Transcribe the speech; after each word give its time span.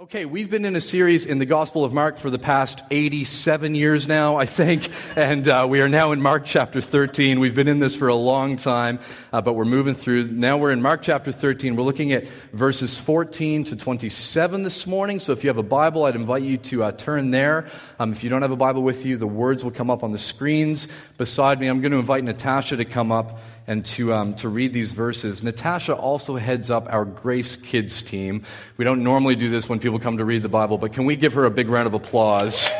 Okay, 0.00 0.26
we've 0.26 0.48
been 0.48 0.64
in 0.64 0.76
a 0.76 0.80
series 0.80 1.26
in 1.26 1.38
the 1.38 1.44
Gospel 1.44 1.84
of 1.84 1.92
Mark 1.92 2.18
for 2.18 2.30
the 2.30 2.38
past 2.38 2.84
87 2.88 3.74
years 3.74 4.06
now, 4.06 4.36
I 4.36 4.44
think, 4.44 4.88
and 5.16 5.48
uh, 5.48 5.66
we 5.68 5.80
are 5.80 5.88
now 5.88 6.12
in 6.12 6.22
Mark 6.22 6.44
chapter 6.44 6.80
13. 6.80 7.40
We've 7.40 7.52
been 7.52 7.66
in 7.66 7.80
this 7.80 7.96
for 7.96 8.06
a 8.06 8.14
long 8.14 8.54
time, 8.54 9.00
uh, 9.32 9.42
but 9.42 9.54
we're 9.54 9.64
moving 9.64 9.96
through. 9.96 10.28
Now 10.28 10.56
we're 10.56 10.70
in 10.70 10.82
Mark 10.82 11.02
chapter 11.02 11.32
13. 11.32 11.74
We're 11.74 11.82
looking 11.82 12.12
at 12.12 12.28
verses 12.52 12.96
14 12.96 13.64
to 13.64 13.76
27 13.76 14.62
this 14.62 14.86
morning. 14.86 15.18
So 15.18 15.32
if 15.32 15.42
you 15.42 15.50
have 15.50 15.58
a 15.58 15.64
Bible, 15.64 16.04
I'd 16.04 16.14
invite 16.14 16.44
you 16.44 16.58
to 16.58 16.84
uh, 16.84 16.92
turn 16.92 17.32
there. 17.32 17.66
Um, 17.98 18.12
if 18.12 18.22
you 18.22 18.30
don't 18.30 18.42
have 18.42 18.52
a 18.52 18.56
Bible 18.56 18.84
with 18.84 19.04
you, 19.04 19.16
the 19.16 19.26
words 19.26 19.64
will 19.64 19.72
come 19.72 19.90
up 19.90 20.04
on 20.04 20.12
the 20.12 20.18
screens 20.18 20.86
beside 21.16 21.58
me. 21.58 21.66
I'm 21.66 21.80
going 21.80 21.90
to 21.90 21.98
invite 21.98 22.22
Natasha 22.22 22.76
to 22.76 22.84
come 22.84 23.10
up 23.10 23.40
and 23.68 23.84
to, 23.84 24.14
um, 24.14 24.34
to 24.34 24.48
read 24.48 24.72
these 24.72 24.92
verses. 24.92 25.42
Natasha 25.42 25.94
also 25.94 26.36
heads 26.36 26.70
up 26.70 26.88
our 26.90 27.04
Grace 27.04 27.54
Kids 27.54 28.00
team. 28.02 28.42
We 28.78 28.84
don't 28.84 29.04
normally 29.04 29.36
do 29.36 29.50
this 29.50 29.68
when 29.68 29.78
people 29.78 29.98
come 29.98 30.16
to 30.16 30.24
read 30.24 30.42
the 30.42 30.48
Bible, 30.48 30.78
but 30.78 30.94
can 30.94 31.04
we 31.04 31.14
give 31.14 31.34
her 31.34 31.44
a 31.44 31.50
big 31.50 31.68
round 31.68 31.86
of 31.86 31.92
applause? 31.92 32.70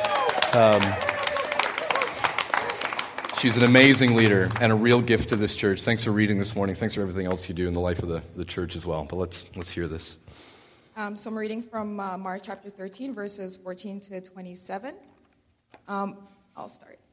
Um, 0.55 0.81
she's 3.39 3.59
an 3.59 3.65
amazing 3.65 4.17
leader 4.17 4.51
and 4.63 4.73
a 4.73 4.75
real 4.75 5.03
gift 5.03 5.29
to 5.29 5.37
this 5.37 5.55
church. 5.55 5.83
Thanks 5.83 6.05
for 6.05 6.11
reading 6.11 6.39
this 6.39 6.57
morning. 6.57 6.75
Thanks 6.75 6.95
for 6.95 7.03
everything 7.03 7.27
else 7.27 7.51
you 7.51 7.55
do 7.55 7.69
in 7.69 7.75
the 7.75 7.81
life 7.81 8.03
of 8.03 8.09
the, 8.09 8.23
the 8.35 8.47
church 8.47 8.75
as 8.75 8.87
well. 8.87 9.07
But 9.09 9.17
let's, 9.17 9.51
let's 9.55 9.71
hear 9.71 9.89
this. 9.89 10.17
Um, 10.97 11.15
so 11.17 11.29
I'm 11.29 11.37
reading 11.37 11.63
from 11.63 12.01
uh, 12.01 12.17
Mark 12.17 12.43
chapter 12.45 12.71
13, 12.71 13.15
verses 13.15 13.57
14 13.57 14.01
to 14.01 14.21
27. 14.23 14.95
Um, 15.87 16.17
I'll 16.57 16.71
start. 16.71 16.99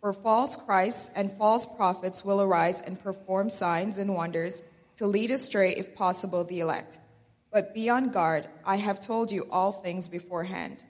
For 0.00 0.14
false 0.14 0.56
Christs 0.56 1.10
and 1.14 1.30
false 1.36 1.66
prophets 1.66 2.24
will 2.24 2.40
arise 2.40 2.80
and 2.80 2.98
perform 2.98 3.50
signs 3.50 3.98
and 3.98 4.14
wonders 4.14 4.62
to 4.96 5.06
lead 5.06 5.30
astray, 5.30 5.74
if 5.74 5.94
possible, 5.94 6.42
the 6.42 6.60
elect. 6.60 6.98
But 7.52 7.74
be 7.74 7.90
on 7.90 8.10
guard. 8.10 8.48
I 8.64 8.76
have 8.76 9.00
told 9.00 9.30
you 9.30 9.46
all 9.50 9.72
things 9.72 10.08
beforehand. 10.08 10.84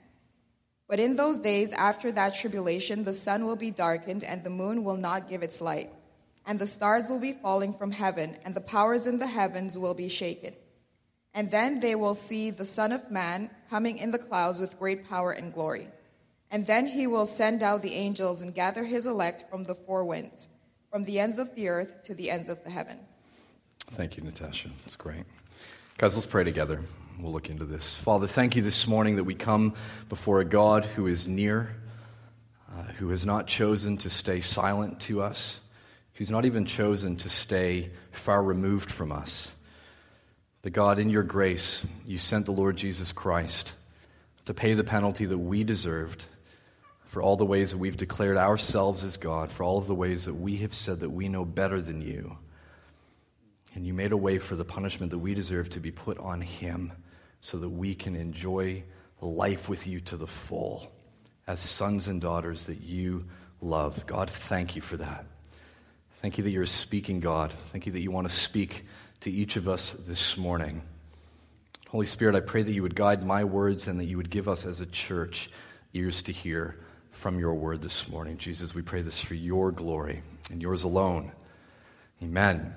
But 0.87 0.99
in 0.99 1.15
those 1.15 1.39
days 1.39 1.73
after 1.73 2.11
that 2.11 2.35
tribulation, 2.35 3.03
the 3.03 3.13
sun 3.13 3.45
will 3.45 3.55
be 3.55 3.71
darkened, 3.71 4.23
and 4.23 4.43
the 4.43 4.49
moon 4.49 4.83
will 4.83 4.97
not 4.97 5.29
give 5.29 5.43
its 5.43 5.61
light, 5.61 5.89
and 6.45 6.59
the 6.59 6.67
stars 6.67 7.09
will 7.09 7.19
be 7.19 7.31
falling 7.31 7.73
from 7.73 7.91
heaven, 7.91 8.37
and 8.45 8.53
the 8.53 8.61
powers 8.61 9.07
in 9.07 9.17
the 9.17 9.27
heavens 9.27 9.77
will 9.77 9.93
be 9.93 10.07
shaken. 10.07 10.53
And 11.33 11.49
then 11.49 11.79
they 11.79 11.95
will 11.95 12.13
see 12.13 12.49
the 12.49 12.65
Son 12.65 12.91
of 12.91 13.09
Man 13.09 13.49
coming 13.69 13.97
in 13.97 14.11
the 14.11 14.19
clouds 14.19 14.59
with 14.59 14.79
great 14.79 15.07
power 15.09 15.31
and 15.31 15.53
glory. 15.53 15.87
And 16.51 16.67
then 16.67 16.85
he 16.85 17.07
will 17.07 17.25
send 17.25 17.63
out 17.63 17.81
the 17.81 17.93
angels 17.93 18.41
and 18.41 18.53
gather 18.53 18.83
his 18.83 19.07
elect 19.07 19.45
from 19.49 19.63
the 19.63 19.73
four 19.73 20.03
winds, 20.03 20.49
from 20.91 21.05
the 21.05 21.17
ends 21.17 21.39
of 21.39 21.55
the 21.55 21.69
earth 21.69 22.03
to 22.03 22.13
the 22.13 22.29
ends 22.29 22.49
of 22.49 22.61
the 22.65 22.69
heaven. 22.69 22.99
Thank 23.91 24.17
you, 24.17 24.23
Natasha. 24.23 24.69
That's 24.83 24.97
great. 24.97 25.23
Guys, 25.97 26.15
let's 26.15 26.25
pray 26.25 26.43
together. 26.43 26.81
We'll 27.19 27.31
look 27.31 27.49
into 27.49 27.65
this. 27.65 27.97
Father, 27.99 28.27
thank 28.27 28.55
you 28.55 28.61
this 28.61 28.85
morning 28.85 29.15
that 29.15 29.23
we 29.23 29.33
come 29.33 29.75
before 30.09 30.41
a 30.41 30.45
God 30.45 30.85
who 30.85 31.07
is 31.07 31.25
near, 31.25 31.75
uh, 32.69 32.83
who 32.97 33.09
has 33.09 33.25
not 33.25 33.47
chosen 33.47 33.97
to 33.97 34.09
stay 34.09 34.41
silent 34.41 34.99
to 35.01 35.21
us, 35.21 35.61
who's 36.15 36.31
not 36.31 36.45
even 36.45 36.65
chosen 36.65 37.15
to 37.17 37.29
stay 37.29 37.91
far 38.11 38.43
removed 38.43 38.91
from 38.91 39.11
us. 39.11 39.53
But 40.63 40.73
God, 40.73 40.99
in 40.99 41.09
your 41.09 41.23
grace, 41.23 41.85
you 42.05 42.17
sent 42.17 42.45
the 42.45 42.51
Lord 42.51 42.75
Jesus 42.75 43.11
Christ 43.11 43.73
to 44.45 44.53
pay 44.53 44.73
the 44.73 44.83
penalty 44.83 45.25
that 45.25 45.37
we 45.37 45.63
deserved 45.63 46.25
for 47.11 47.21
all 47.21 47.35
the 47.35 47.45
ways 47.45 47.71
that 47.71 47.77
we've 47.77 47.97
declared 47.97 48.37
ourselves 48.37 49.03
as 49.03 49.17
God, 49.17 49.51
for 49.51 49.65
all 49.65 49.77
of 49.77 49.85
the 49.85 49.93
ways 49.93 50.23
that 50.23 50.33
we 50.33 50.55
have 50.55 50.73
said 50.73 51.01
that 51.01 51.09
we 51.09 51.27
know 51.27 51.43
better 51.43 51.81
than 51.81 52.01
you. 52.01 52.37
And 53.75 53.85
you 53.85 53.93
made 53.93 54.13
a 54.13 54.17
way 54.17 54.39
for 54.39 54.55
the 54.55 54.63
punishment 54.63 55.11
that 55.11 55.17
we 55.17 55.33
deserve 55.33 55.69
to 55.71 55.81
be 55.81 55.91
put 55.91 56.17
on 56.19 56.39
Him 56.39 56.93
so 57.41 57.57
that 57.57 57.67
we 57.67 57.95
can 57.95 58.15
enjoy 58.15 58.83
life 59.19 59.67
with 59.67 59.87
you 59.87 59.99
to 59.99 60.15
the 60.15 60.25
full 60.25 60.89
as 61.47 61.59
sons 61.59 62.07
and 62.07 62.21
daughters 62.21 62.67
that 62.67 62.79
you 62.79 63.25
love. 63.59 64.05
God, 64.07 64.29
thank 64.29 64.77
you 64.77 64.81
for 64.81 64.95
that. 64.95 65.25
Thank 66.21 66.37
you 66.37 66.45
that 66.45 66.51
you're 66.51 66.65
speaking, 66.65 67.19
God. 67.19 67.51
Thank 67.51 67.87
you 67.87 67.91
that 67.91 68.01
you 68.01 68.11
want 68.11 68.29
to 68.29 68.33
speak 68.33 68.85
to 69.19 69.29
each 69.29 69.57
of 69.57 69.67
us 69.67 69.91
this 69.91 70.37
morning. 70.37 70.81
Holy 71.89 72.05
Spirit, 72.05 72.35
I 72.35 72.39
pray 72.39 72.63
that 72.63 72.71
you 72.71 72.83
would 72.83 72.95
guide 72.95 73.25
my 73.25 73.43
words 73.43 73.85
and 73.85 73.99
that 73.99 74.05
you 74.05 74.15
would 74.15 74.29
give 74.29 74.47
us 74.47 74.65
as 74.65 74.79
a 74.79 74.85
church 74.85 75.49
ears 75.93 76.21
to 76.21 76.31
hear 76.31 76.77
from 77.11 77.39
your 77.39 77.53
word 77.53 77.81
this 77.81 78.09
morning. 78.09 78.37
Jesus, 78.37 78.73
we 78.73 78.81
pray 78.81 79.01
this 79.01 79.21
for 79.21 79.35
your 79.35 79.71
glory 79.71 80.23
and 80.49 80.61
yours 80.61 80.83
alone. 80.83 81.31
Amen. 82.23 82.73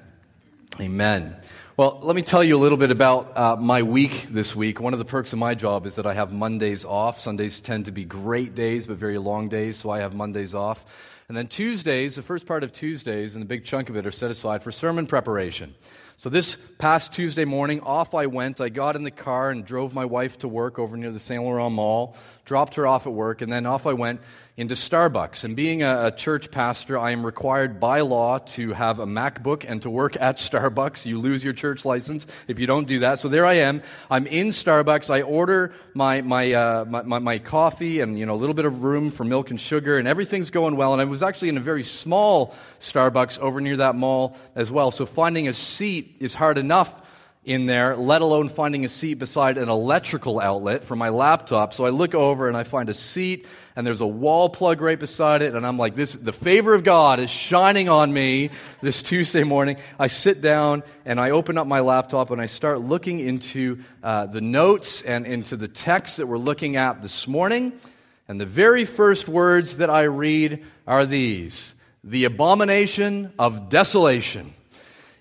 Amen. 0.80 1.36
Well, 1.76 2.00
let 2.02 2.16
me 2.16 2.22
tell 2.22 2.42
you 2.42 2.56
a 2.56 2.58
little 2.58 2.78
bit 2.78 2.90
about 2.90 3.36
uh, 3.38 3.56
my 3.56 3.82
week 3.82 4.26
this 4.28 4.54
week. 4.54 4.80
One 4.80 4.92
of 4.92 4.98
the 4.98 5.04
perks 5.04 5.32
of 5.32 5.38
my 5.38 5.54
job 5.54 5.86
is 5.86 5.96
that 5.96 6.06
I 6.06 6.14
have 6.14 6.32
Mondays 6.32 6.84
off. 6.84 7.20
Sundays 7.20 7.60
tend 7.60 7.84
to 7.84 7.92
be 7.92 8.04
great 8.04 8.54
days, 8.54 8.86
but 8.86 8.96
very 8.96 9.18
long 9.18 9.48
days, 9.48 9.76
so 9.76 9.90
I 9.90 10.00
have 10.00 10.14
Mondays 10.14 10.54
off. 10.54 10.84
And 11.28 11.36
then 11.36 11.46
Tuesdays, 11.46 12.16
the 12.16 12.22
first 12.22 12.46
part 12.46 12.62
of 12.64 12.72
Tuesdays 12.72 13.34
and 13.34 13.42
the 13.42 13.46
big 13.46 13.64
chunk 13.64 13.88
of 13.88 13.96
it 13.96 14.04
are 14.04 14.10
set 14.10 14.30
aside 14.30 14.62
for 14.62 14.72
sermon 14.72 15.06
preparation. 15.06 15.74
So 16.16 16.30
this 16.30 16.56
past 16.78 17.12
Tuesday 17.12 17.44
morning, 17.44 17.80
off 17.80 18.14
I 18.14 18.26
went. 18.26 18.60
I 18.60 18.68
got 18.68 18.94
in 18.94 19.02
the 19.02 19.10
car 19.10 19.50
and 19.50 19.64
drove 19.64 19.94
my 19.94 20.04
wife 20.04 20.38
to 20.38 20.48
work 20.48 20.78
over 20.78 20.96
near 20.96 21.10
the 21.10 21.18
Saint 21.18 21.42
Laurent 21.42 21.74
Mall, 21.74 22.16
dropped 22.44 22.76
her 22.76 22.86
off 22.86 23.06
at 23.06 23.12
work, 23.12 23.42
and 23.42 23.52
then 23.52 23.66
off 23.66 23.84
I 23.84 23.94
went 23.94 24.20
into 24.56 24.76
Starbucks. 24.76 25.42
And 25.42 25.56
being 25.56 25.82
a, 25.82 26.06
a, 26.06 26.10
church 26.12 26.52
pastor, 26.52 26.96
I 26.96 27.10
am 27.10 27.26
required 27.26 27.80
by 27.80 28.02
law 28.02 28.38
to 28.38 28.72
have 28.72 29.00
a 29.00 29.06
MacBook 29.06 29.64
and 29.66 29.82
to 29.82 29.90
work 29.90 30.16
at 30.20 30.36
Starbucks. 30.36 31.04
You 31.06 31.18
lose 31.18 31.42
your 31.42 31.52
church 31.52 31.84
license 31.84 32.24
if 32.46 32.60
you 32.60 32.68
don't 32.68 32.86
do 32.86 33.00
that. 33.00 33.18
So 33.18 33.28
there 33.28 33.44
I 33.44 33.54
am. 33.54 33.82
I'm 34.08 34.28
in 34.28 34.48
Starbucks. 34.48 35.10
I 35.10 35.22
order 35.22 35.74
my, 35.92 36.22
my, 36.22 36.52
uh, 36.52 36.84
my, 36.84 37.02
my, 37.02 37.18
my 37.18 37.38
coffee 37.40 37.98
and, 37.98 38.16
you 38.16 38.26
know, 38.26 38.34
a 38.34 38.36
little 38.36 38.54
bit 38.54 38.64
of 38.64 38.84
room 38.84 39.10
for 39.10 39.24
milk 39.24 39.50
and 39.50 39.60
sugar, 39.60 39.98
and 39.98 40.06
everything's 40.06 40.52
going 40.52 40.76
well. 40.76 40.92
And 40.92 41.02
I 41.02 41.04
was 41.06 41.24
actually 41.24 41.48
in 41.48 41.56
a 41.56 41.60
very 41.60 41.82
small 41.82 42.54
Starbucks 42.78 43.40
over 43.40 43.60
near 43.60 43.78
that 43.78 43.96
mall 43.96 44.36
as 44.54 44.70
well. 44.70 44.92
So 44.92 45.04
finding 45.04 45.48
a 45.48 45.52
seat 45.52 46.16
is 46.20 46.32
hard 46.32 46.58
enough 46.58 47.03
in 47.44 47.66
there, 47.66 47.94
let 47.94 48.22
alone 48.22 48.48
finding 48.48 48.86
a 48.86 48.88
seat 48.88 49.14
beside 49.14 49.58
an 49.58 49.68
electrical 49.68 50.40
outlet 50.40 50.84
for 50.84 50.96
my 50.96 51.10
laptop. 51.10 51.74
So 51.74 51.84
I 51.84 51.90
look 51.90 52.14
over 52.14 52.48
and 52.48 52.56
I 52.56 52.64
find 52.64 52.88
a 52.88 52.94
seat 52.94 53.46
and 53.76 53.86
there's 53.86 54.00
a 54.00 54.06
wall 54.06 54.48
plug 54.48 54.80
right 54.80 54.98
beside 54.98 55.42
it. 55.42 55.54
And 55.54 55.66
I'm 55.66 55.76
like, 55.76 55.94
this, 55.94 56.14
the 56.14 56.32
favor 56.32 56.74
of 56.74 56.84
God 56.84 57.20
is 57.20 57.30
shining 57.30 57.90
on 57.90 58.12
me 58.12 58.50
this 58.80 59.02
Tuesday 59.02 59.44
morning. 59.44 59.76
I 59.98 60.06
sit 60.06 60.40
down 60.40 60.84
and 61.04 61.20
I 61.20 61.30
open 61.30 61.58
up 61.58 61.66
my 61.66 61.80
laptop 61.80 62.30
and 62.30 62.40
I 62.40 62.46
start 62.46 62.80
looking 62.80 63.18
into 63.18 63.80
uh, 64.02 64.24
the 64.26 64.40
notes 64.40 65.02
and 65.02 65.26
into 65.26 65.56
the 65.56 65.68
text 65.68 66.16
that 66.16 66.26
we're 66.26 66.38
looking 66.38 66.76
at 66.76 67.02
this 67.02 67.28
morning. 67.28 67.72
And 68.26 68.40
the 68.40 68.46
very 68.46 68.86
first 68.86 69.28
words 69.28 69.76
that 69.76 69.90
I 69.90 70.02
read 70.02 70.64
are 70.86 71.04
these 71.04 71.74
the 72.02 72.24
abomination 72.24 73.32
of 73.38 73.70
desolation. 73.70 74.52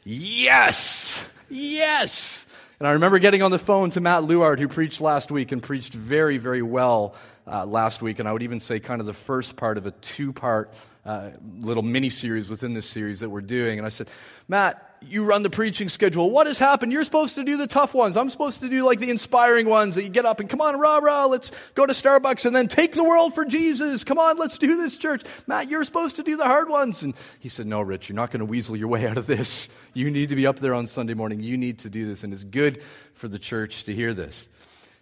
Yes! 0.04 1.26
Yes! 1.50 2.46
And 2.80 2.88
I 2.88 2.92
remember 2.94 3.20
getting 3.20 3.42
on 3.42 3.52
the 3.52 3.60
phone 3.60 3.92
to 3.92 4.02
Matt 4.02 4.24
Luard, 4.24 4.60
who 4.60 4.68
preached 4.68 5.00
last 5.00 5.32
week 5.32 5.52
and 5.52 5.64
preached 5.64 5.94
very, 5.94 6.38
very 6.38 6.62
well 6.62 7.16
uh, 7.48 7.66
last 7.66 8.02
week. 8.02 8.20
And 8.20 8.28
I 8.28 8.34
would 8.34 8.44
even 8.44 8.60
say 8.60 8.80
kind 8.80 9.00
of 9.00 9.08
the 9.08 9.14
first 9.14 9.56
part 9.56 9.78
of 9.78 9.86
a 9.86 9.92
two 9.92 10.34
part 10.34 10.74
uh, 11.06 11.32
little 11.60 11.84
mini 11.84 12.10
series 12.10 12.50
within 12.50 12.74
this 12.74 12.90
series 12.90 13.22
that 13.22 13.30
we're 13.30 13.42
doing. 13.42 13.78
And 13.78 13.86
I 13.86 13.90
said, 13.90 14.10
Matt, 14.48 14.93
you 15.10 15.26
run 15.26 15.44
the 15.44 15.50
preaching 15.50 15.90
schedule. 15.90 16.30
What 16.30 16.48
has 16.48 16.60
happened? 16.60 16.92
You're 16.92 17.04
supposed 17.04 17.36
to 17.36 17.44
do 17.44 17.58
the 17.58 17.68
tough 17.68 17.94
ones. 17.94 18.18
I'm 18.18 18.30
supposed 18.30 18.62
to 18.62 18.70
do 18.70 18.86
like 18.86 19.00
the 19.00 19.10
inspiring 19.10 19.68
ones 19.68 19.96
that 19.96 20.04
you 20.04 20.10
get 20.10 20.26
up 20.26 20.40
and 20.40 20.50
come 20.50 20.62
on, 20.62 20.80
rah, 20.80 20.98
rah, 20.98 21.26
let's 21.26 21.52
go 21.76 21.86
to 21.86 21.94
Starbucks 21.94 22.46
and 22.46 22.56
then 22.56 22.68
take 22.68 22.94
the 22.94 23.04
world 23.04 23.36
for 23.36 23.46
Jesus. 23.46 24.04
Come 24.04 24.18
on, 24.18 24.38
let's 24.38 24.58
do 24.58 24.78
this, 24.78 24.98
church. 24.98 25.24
Matt, 25.48 25.70
you're 25.70 25.84
supposed 25.84 26.16
to 26.18 26.24
do 26.24 26.38
the 26.38 26.46
hard 26.46 26.70
ones. 26.70 27.04
And 27.04 27.14
he 27.40 27.50
said, 27.50 27.68
No, 27.68 27.82
Rich, 27.82 28.10
you're 28.10 28.16
not 28.16 28.32
going 28.32 28.40
to 28.40 28.46
weasel 28.46 28.76
your 28.76 28.88
way 28.88 29.08
out 29.08 29.18
of 29.18 29.28
this. 29.28 29.70
You 29.94 30.10
need 30.12 30.30
to 30.30 30.36
be 30.36 30.48
up 30.48 30.60
there 30.60 30.74
on 30.74 30.88
Sunday 30.88 31.14
morning. 31.14 31.42
You 31.42 31.58
need 31.58 31.80
to 31.80 31.90
do 31.90 32.06
this. 32.06 32.24
And 32.24 32.34
it's 32.34 32.44
good 32.44 32.82
for 33.14 33.28
the 33.28 33.40
church 33.40 33.84
to 33.86 33.94
hear 33.94 34.14
this. 34.14 34.48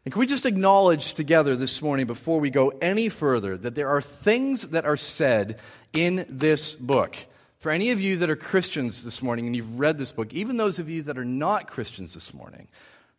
And 0.03 0.11
can 0.11 0.19
we 0.19 0.25
just 0.25 0.47
acknowledge 0.47 1.13
together 1.13 1.55
this 1.55 1.81
morning, 1.81 2.07
before 2.07 2.39
we 2.39 2.49
go 2.49 2.69
any 2.81 3.07
further, 3.09 3.55
that 3.57 3.75
there 3.75 3.89
are 3.89 4.01
things 4.01 4.69
that 4.69 4.85
are 4.85 4.97
said 4.97 5.59
in 5.93 6.25
this 6.27 6.75
book? 6.75 7.15
For 7.61 7.71
any 7.71 7.91
of 7.91 8.01
you 8.01 8.17
that 8.17 8.29
are 8.31 8.35
Christians 8.35 9.03
this 9.03 9.21
morning 9.21 9.45
and 9.45 9.55
you've 9.55 9.79
read 9.79 9.99
this 9.99 10.11
book, 10.11 10.33
even 10.33 10.57
those 10.57 10.79
of 10.79 10.89
you 10.89 11.03
that 11.03 11.19
are 11.19 11.23
not 11.23 11.67
Christians 11.67 12.15
this 12.15 12.33
morning, 12.33 12.67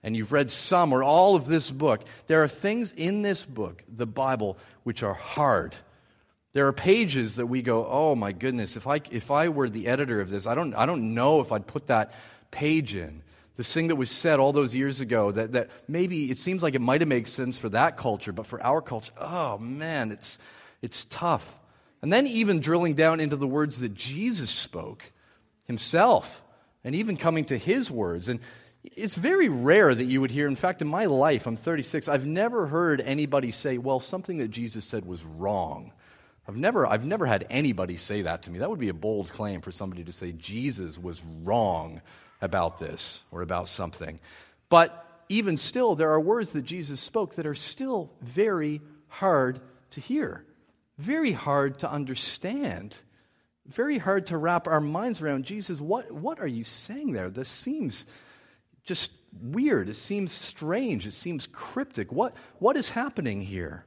and 0.03 0.17
you've 0.17 0.33
read 0.33 0.51
some 0.51 0.93
or 0.93 1.05
all 1.05 1.37
of 1.37 1.47
this 1.47 1.71
book, 1.71 2.03
there 2.27 2.43
are 2.43 2.49
things 2.49 2.91
in 2.91 3.23
this 3.23 3.47
book, 3.47 3.85
the 3.87 4.05
Bible, 4.05 4.59
which 4.83 5.05
are 5.05 5.15
hard. 5.15 5.77
There 6.55 6.67
are 6.67 6.73
pages 6.73 7.37
that 7.37 7.47
we 7.47 7.63
go, 7.63 7.87
oh 7.89 8.17
my 8.17 8.33
goodness, 8.33 8.77
if 8.77 8.89
I, 8.89 9.01
if 9.13 9.31
I 9.31 9.49
were 9.49 9.69
the 9.71 9.87
editor 9.87 10.21
of 10.21 10.29
this, 10.29 10.45
I 10.45 10.57
don't, 10.57 10.75
I 10.75 10.87
don't 10.87 11.15
know 11.15 11.39
if 11.41 11.53
I'd 11.53 11.69
put 11.69 11.87
that 11.87 12.13
page 12.51 12.97
in. 12.97 13.23
This 13.57 13.73
thing 13.73 13.87
that 13.87 13.97
was 13.97 14.11
said 14.11 14.41
all 14.41 14.53
those 14.53 14.75
years 14.75 15.01
ago 15.01 15.31
that, 15.31 15.53
that 15.53 15.71
maybe 15.87 16.33
it 16.33 16.39
seems 16.39 16.65
like 16.65 16.75
it 16.75 16.81
might 16.81 17.01
have 17.01 17.07
made 17.07 17.29
sense 17.29 17.59
for 17.59 17.69
that 17.69 17.97
culture, 17.97 18.33
but 18.33 18.47
for 18.47 18.61
our 18.61 18.83
culture, 18.83 19.13
oh 19.19 19.59
man, 19.59 20.11
it's, 20.11 20.37
it's 20.83 21.05
tough. 21.05 21.61
And 22.03 22.13
then 22.13 22.27
even 22.27 22.61
drilling 22.61 22.95
down 22.95 23.21
into 23.21 23.37
the 23.37 23.47
words 23.47 23.79
that 23.79 23.95
Jesus 23.95 24.51
spoke 24.51 25.05
himself, 25.67 26.43
and 26.85 26.95
even 26.95 27.17
coming 27.17 27.45
to 27.47 27.57
his 27.57 27.91
words. 27.91 28.29
And 28.29 28.41
it's 28.83 29.15
very 29.15 29.49
rare 29.49 29.95
that 29.95 30.05
you 30.05 30.21
would 30.21 30.33
hear, 30.33 30.49
in 30.49 30.57
fact, 30.57 30.83
in 30.83 30.89
my 30.89 31.07
life, 31.07 31.47
I'm 31.47 31.57
36, 31.57 32.09
I've 32.09 32.27
never 32.27 32.67
heard 32.67 33.01
anybody 33.01 33.53
say, 33.53 33.79
well, 33.79 34.01
something 34.01 34.39
that 34.39 34.49
Jesus 34.49 34.85
said 34.85 35.05
was 35.05 35.23
wrong. 35.25 35.93
I've 36.49 36.57
never, 36.57 36.85
I've 36.87 37.07
never 37.07 37.27
had 37.27 37.47
anybody 37.51 37.97
say 37.97 38.23
that 38.23 38.43
to 38.43 38.51
me. 38.51 38.59
That 38.59 38.69
would 38.69 38.81
be 38.81 38.89
a 38.89 38.95
bold 38.95 39.33
claim 39.33 39.61
for 39.61 39.71
somebody 39.71 40.03
to 40.05 40.13
say 40.13 40.33
Jesus 40.33 40.99
was 40.99 41.23
wrong 41.25 42.03
about 42.41 42.79
this 42.79 43.23
or 43.31 43.43
about 43.43 43.69
something. 43.69 44.19
But 44.69 45.07
even 45.29 45.57
still, 45.57 45.95
there 45.95 46.11
are 46.11 46.21
words 46.21 46.51
that 46.51 46.63
Jesus 46.63 47.01
spoke 47.01 47.37
that 47.37 47.47
are 47.47 47.55
still 47.55 48.11
very 48.21 48.81
hard 49.07 49.61
to 49.91 50.01
hear, 50.01 50.45
very 50.99 51.33
hard 51.33 51.79
to 51.81 51.91
understand, 51.91 52.97
very 53.67 53.99
hard 53.99 54.27
to 54.27 54.37
wrap 54.37 54.67
our 54.67 54.81
minds 54.81 55.23
around. 55.23 55.45
Jesus, 55.45 55.81
what, 55.81 56.11
what 56.13 56.41
are 56.41 56.47
you 56.47 56.65
saying 56.65 57.13
there? 57.13 57.31
This 57.31 57.49
seems 57.49 58.07
just 58.85 59.11
weird. 59.41 59.89
It 59.89 59.97
seems 59.97 60.33
strange. 60.33 61.07
It 61.07 61.15
seems 61.15 61.47
cryptic. 61.47 62.13
What, 62.13 62.35
what 62.59 62.77
is 62.77 62.91
happening 62.91 63.41
here? 63.41 63.85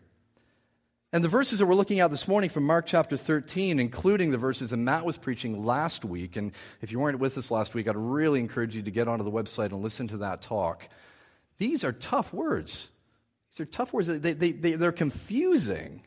And 1.14 1.24
the 1.24 1.30
verses 1.30 1.60
that 1.60 1.66
we're 1.66 1.76
looking 1.76 2.02
at 2.02 2.12
this 2.12 2.28
morning 2.28 2.50
from 2.50 2.66
Mark 2.66 2.86
chapter 2.88 3.16
13, 3.16 3.80
including 3.80 4.32
the 4.32 4.38
verses 4.38 4.72
that 4.72 4.78
Matt 4.78 5.06
was 5.06 5.18
preaching 5.18 5.64
last 5.64 6.04
week, 6.04 6.36
and 6.36 6.52
if 6.82 6.92
you 6.92 7.00
weren't 7.00 7.20
with 7.20 7.38
us 7.38 7.50
last 7.50 7.74
week, 7.74 7.88
I'd 7.88 7.96
really 7.96 8.42
encourage 8.42 8.76
you 8.76 8.82
to 8.82 8.92
get 8.92 9.08
onto 9.08 9.24
the 9.24 9.32
website 9.32 9.68
and 9.68 9.82
listen 9.82 10.10
to 10.10 10.18
that 10.18 10.42
talk. 10.42 10.90
These 11.58 11.86
are 11.86 11.94
tough 11.94 12.34
words. 12.34 12.90
These 13.52 13.62
are 13.62 13.66
tough 13.66 13.94
words. 13.94 14.08
They, 14.08 14.34
they, 14.34 14.52
they, 14.52 14.72
they're 14.74 14.92
confusing. 14.92 16.02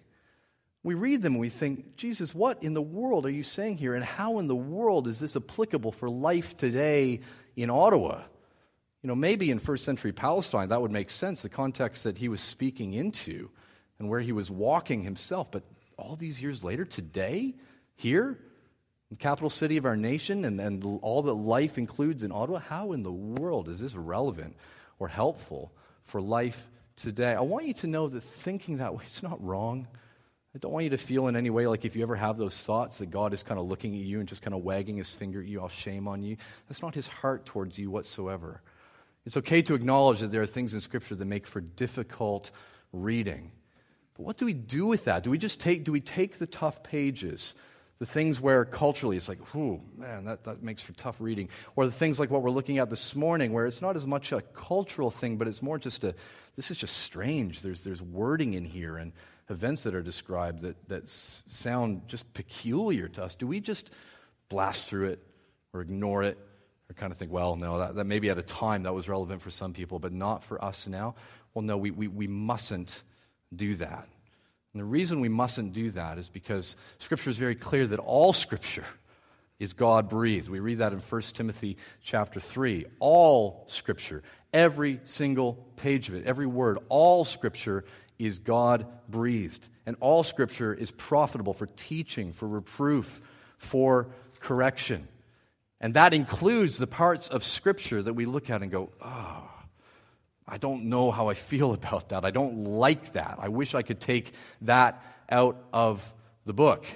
We 0.83 0.95
read 0.95 1.23
them 1.23 1.35
and 1.35 1.41
we 1.41 1.49
think, 1.49 1.97
Jesus, 1.97 2.35
what 2.35 2.63
in 2.63 2.75
the 2.75 2.83
world 2.83 3.27
are 3.27 3.31
you 3.31 3.43
saying 3.43 3.79
here? 3.79 3.95
And 3.95 4.05
how 4.05 4.39
in 4.39 4.47
the 4.47 4.57
world 4.57 5.09
is 5.09 5.19
this 5.19 5.37
applicable 5.37 5.93
for 5.93 6.09
life 6.09 6.57
today 6.57 7.21
in 7.57 7.69
Ottawa? 7.69 8.23
You 9.03 9.09
know, 9.09 9.17
maybe 9.17 9.51
in 9.51 9.59
first 9.59 9.85
century 9.85 10.13
Palestine, 10.13 10.69
that 10.69 10.81
would 10.81 10.91
make 10.91 11.11
sense, 11.11 11.43
the 11.43 11.49
context 11.49 12.05
that 12.05 12.19
he 12.19 12.29
was 12.29 12.41
speaking 12.41 12.95
into 12.95 13.51
and 13.99 14.09
where 14.09 14.21
he 14.21 14.33
was 14.33 14.51
walking 14.51 15.03
himself. 15.03 15.51
But 15.51 15.65
all 15.97 16.15
these 16.15 16.41
years 16.41 16.63
later, 16.63 16.85
today, 16.85 17.55
here, 17.97 18.39
the 19.11 19.17
capital 19.17 19.51
city 19.51 19.77
of 19.77 19.85
our 19.85 19.97
nation, 19.97 20.45
and, 20.45 20.61
and 20.61 20.85
all 21.03 21.23
that 21.23 21.35
life 21.35 21.79
includes 21.79 22.23
in 22.23 22.31
Ottawa, 22.31 22.59
how 22.59 22.93
in 22.93 23.03
the 23.03 23.13
world 23.13 23.69
is 23.69 23.81
this 23.81 23.95
relevant 23.95 24.57
or 24.99 25.09
helpful 25.09 25.73
for 26.05 26.21
life 26.21 26.69
today? 26.97 27.35
I 27.35 27.41
want 27.41 27.67
you 27.67 27.75
to 27.75 27.87
know 27.87 28.09
that 28.09 28.21
thinking 28.23 28.77
that 28.77 28.95
way 28.95 29.05
is 29.07 29.23
not 29.23 29.43
wrong. 29.45 29.89
I 30.55 30.59
don't 30.59 30.73
want 30.73 30.85
you 30.85 30.91
to 30.91 30.99
feel 30.99 31.29
in 31.29 31.37
any 31.37 31.51
way 31.51 31.67
like 31.67 31.85
if 31.85 31.95
you 31.95 32.03
ever 32.03 32.17
have 32.17 32.39
those 32.39 32.63
thoughts 32.63 32.99
that 32.99 33.11
God 33.11 33.35
is 33.35 33.43
kind 33.43 33.61
of 33.61 33.67
looking 33.67 33.95
at 33.95 34.01
you 34.01 34.19
and 34.19 34.29
just 34.29 34.41
kind 34.43 34.55
of 34.55 34.63
wagging 34.63 34.97
his 34.97 35.13
finger 35.13 35.41
at 35.41 35.47
you, 35.47 35.61
all 35.61 35.69
shame 35.69 36.09
on 36.09 36.23
you. 36.23 36.37
That's 36.69 36.81
not 36.81 36.95
his 36.95 37.07
heart 37.07 37.45
towards 37.45 37.79
you 37.79 37.91
whatsoever. 37.91 38.63
It's 39.27 39.37
okay 39.37 39.61
to 39.63 39.75
acknowledge 39.75 40.21
that 40.21 40.33
there 40.33 40.41
are 40.41 40.47
things 40.47 40.73
in 40.73 40.81
Scripture 40.81 41.15
that 41.15 41.25
make 41.25 41.47
for 41.47 41.61
difficult 41.61 42.51
reading. 42.95 43.53
But 44.17 44.25
what 44.25 44.39
do 44.39 44.47
we 44.47 44.55
do 44.55 44.87
with 44.87 45.05
that? 45.05 45.23
Do 45.23 45.31
we 45.31 45.37
just 45.37 45.61
take, 45.61 45.85
do 45.85 45.93
we 45.93 46.01
take 46.01 46.39
the 46.39 46.47
tough 46.47 46.83
pages, 46.83 47.55
the 47.99 48.07
things 48.07 48.41
where 48.41 48.65
culturally 48.65 49.19
it's 49.19 49.29
like, 49.29 49.55
whew, 49.55 49.83
man, 49.99 50.25
that, 50.25 50.45
that 50.45 50.63
makes 50.63 50.81
for 50.81 50.95
tough 50.95 51.21
reading, 51.21 51.51
or 51.77 51.85
the 51.85 51.93
things 51.93 52.19
like 52.19 52.31
what 52.31 52.43
we're 52.43 52.51
looking 52.51 52.79
at 52.79 52.89
this 52.89 53.15
morning, 53.15 53.53
where 53.53 53.67
it's 53.67 53.83
not 53.83 53.97
as 53.97 54.07
much 54.07 54.33
a 54.33 54.41
cultural 54.41 55.11
thing, 55.11 55.37
but 55.37 55.47
it's 55.47 55.61
more 55.61 55.79
just 55.79 56.05
a, 56.05 56.15
this 56.57 56.71
is 56.71 56.79
just 56.79 56.97
strange. 56.97 57.61
There's, 57.61 57.83
there's 57.83 58.01
wording 58.01 58.55
in 58.55 58.65
here 58.65 58.97
and 58.97 59.13
events 59.51 59.83
that 59.85 59.95
are 59.95 60.03
described 60.03 60.63
that, 60.63 60.89
that 60.89 61.09
sound 61.09 62.03
just 62.07 62.33
peculiar 62.35 63.09
to 63.09 63.25
us. 63.25 63.35
Do 63.35 63.47
we 63.47 63.61
just 63.61 63.91
blast 64.49 64.89
through 64.89 65.09
it 65.09 65.23
or 65.73 65.81
ignore 65.81 66.23
it 66.23 66.39
or 66.91 66.95
kind 66.95 67.13
of 67.13 67.19
think, 67.19 67.31
well, 67.31 67.57
no, 67.57 67.79
that, 67.79 67.95
that 67.97 68.05
maybe 68.05 68.31
at 68.31 68.39
a 68.39 68.43
time 68.43 68.83
that 68.85 68.95
was 68.95 69.09
relevant 69.09 69.43
for 69.43 69.51
some 69.51 69.73
people, 69.73 69.99
but 69.99 70.13
not 70.13 70.45
for 70.45 70.63
us 70.63 70.87
now? 70.87 71.15
Well, 71.55 71.63
no, 71.63 71.77
we, 71.77 71.91
we, 71.91 72.09
we 72.09 72.27
mustn't 72.27 73.03
do 73.55 73.75
that. 73.77 74.09
And 74.73 74.81
the 74.81 74.85
reason 74.85 75.21
we 75.21 75.29
mustn't 75.29 75.73
do 75.73 75.91
that 75.91 76.19
is 76.19 76.29
because 76.29 76.77
Scripture 76.99 77.31
is 77.31 77.39
very 77.39 77.55
clear 77.55 77.87
that 77.87 77.99
all 77.99 78.33
Scripture 78.33 78.85
is 79.59 79.73
God 79.73 80.09
breathed. 80.09 80.49
We 80.49 80.61
read 80.61 80.79
that 80.79 80.93
in 80.93 81.01
1 81.01 81.23
Timothy 81.35 81.79
chapter 82.03 82.39
3. 82.39 82.87
All 83.01 83.65
Scripture, 83.67 84.23
every 84.53 85.01
single 85.05 85.67
page 85.77 86.09
of 86.09 86.15
it, 86.15 86.27
every 86.27 86.47
word, 86.47 86.79
all 86.89 87.25
Scripture 87.25 87.85
is 88.19 88.39
God 88.39 88.87
breathed. 89.09 89.69
And 89.87 89.97
all 90.01 90.23
Scripture 90.23 90.75
is 90.75 90.91
profitable 90.91 91.53
for 91.53 91.67
teaching, 91.67 92.33
for 92.33 92.49
reproof, 92.49 93.21
for 93.57 94.09
correction. 94.41 95.09
And 95.81 95.95
that 95.95 96.13
includes 96.13 96.79
the 96.79 96.87
parts 96.87 97.29
of 97.29 97.45
Scripture 97.45 98.03
that 98.03 98.15
we 98.15 98.27
look 98.27 98.51
at 98.51 98.63
and 98.63 98.71
go, 98.71 98.91
oh, 99.01 99.51
I 100.47 100.57
don't 100.57 100.85
know 100.85 101.11
how 101.11 101.29
I 101.29 101.35
feel 101.35 101.73
about 101.75 102.09
that. 102.09 102.25
I 102.25 102.31
don't 102.31 102.65
like 102.65 103.13
that. 103.13 103.39
I 103.41 103.49
wish 103.49 103.75
I 103.75 103.83
could 103.83 104.01
take 104.01 104.33
that 104.63 105.03
out 105.31 105.63
of 105.73 106.15
the 106.47 106.53
book. 106.55 106.87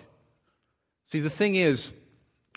See, 1.07 1.21
the 1.21 1.31
thing 1.31 1.55
is, 1.55 1.93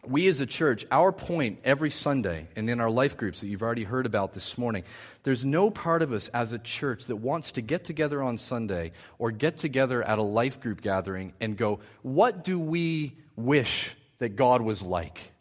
we 0.09 0.27
as 0.27 0.41
a 0.41 0.45
church, 0.45 0.85
our 0.91 1.11
point 1.11 1.59
every 1.63 1.91
Sunday 1.91 2.47
and 2.55 2.69
in 2.69 2.79
our 2.79 2.89
life 2.89 3.17
groups 3.17 3.41
that 3.41 3.47
you've 3.47 3.61
already 3.61 3.83
heard 3.83 4.05
about 4.05 4.33
this 4.33 4.57
morning, 4.57 4.83
there's 5.23 5.45
no 5.45 5.69
part 5.69 6.01
of 6.01 6.11
us 6.11 6.27
as 6.29 6.51
a 6.51 6.59
church 6.59 7.05
that 7.05 7.17
wants 7.17 7.51
to 7.53 7.61
get 7.61 7.83
together 7.83 8.21
on 8.21 8.37
Sunday 8.37 8.91
or 9.19 9.31
get 9.31 9.57
together 9.57 10.03
at 10.03 10.19
a 10.19 10.23
life 10.23 10.59
group 10.61 10.81
gathering 10.81 11.33
and 11.39 11.57
go, 11.57 11.79
what 12.01 12.43
do 12.43 12.59
we 12.59 13.13
wish 13.35 13.95
that 14.19 14.35
God 14.35 14.61
was 14.61 14.81
like? 14.81 15.31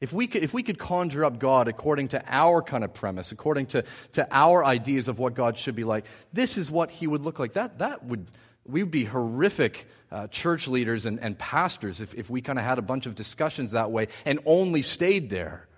If 0.00 0.12
we, 0.12 0.28
could, 0.28 0.42
if 0.44 0.54
we 0.54 0.62
could 0.62 0.78
conjure 0.78 1.24
up 1.24 1.40
God 1.40 1.66
according 1.66 2.08
to 2.08 2.22
our 2.28 2.62
kind 2.62 2.84
of 2.84 2.94
premise, 2.94 3.32
according 3.32 3.66
to, 3.66 3.84
to 4.12 4.28
our 4.30 4.64
ideas 4.64 5.08
of 5.08 5.18
what 5.18 5.34
God 5.34 5.58
should 5.58 5.74
be 5.74 5.84
like, 5.84 6.04
this 6.32 6.56
is 6.56 6.70
what 6.70 6.90
he 6.90 7.06
would 7.06 7.22
look 7.22 7.38
like. 7.38 7.54
That, 7.54 7.78
that 7.78 8.04
would, 8.04 8.30
we 8.64 8.82
would 8.82 8.92
be 8.92 9.04
horrific 9.04 9.88
uh, 10.10 10.26
church 10.28 10.68
leaders 10.68 11.06
and, 11.06 11.20
and 11.20 11.38
pastors 11.38 12.00
if, 12.00 12.14
if 12.14 12.30
we 12.30 12.40
kind 12.40 12.58
of 12.58 12.64
had 12.64 12.78
a 12.78 12.82
bunch 12.82 13.06
of 13.06 13.14
discussions 13.14 13.72
that 13.72 13.90
way 13.90 14.08
and 14.24 14.38
only 14.46 14.82
stayed 14.82 15.30
there. 15.30 15.68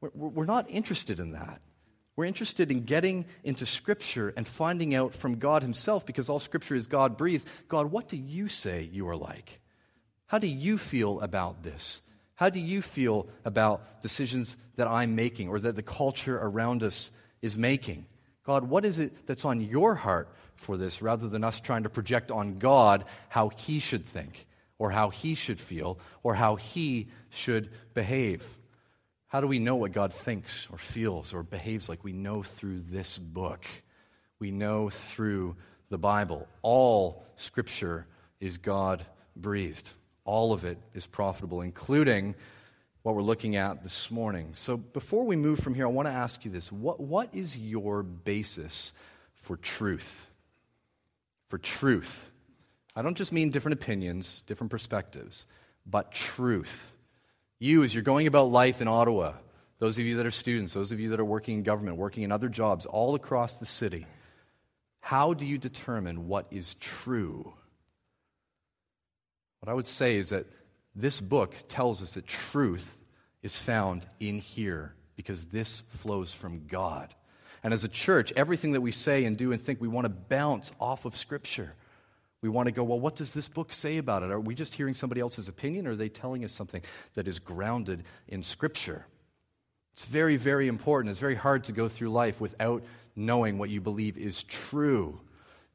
We're, 0.00 0.28
we're 0.28 0.44
not 0.44 0.68
interested 0.68 1.20
in 1.20 1.32
that. 1.32 1.60
We're 2.14 2.26
interested 2.26 2.70
in 2.70 2.84
getting 2.84 3.24
into 3.42 3.64
Scripture 3.64 4.34
and 4.36 4.46
finding 4.46 4.94
out 4.94 5.14
from 5.14 5.38
God 5.38 5.62
Himself, 5.62 6.04
because 6.04 6.28
all 6.28 6.38
Scripture 6.38 6.74
is 6.74 6.86
God 6.86 7.16
breathed. 7.16 7.48
God, 7.68 7.90
what 7.90 8.08
do 8.08 8.16
you 8.18 8.48
say 8.48 8.82
you 8.92 9.08
are 9.08 9.16
like? 9.16 9.60
How 10.26 10.38
do 10.38 10.46
you 10.46 10.76
feel 10.76 11.20
about 11.20 11.62
this? 11.62 12.02
How 12.34 12.50
do 12.50 12.60
you 12.60 12.82
feel 12.82 13.28
about 13.44 14.02
decisions 14.02 14.56
that 14.76 14.88
I'm 14.88 15.14
making 15.14 15.48
or 15.48 15.58
that 15.60 15.76
the 15.76 15.82
culture 15.82 16.36
around 16.36 16.82
us 16.82 17.10
is 17.40 17.56
making? 17.56 18.06
God, 18.44 18.64
what 18.64 18.84
is 18.84 18.98
it 18.98 19.26
that's 19.26 19.44
on 19.44 19.60
your 19.60 19.94
heart 19.94 20.28
for 20.62 20.76
this 20.76 21.02
rather 21.02 21.28
than 21.28 21.44
us 21.44 21.60
trying 21.60 21.82
to 21.82 21.90
project 21.90 22.30
on 22.30 22.54
God 22.54 23.04
how 23.28 23.50
he 23.50 23.78
should 23.78 24.06
think 24.06 24.46
or 24.78 24.90
how 24.90 25.10
he 25.10 25.34
should 25.34 25.60
feel 25.60 25.98
or 26.22 26.34
how 26.34 26.56
he 26.56 27.08
should 27.30 27.70
behave? 27.94 28.58
How 29.26 29.40
do 29.40 29.46
we 29.46 29.58
know 29.58 29.76
what 29.76 29.92
God 29.92 30.12
thinks 30.12 30.68
or 30.70 30.78
feels 30.78 31.32
or 31.32 31.42
behaves 31.42 31.88
like? 31.88 32.04
We 32.04 32.12
know 32.12 32.42
through 32.42 32.80
this 32.80 33.18
book. 33.18 33.64
We 34.38 34.50
know 34.50 34.90
through 34.90 35.56
the 35.88 35.98
Bible. 35.98 36.48
All 36.62 37.24
scripture 37.36 38.06
is 38.40 38.58
God 38.58 39.04
breathed. 39.36 39.88
All 40.24 40.52
of 40.52 40.64
it 40.64 40.78
is 40.94 41.06
profitable, 41.06 41.62
including 41.62 42.34
what 43.02 43.14
we're 43.14 43.22
looking 43.22 43.56
at 43.56 43.82
this 43.82 44.10
morning. 44.10 44.52
So 44.54 44.76
before 44.76 45.24
we 45.24 45.36
move 45.36 45.58
from 45.58 45.74
here, 45.74 45.86
I 45.86 45.90
want 45.90 46.06
to 46.06 46.12
ask 46.12 46.44
you 46.44 46.50
this 46.50 46.70
what, 46.70 47.00
what 47.00 47.28
is 47.32 47.58
your 47.58 48.02
basis 48.02 48.92
for 49.34 49.56
truth? 49.56 50.28
For 51.52 51.58
truth. 51.58 52.30
I 52.96 53.02
don't 53.02 53.14
just 53.14 53.30
mean 53.30 53.50
different 53.50 53.74
opinions, 53.74 54.42
different 54.46 54.70
perspectives, 54.70 55.44
but 55.84 56.10
truth. 56.10 56.94
You, 57.58 57.84
as 57.84 57.94
you're 57.94 58.02
going 58.02 58.26
about 58.26 58.50
life 58.50 58.80
in 58.80 58.88
Ottawa, 58.88 59.34
those 59.78 59.98
of 59.98 60.06
you 60.06 60.16
that 60.16 60.24
are 60.24 60.30
students, 60.30 60.72
those 60.72 60.92
of 60.92 60.98
you 60.98 61.10
that 61.10 61.20
are 61.20 61.26
working 61.26 61.58
in 61.58 61.62
government, 61.62 61.98
working 61.98 62.22
in 62.22 62.32
other 62.32 62.48
jobs 62.48 62.86
all 62.86 63.14
across 63.14 63.58
the 63.58 63.66
city, 63.66 64.06
how 65.00 65.34
do 65.34 65.44
you 65.44 65.58
determine 65.58 66.26
what 66.26 66.46
is 66.50 66.74
true? 66.76 67.52
What 69.60 69.70
I 69.70 69.74
would 69.74 69.86
say 69.86 70.16
is 70.16 70.30
that 70.30 70.46
this 70.94 71.20
book 71.20 71.54
tells 71.68 72.02
us 72.02 72.14
that 72.14 72.26
truth 72.26 72.96
is 73.42 73.58
found 73.58 74.06
in 74.20 74.38
here 74.38 74.94
because 75.16 75.44
this 75.44 75.82
flows 75.90 76.32
from 76.32 76.66
God. 76.66 77.14
And 77.62 77.72
as 77.72 77.84
a 77.84 77.88
church, 77.88 78.32
everything 78.34 78.72
that 78.72 78.80
we 78.80 78.90
say 78.90 79.24
and 79.24 79.36
do 79.36 79.52
and 79.52 79.60
think, 79.60 79.80
we 79.80 79.88
want 79.88 80.04
to 80.04 80.08
bounce 80.08 80.72
off 80.80 81.04
of 81.04 81.16
Scripture. 81.16 81.74
We 82.40 82.48
want 82.48 82.66
to 82.66 82.72
go, 82.72 82.82
well, 82.82 82.98
what 82.98 83.14
does 83.14 83.32
this 83.32 83.48
book 83.48 83.72
say 83.72 83.98
about 83.98 84.24
it? 84.24 84.32
Are 84.32 84.40
we 84.40 84.56
just 84.56 84.74
hearing 84.74 84.94
somebody 84.94 85.20
else's 85.20 85.48
opinion, 85.48 85.86
or 85.86 85.92
are 85.92 85.96
they 85.96 86.08
telling 86.08 86.44
us 86.44 86.52
something 86.52 86.82
that 87.14 87.28
is 87.28 87.38
grounded 87.38 88.02
in 88.26 88.42
Scripture? 88.42 89.06
It's 89.92 90.04
very, 90.04 90.36
very 90.36 90.66
important. 90.66 91.10
It's 91.10 91.20
very 91.20 91.36
hard 91.36 91.64
to 91.64 91.72
go 91.72 91.86
through 91.86 92.10
life 92.10 92.40
without 92.40 92.82
knowing 93.14 93.58
what 93.58 93.70
you 93.70 93.80
believe 93.80 94.18
is 94.18 94.42
true. 94.42 95.20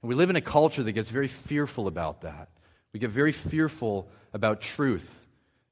And 0.01 0.09
we 0.09 0.15
live 0.15 0.29
in 0.29 0.35
a 0.35 0.41
culture 0.41 0.83
that 0.83 0.91
gets 0.91 1.09
very 1.09 1.27
fearful 1.27 1.87
about 1.87 2.21
that. 2.21 2.49
We 2.91 2.99
get 2.99 3.11
very 3.11 3.31
fearful 3.31 4.09
about 4.33 4.59
truth. 4.59 5.21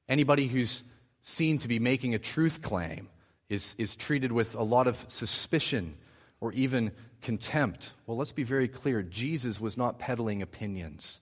Anybody 0.08 0.46
who's 0.46 0.82
seen 1.20 1.58
to 1.58 1.68
be 1.68 1.78
making 1.78 2.14
a 2.14 2.18
truth 2.18 2.62
claim 2.62 3.08
is, 3.48 3.74
is 3.78 3.96
treated 3.96 4.32
with 4.32 4.54
a 4.54 4.62
lot 4.62 4.86
of 4.86 5.04
suspicion 5.08 5.96
or 6.40 6.52
even 6.52 6.92
contempt. 7.22 7.92
Well, 8.06 8.16
let's 8.16 8.32
be 8.32 8.44
very 8.44 8.68
clear 8.68 9.02
Jesus 9.02 9.60
was 9.60 9.76
not 9.76 9.98
peddling 9.98 10.42
opinions. 10.42 11.20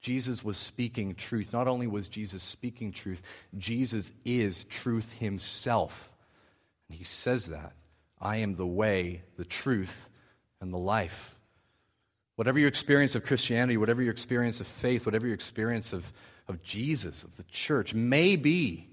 Jesus 0.00 0.44
was 0.44 0.56
speaking 0.56 1.14
truth. 1.14 1.52
Not 1.52 1.68
only 1.68 1.86
was 1.86 2.08
Jesus 2.08 2.42
speaking 2.42 2.92
truth, 2.92 3.22
Jesus 3.56 4.12
is 4.24 4.64
truth 4.64 5.18
himself. 5.18 6.12
And 6.88 6.96
he 6.96 7.04
says 7.04 7.46
that 7.46 7.72
I 8.20 8.36
am 8.36 8.56
the 8.56 8.66
way, 8.66 9.22
the 9.36 9.44
truth, 9.44 10.08
and 10.60 10.72
the 10.72 10.78
life. 10.78 11.38
Whatever 12.36 12.58
your 12.58 12.68
experience 12.68 13.14
of 13.14 13.24
Christianity, 13.24 13.76
whatever 13.76 14.02
your 14.02 14.12
experience 14.12 14.60
of 14.60 14.66
faith, 14.66 15.04
whatever 15.04 15.26
your 15.26 15.34
experience 15.34 15.92
of, 15.92 16.12
of 16.48 16.62
Jesus, 16.62 17.22
of 17.22 17.36
the 17.36 17.44
church 17.44 17.94
may 17.94 18.36
be, 18.36 18.89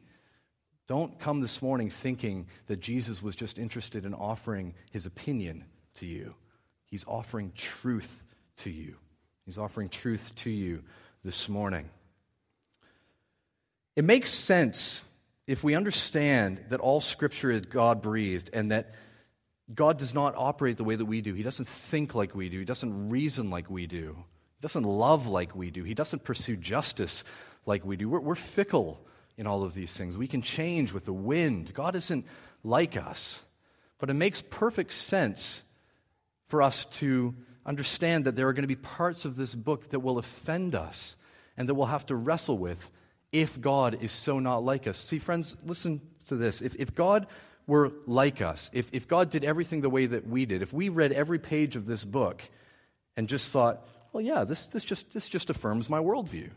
don't 0.87 1.19
come 1.19 1.41
this 1.41 1.61
morning 1.61 1.89
thinking 1.89 2.47
that 2.67 2.79
Jesus 2.79 3.21
was 3.21 3.35
just 3.35 3.59
interested 3.59 4.05
in 4.05 4.13
offering 4.13 4.73
his 4.91 5.05
opinion 5.05 5.65
to 5.95 6.05
you. 6.05 6.33
He's 6.85 7.05
offering 7.05 7.51
truth 7.55 8.23
to 8.57 8.69
you. 8.69 8.95
He's 9.45 9.57
offering 9.57 9.89
truth 9.89 10.33
to 10.35 10.49
you 10.49 10.83
this 11.23 11.49
morning. 11.49 11.89
It 13.95 14.05
makes 14.05 14.29
sense 14.29 15.03
if 15.45 15.63
we 15.63 15.75
understand 15.75 16.63
that 16.69 16.79
all 16.79 17.01
scripture 17.01 17.51
is 17.51 17.61
God 17.61 18.01
breathed 18.01 18.49
and 18.53 18.71
that 18.71 18.93
God 19.73 19.97
does 19.97 20.13
not 20.13 20.35
operate 20.37 20.77
the 20.77 20.83
way 20.85 20.95
that 20.95 21.05
we 21.05 21.19
do. 21.19 21.33
He 21.33 21.43
doesn't 21.43 21.67
think 21.67 22.15
like 22.15 22.33
we 22.33 22.47
do. 22.47 22.59
He 22.59 22.65
doesn't 22.65 23.09
reason 23.09 23.49
like 23.49 23.69
we 23.69 23.87
do. 23.87 24.15
He 24.55 24.61
doesn't 24.61 24.83
love 24.83 25.27
like 25.27 25.55
we 25.55 25.69
do. 25.71 25.83
He 25.83 25.93
doesn't 25.93 26.23
pursue 26.23 26.55
justice 26.55 27.25
like 27.65 27.85
we 27.85 27.97
do. 27.97 28.07
We're, 28.07 28.21
we're 28.21 28.35
fickle 28.35 29.01
in 29.37 29.47
all 29.47 29.63
of 29.63 29.73
these 29.73 29.93
things. 29.93 30.17
We 30.17 30.27
can 30.27 30.41
change 30.41 30.93
with 30.93 31.05
the 31.05 31.13
wind. 31.13 31.73
God 31.73 31.95
isn't 31.95 32.25
like 32.63 32.97
us. 32.97 33.41
But 33.99 34.09
it 34.09 34.15
makes 34.15 34.41
perfect 34.41 34.93
sense 34.93 35.63
for 36.47 36.61
us 36.61 36.85
to 36.85 37.35
understand 37.65 38.25
that 38.25 38.35
there 38.35 38.47
are 38.47 38.53
going 38.53 38.63
to 38.63 38.67
be 38.67 38.75
parts 38.75 39.25
of 39.25 39.35
this 39.35 39.53
book 39.53 39.89
that 39.89 39.99
will 39.99 40.17
offend 40.17 40.75
us 40.75 41.15
and 41.57 41.67
that 41.67 41.75
we'll 41.75 41.87
have 41.87 42.05
to 42.07 42.15
wrestle 42.15 42.57
with 42.57 42.91
if 43.31 43.59
God 43.59 43.97
is 44.01 44.11
so 44.11 44.39
not 44.39 44.63
like 44.63 44.87
us. 44.87 44.97
See, 44.97 45.19
friends, 45.19 45.55
listen 45.65 46.01
to 46.27 46.35
this. 46.35 46.61
If, 46.61 46.75
if 46.75 46.95
God 46.95 47.27
were 47.65 47.91
like 48.05 48.41
us, 48.41 48.69
if, 48.73 48.89
if 48.93 49.07
God 49.07 49.29
did 49.29 49.43
everything 49.43 49.81
the 49.81 49.89
way 49.89 50.05
that 50.05 50.27
we 50.27 50.45
did, 50.45 50.61
if 50.61 50.71
we 50.71 50.89
read 50.89 51.11
every 51.11 51.39
page 51.39 51.75
of 51.75 51.85
this 51.85 52.05
book 52.05 52.41
and 53.17 53.27
just 53.27 53.51
thought, 53.51 53.85
well, 54.13 54.23
yeah, 54.23 54.45
this, 54.45 54.67
this, 54.67 54.85
just, 54.85 55.11
this 55.11 55.27
just 55.27 55.49
affirms 55.49 55.89
my 55.89 55.99
worldview. 55.99 56.51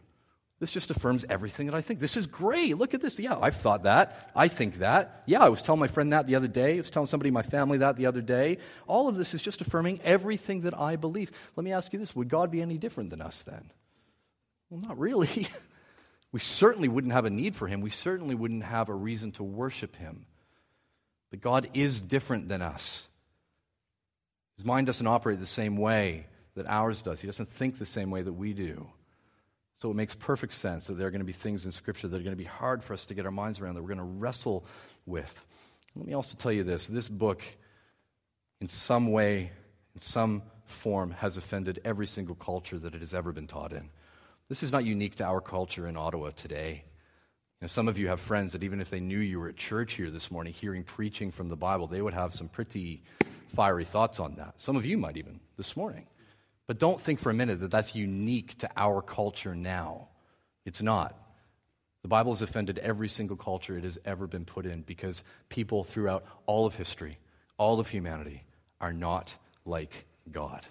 This 0.61 0.73
just 0.73 0.91
affirms 0.91 1.25
everything 1.31 1.67
that 1.67 1.75
I 1.75 1.81
think. 1.81 2.01
This 2.01 2.19
is 2.19 2.27
great. 2.27 2.77
Look 2.77 2.93
at 2.93 3.01
this. 3.01 3.19
Yeah, 3.19 3.39
I've 3.41 3.57
thought 3.57 3.85
that. 3.85 4.31
I 4.37 4.49
think 4.49 4.79
that. 4.79 5.23
Yeah, 5.25 5.43
I 5.43 5.49
was 5.49 5.63
telling 5.63 5.81
my 5.81 5.87
friend 5.87 6.13
that 6.13 6.27
the 6.27 6.35
other 6.35 6.49
day. 6.49 6.75
I 6.75 6.77
was 6.77 6.91
telling 6.91 7.07
somebody 7.07 7.29
in 7.29 7.35
my 7.35 7.43
family 7.43 7.79
that 7.79 7.97
the 7.97 8.05
other 8.05 8.21
day. 8.21 8.59
All 8.87 9.09
of 9.09 9.17
this 9.17 9.33
is 9.33 9.41
just 9.41 9.63
affirming 9.63 10.01
everything 10.05 10.61
that 10.61 10.79
I 10.79 10.97
believe. 10.97 11.33
Let 11.57 11.65
me 11.65 11.73
ask 11.73 11.95
you 11.95 11.99
this 11.99 12.15
Would 12.15 12.29
God 12.29 12.51
be 12.51 12.61
any 12.61 12.77
different 12.77 13.09
than 13.09 13.23
us 13.23 13.43
then? 13.43 13.71
Well, 14.69 14.81
not 14.81 14.99
really. 14.99 15.49
we 16.33 16.41
certainly 16.41 16.89
wouldn't 16.89 17.15
have 17.15 17.25
a 17.25 17.31
need 17.31 17.57
for 17.57 17.67
him. 17.67 17.81
We 17.81 17.91
certainly 17.91 18.35
wouldn't 18.35 18.65
have 18.65 18.91
a 18.91 18.95
reason 18.95 19.33
to 19.33 19.43
worship 19.43 19.97
him. 19.97 20.27
But 21.31 21.41
God 21.41 21.71
is 21.73 22.03
different 22.03 22.49
than 22.49 22.61
us. 22.61 23.09
His 24.59 24.67
mind 24.67 24.89
doesn't 24.89 25.07
operate 25.07 25.41
the 25.41 25.47
same 25.47 25.79
way 25.79 26.27
that 26.55 26.67
ours 26.67 27.01
does, 27.01 27.23
He 27.23 27.27
doesn't 27.27 27.49
think 27.49 27.79
the 27.79 27.87
same 27.87 28.11
way 28.11 28.21
that 28.21 28.35
we 28.35 28.53
do. 28.53 28.89
So 29.81 29.91
it 29.91 29.95
makes 29.95 30.15
perfect 30.15 30.53
sense 30.53 30.89
that 30.89 30.95
there 30.95 31.07
are 31.07 31.11
going 31.11 31.21
to 31.21 31.27
be 31.27 31.33
things 31.33 31.65
in 31.65 31.73
Scripture 31.73 32.07
that 32.07 32.17
are 32.17 32.23
going 32.23 32.37
to 32.37 32.37
be 32.37 32.45
hard 32.45 32.85
for 32.85 32.93
us 32.93 33.07
to 33.07 33.15
get 33.15 33.25
our 33.25 33.31
minds 33.31 33.61
around, 33.61 33.77
that 33.77 33.83
we're 33.83 33.89
going 33.95 33.99
to 33.99 34.05
wrestle 34.05 34.67
with. 35.07 35.47
Let 35.97 36.07
me 36.07 36.13
also 36.13 36.37
tell 36.37 36.53
you 36.53 36.65
this 36.65 36.87
this 36.87 37.09
book, 37.09 37.43
in 38.61 38.69
some 38.69 39.11
way, 39.11 39.51
in 39.95 40.01
some 40.03 40.43
form, 40.67 41.13
has 41.13 41.39
offended 41.39 41.81
every 41.83 42.07
single 42.07 42.35
culture 42.35 42.79
that 42.79 42.95
it 42.95 43.01
has 43.01 43.15
ever 43.15 43.33
been 43.33 43.47
taught 43.47 43.73
in. 43.73 43.89
This 44.51 44.63
is 44.63 44.71
not 44.71 44.85
unique 44.85 45.17
to 45.17 45.25
our 45.25 45.41
culture 45.41 45.87
in 45.87 45.97
Ottawa 45.97 46.31
today. 46.31 46.85
You 47.61 47.65
know, 47.65 47.69
some 47.69 47.89
of 47.89 47.97
you 47.97 48.09
have 48.09 48.21
friends 48.21 48.53
that 48.53 48.63
even 48.63 48.83
if 48.83 48.91
they 48.91 49.01
knew 49.01 49.19
you 49.19 49.41
were 49.41 49.49
at 49.49 49.57
church 49.57 49.95
here 49.95 50.11
this 50.11 50.31
morning 50.31 50.53
hearing 50.53 50.85
preaching 50.85 51.31
from 51.31 51.49
the 51.49 51.57
Bible, 51.57 51.87
they 51.87 52.03
would 52.03 52.15
have 52.15 52.35
some 52.35 52.49
pretty 52.49 53.03
fiery 53.55 53.87
thoughts 53.87 54.21
on 54.21 54.35
that. 54.35 54.61
Some 54.61 54.77
of 54.77 54.85
you 54.85 54.99
might 54.99 55.17
even 55.17 55.41
this 55.57 55.75
morning. 55.75 56.07
But 56.71 56.79
don't 56.79 57.01
think 57.01 57.19
for 57.19 57.31
a 57.31 57.35
minute 57.35 57.59
that 57.59 57.73
that's 57.73 57.97
unique 57.97 58.57
to 58.59 58.71
our 58.77 59.03
culture 59.03 59.57
now. 59.57 60.07
It's 60.65 60.81
not. 60.81 61.17
The 62.03 62.09
Bible 62.09 62.31
has 62.31 62.43
offended 62.43 62.79
every 62.79 63.09
single 63.09 63.37
culture 63.37 63.77
it 63.77 63.83
has 63.83 63.99
ever 64.05 64.29
been 64.29 64.45
put 64.45 64.67
in 64.67 64.83
because 64.83 65.25
people 65.49 65.83
throughout 65.83 66.25
all 66.47 66.67
of 66.67 66.77
history, 66.77 67.19
all 67.59 67.81
of 67.81 67.89
humanity, 67.89 68.45
are 68.81 68.93
not 68.93 69.37
like 69.65 70.07
God. 70.31 70.65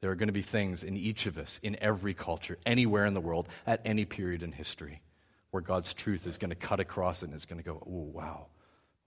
There 0.00 0.12
are 0.12 0.14
going 0.14 0.28
to 0.28 0.32
be 0.32 0.42
things 0.42 0.84
in 0.84 0.96
each 0.96 1.26
of 1.26 1.38
us, 1.38 1.58
in 1.60 1.76
every 1.80 2.14
culture, 2.14 2.56
anywhere 2.64 3.04
in 3.04 3.14
the 3.14 3.20
world, 3.20 3.48
at 3.66 3.80
any 3.84 4.04
period 4.04 4.44
in 4.44 4.52
history, 4.52 5.00
where 5.50 5.60
God's 5.60 5.92
truth 5.92 6.24
is 6.24 6.38
going 6.38 6.50
to 6.50 6.54
cut 6.54 6.78
across 6.78 7.24
it 7.24 7.26
and 7.26 7.34
it's 7.34 7.46
going 7.46 7.60
to 7.60 7.68
go, 7.68 7.82
oh, 7.84 8.12
wow, 8.12 8.46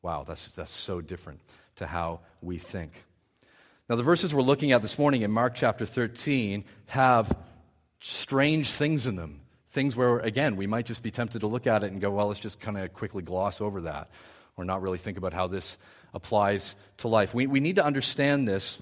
wow, 0.02 0.26
that's, 0.28 0.50
that's 0.50 0.70
so 0.70 1.00
different 1.00 1.40
to 1.78 1.88
how 1.88 2.20
we 2.42 2.58
think. 2.58 3.06
Now, 3.92 3.98
the 3.98 4.04
verses 4.04 4.34
we're 4.34 4.42
looking 4.42 4.72
at 4.72 4.82
this 4.82 4.98
morning 4.98 5.24
in 5.24 5.32
Mark 5.32 5.54
chapter 5.54 5.86
13 5.86 6.64
have 6.86 7.38
strange 8.00 8.72
things 8.72 9.06
in 9.06 9.18
them. 9.18 9.42
Things 9.68 9.98
where, 9.98 10.20
again, 10.20 10.56
we 10.56 10.66
might 10.66 10.86
just 10.86 11.04
be 11.04 11.12
tempted 11.12 11.40
to 11.40 11.48
look 11.48 11.68
at 11.68 11.84
it 11.84 11.92
and 11.92 12.00
go, 12.00 12.10
well, 12.10 12.28
let's 12.28 12.40
just 12.40 12.62
kind 12.62 12.78
of 12.78 12.94
quickly 12.94 13.22
gloss 13.22 13.60
over 13.60 13.82
that 13.82 14.10
or 14.56 14.64
not 14.64 14.82
really 14.82 14.98
think 14.98 15.18
about 15.18 15.34
how 15.34 15.48
this 15.48 15.78
applies 16.14 16.78
to 17.00 17.10
life. 17.10 17.34
We, 17.34 17.48
we 17.48 17.60
need 17.60 17.76
to 17.76 17.84
understand 17.84 18.48
this 18.48 18.82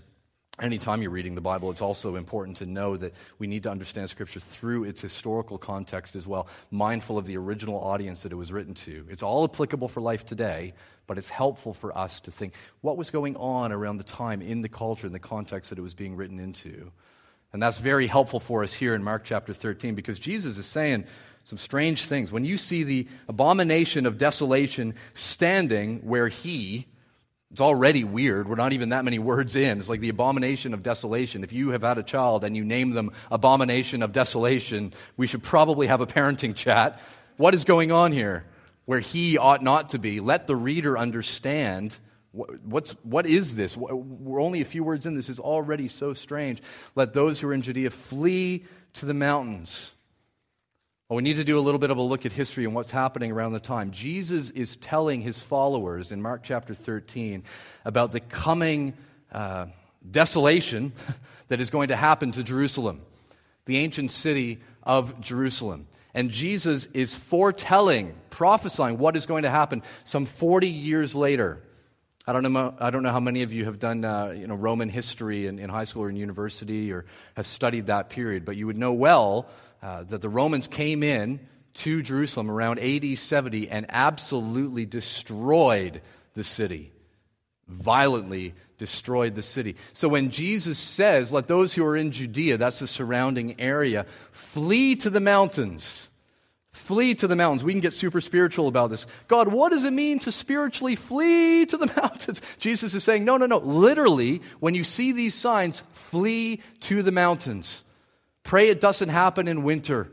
Anytime 0.61 1.01
you're 1.01 1.11
reading 1.11 1.35
the 1.35 1.41
Bible, 1.41 1.71
it's 1.71 1.81
also 1.81 2.15
important 2.15 2.57
to 2.57 2.65
know 2.65 2.97
that 2.97 3.13
we 3.37 3.47
need 3.47 3.63
to 3.63 3.71
understand 3.71 4.09
Scripture 4.09 4.41
through 4.41 4.83
its 4.83 4.99
historical 4.99 5.57
context 5.57 6.15
as 6.15 6.27
well, 6.27 6.47
mindful 6.69 7.17
of 7.17 7.25
the 7.25 7.37
original 7.37 7.79
audience 7.81 8.23
that 8.23 8.31
it 8.31 8.35
was 8.35 8.51
written 8.51 8.73
to. 8.73 9.05
It's 9.09 9.23
all 9.23 9.45
applicable 9.45 9.87
for 9.87 10.01
life 10.01 10.25
today, 10.25 10.73
but 11.07 11.17
it's 11.17 11.29
helpful 11.29 11.73
for 11.73 11.97
us 11.97 12.19
to 12.21 12.31
think 12.31 12.53
what 12.81 12.97
was 12.97 13.09
going 13.09 13.37
on 13.37 13.71
around 13.71 13.97
the 13.97 14.03
time 14.03 14.41
in 14.41 14.61
the 14.61 14.69
culture, 14.69 15.07
in 15.07 15.13
the 15.13 15.19
context 15.19 15.69
that 15.69 15.79
it 15.79 15.81
was 15.81 15.93
being 15.93 16.15
written 16.15 16.39
into. 16.39 16.91
And 17.53 17.63
that's 17.63 17.79
very 17.79 18.07
helpful 18.07 18.39
for 18.39 18.61
us 18.63 18.73
here 18.73 18.93
in 18.93 19.03
Mark 19.03 19.23
chapter 19.23 19.53
13 19.53 19.95
because 19.95 20.19
Jesus 20.19 20.57
is 20.57 20.65
saying 20.65 21.05
some 21.45 21.57
strange 21.57 22.05
things. 22.05 22.31
When 22.31 22.45
you 22.45 22.57
see 22.57 22.83
the 22.83 23.07
abomination 23.27 24.05
of 24.05 24.17
desolation 24.17 24.93
standing 25.13 25.99
where 25.99 26.27
he, 26.27 26.85
it's 27.51 27.61
already 27.61 28.03
weird. 28.03 28.47
We're 28.47 28.55
not 28.55 28.73
even 28.73 28.89
that 28.89 29.03
many 29.03 29.17
words 29.17 29.55
in. 29.55 29.79
It's 29.79 29.89
like 29.89 30.01
the 30.01 30.09
abomination 30.09 30.73
of 30.73 30.83
desolation. 30.83 31.43
If 31.43 31.51
you 31.51 31.71
have 31.71 31.81
had 31.81 31.97
a 31.97 32.03
child 32.03 32.43
and 32.43 32.55
you 32.55 32.63
name 32.63 32.91
them 32.91 33.11
abomination 33.31 34.03
of 34.03 34.11
desolation, 34.11 34.93
we 35.17 35.25
should 35.25 35.41
probably 35.41 35.87
have 35.87 35.99
a 35.99 36.05
parenting 36.05 36.55
chat. 36.55 37.01
What 37.37 37.55
is 37.55 37.63
going 37.63 37.91
on 37.91 38.11
here? 38.11 38.45
Where 38.85 38.99
he 38.99 39.37
ought 39.37 39.63
not 39.63 39.89
to 39.89 39.99
be. 39.99 40.19
Let 40.19 40.45
the 40.45 40.55
reader 40.55 40.97
understand 40.97 41.97
what's, 42.31 42.91
what 43.03 43.25
is 43.25 43.55
this? 43.55 43.75
We're 43.75 44.41
only 44.41 44.61
a 44.61 44.65
few 44.65 44.83
words 44.83 45.07
in. 45.07 45.15
This 45.15 45.29
is 45.29 45.39
already 45.39 45.87
so 45.87 46.13
strange. 46.13 46.61
Let 46.95 47.13
those 47.13 47.39
who 47.39 47.49
are 47.49 47.53
in 47.53 47.63
Judea 47.63 47.89
flee 47.89 48.65
to 48.93 49.07
the 49.07 49.13
mountains. 49.15 49.91
Well, 51.09 51.15
we 51.15 51.23
need 51.23 51.37
to 51.37 51.43
do 51.43 51.57
a 51.57 51.59
little 51.59 51.79
bit 51.79 51.89
of 51.89 51.97
a 51.97 52.03
look 52.03 52.27
at 52.27 52.33
history 52.33 52.65
and 52.65 52.75
what's 52.75 52.91
happening 52.91 53.31
around 53.31 53.53
the 53.53 53.59
time. 53.59 53.89
Jesus 53.89 54.51
is 54.51 54.75
telling 54.75 55.21
his 55.21 55.41
followers 55.41 56.11
in 56.11 56.21
Mark 56.21 56.43
chapter 56.43 56.75
13 56.75 57.45
about 57.83 58.11
the 58.11 58.19
coming 58.19 58.93
uh, 59.31 59.65
desolation 60.11 60.93
that 61.47 61.59
is 61.59 61.71
going 61.71 61.87
to 61.87 61.95
happen 61.95 62.31
to 62.33 62.43
Jerusalem, 62.43 63.01
the 63.65 63.77
ancient 63.77 64.11
city 64.11 64.59
of 64.83 65.19
Jerusalem. 65.19 65.87
And 66.13 66.29
Jesus 66.29 66.85
is 66.93 67.15
foretelling, 67.15 68.13
prophesying 68.29 68.99
what 68.99 69.17
is 69.17 69.25
going 69.25 69.43
to 69.43 69.49
happen 69.49 69.81
some 70.05 70.27
40 70.27 70.69
years 70.69 71.15
later. 71.15 71.63
I 72.27 72.33
don't 72.33 72.53
know, 72.53 72.75
I 72.79 72.91
don't 72.91 73.01
know 73.01 73.11
how 73.11 73.19
many 73.19 73.41
of 73.41 73.51
you 73.51 73.65
have 73.65 73.79
done 73.79 74.05
uh, 74.05 74.35
you 74.37 74.45
know, 74.45 74.53
Roman 74.53 74.89
history 74.89 75.47
in, 75.47 75.57
in 75.57 75.71
high 75.71 75.85
school 75.85 76.03
or 76.03 76.09
in 76.11 76.17
university 76.17 76.91
or 76.91 77.05
have 77.35 77.47
studied 77.47 77.87
that 77.87 78.11
period, 78.11 78.45
but 78.45 78.55
you 78.55 78.67
would 78.67 78.77
know 78.77 78.93
well 78.93 79.49
uh, 79.81 80.03
that 80.03 80.21
the 80.21 80.29
Romans 80.29 80.67
came 80.67 81.03
in 81.03 81.39
to 81.75 82.01
Jerusalem 82.01 82.51
around 82.51 82.79
AD 82.79 83.17
70 83.17 83.69
and 83.69 83.85
absolutely 83.89 84.85
destroyed 84.85 86.01
the 86.33 86.43
city, 86.43 86.91
violently 87.67 88.53
destroyed 88.77 89.35
the 89.35 89.41
city. 89.41 89.75
So 89.93 90.09
when 90.09 90.31
Jesus 90.31 90.77
says, 90.79 91.31
Let 91.31 91.47
those 91.47 91.73
who 91.73 91.85
are 91.85 91.95
in 91.95 92.11
Judea, 92.11 92.57
that's 92.57 92.79
the 92.79 92.87
surrounding 92.87 93.59
area, 93.61 94.05
flee 94.31 94.95
to 94.97 95.09
the 95.09 95.19
mountains. 95.19 96.09
Flee 96.71 97.13
to 97.15 97.27
the 97.27 97.35
mountains. 97.35 97.63
We 97.63 97.73
can 97.73 97.81
get 97.81 97.93
super 97.93 98.21
spiritual 98.21 98.67
about 98.67 98.89
this. 98.89 99.05
God, 99.27 99.49
what 99.49 99.71
does 99.71 99.83
it 99.83 99.93
mean 99.93 100.19
to 100.19 100.31
spiritually 100.31 100.95
flee 100.95 101.65
to 101.67 101.77
the 101.77 101.85
mountains? 102.01 102.41
Jesus 102.57 102.93
is 102.93 103.03
saying, 103.03 103.25
no, 103.25 103.37
no, 103.37 103.45
no. 103.45 103.57
Literally, 103.57 104.41
when 104.59 104.75
you 104.75 104.83
see 104.83 105.11
these 105.11 105.35
signs, 105.35 105.83
flee 105.91 106.61
to 106.81 107.03
the 107.03 107.11
mountains. 107.11 107.83
Pray 108.49 108.69
it 108.69 108.81
doesn't 108.81 109.09
happen 109.09 109.47
in 109.47 109.61
winter. 109.61 110.09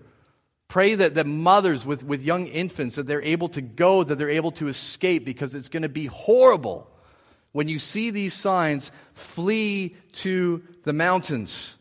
Pray 0.69 0.95
that, 0.95 1.15
that 1.15 1.27
mothers 1.27 1.87
with, 1.87 2.05
with 2.05 2.23
young 2.23 2.47
infants, 2.47 2.97
that 2.97 3.07
they're 3.07 3.23
able 3.23 3.49
to 3.49 3.63
go, 3.63 4.05
that 4.05 4.17
they're 4.17 4.29
able 4.29 4.51
to 4.51 4.69
escape, 4.69 5.25
because 5.25 5.55
it's 5.55 5.71
going 5.71 5.85
to 5.85 5.89
be 5.89 6.05
horrible. 6.05 6.87
When 7.53 7.67
you 7.67 7.79
see 7.79 8.11
these 8.11 8.35
signs, 8.35 8.93
flee 9.15 9.97
to 10.13 10.63
the 10.83 10.93
mountains. 10.93 11.79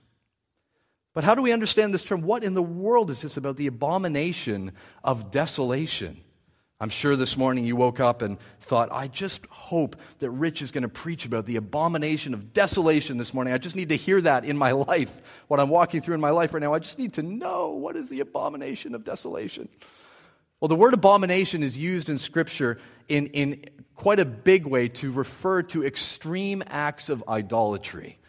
But 1.14 1.26
how 1.26 1.36
do 1.36 1.42
we 1.42 1.52
understand 1.52 1.94
this 1.94 2.06
term? 2.06 2.22
What 2.22 2.42
in 2.42 2.54
the 2.54 2.64
world 2.64 3.12
is 3.12 3.24
this 3.24 3.36
about 3.36 3.58
the 3.58 3.68
abomination 3.68 4.72
of 5.04 5.32
desolation? 5.32 6.22
I'm 6.80 6.90
sure 6.90 7.16
this 7.16 7.38
morning 7.38 7.66
you 7.66 7.78
woke 7.78 8.02
up 8.02 8.22
and 8.22 8.38
thought, 8.60 8.90
I 8.92 9.08
just 9.08 9.46
hope 9.46 9.96
that 10.20 10.30
Rich 10.30 10.62
is 10.62 10.74
going 10.74 10.82
to 10.82 10.90
preach 10.90 11.26
about 11.26 11.46
the 11.46 11.56
abomination 11.56 12.34
of 12.34 12.52
desolation 12.52 13.18
this 13.18 13.34
morning. 13.34 13.54
I 13.54 13.58
just 13.58 13.78
need 13.78 13.90
to 13.90 13.96
hear 13.96 14.20
that 14.22 14.44
in 14.44 14.58
my 14.58 14.72
life, 14.90 15.44
what 15.48 15.60
I'm 15.62 15.70
walking 15.70 16.02
through 16.02 16.16
in 16.16 16.22
my 16.22 16.32
life 16.32 16.54
right 16.54 16.62
now. 16.62 16.74
I 16.74 16.80
just 16.80 17.00
need 17.00 17.14
to 17.14 17.24
know 17.24 17.70
what 17.70 17.96
is 17.96 18.10
the 18.10 18.20
abomination 18.20 18.94
of 18.94 19.06
desolation. 19.06 19.70
Well, 20.60 20.68
the 20.68 20.76
word 20.76 20.94
abomination 20.94 21.64
is 21.64 21.78
used 21.78 22.10
in 22.10 22.18
Scripture 22.18 22.78
in, 23.08 23.28
in 23.28 23.64
quite 23.94 24.20
a 24.20 24.26
big 24.26 24.66
way 24.66 24.90
to 24.90 25.12
refer 25.12 25.64
to 25.64 25.86
extreme 25.86 26.62
acts 26.68 27.08
of 27.08 27.24
idolatry. 27.28 28.20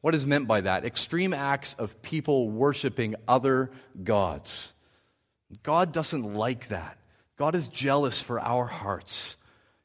What 0.00 0.14
is 0.14 0.26
meant 0.26 0.48
by 0.48 0.62
that? 0.62 0.86
Extreme 0.86 1.34
acts 1.34 1.74
of 1.74 2.00
people 2.00 2.48
worshiping 2.48 3.16
other 3.28 3.70
gods. 4.02 4.72
God 5.62 5.92
doesn't 5.92 6.34
like 6.34 6.68
that. 6.68 6.98
God 7.36 7.54
is 7.54 7.68
jealous 7.68 8.20
for 8.20 8.40
our 8.40 8.64
hearts. 8.64 9.36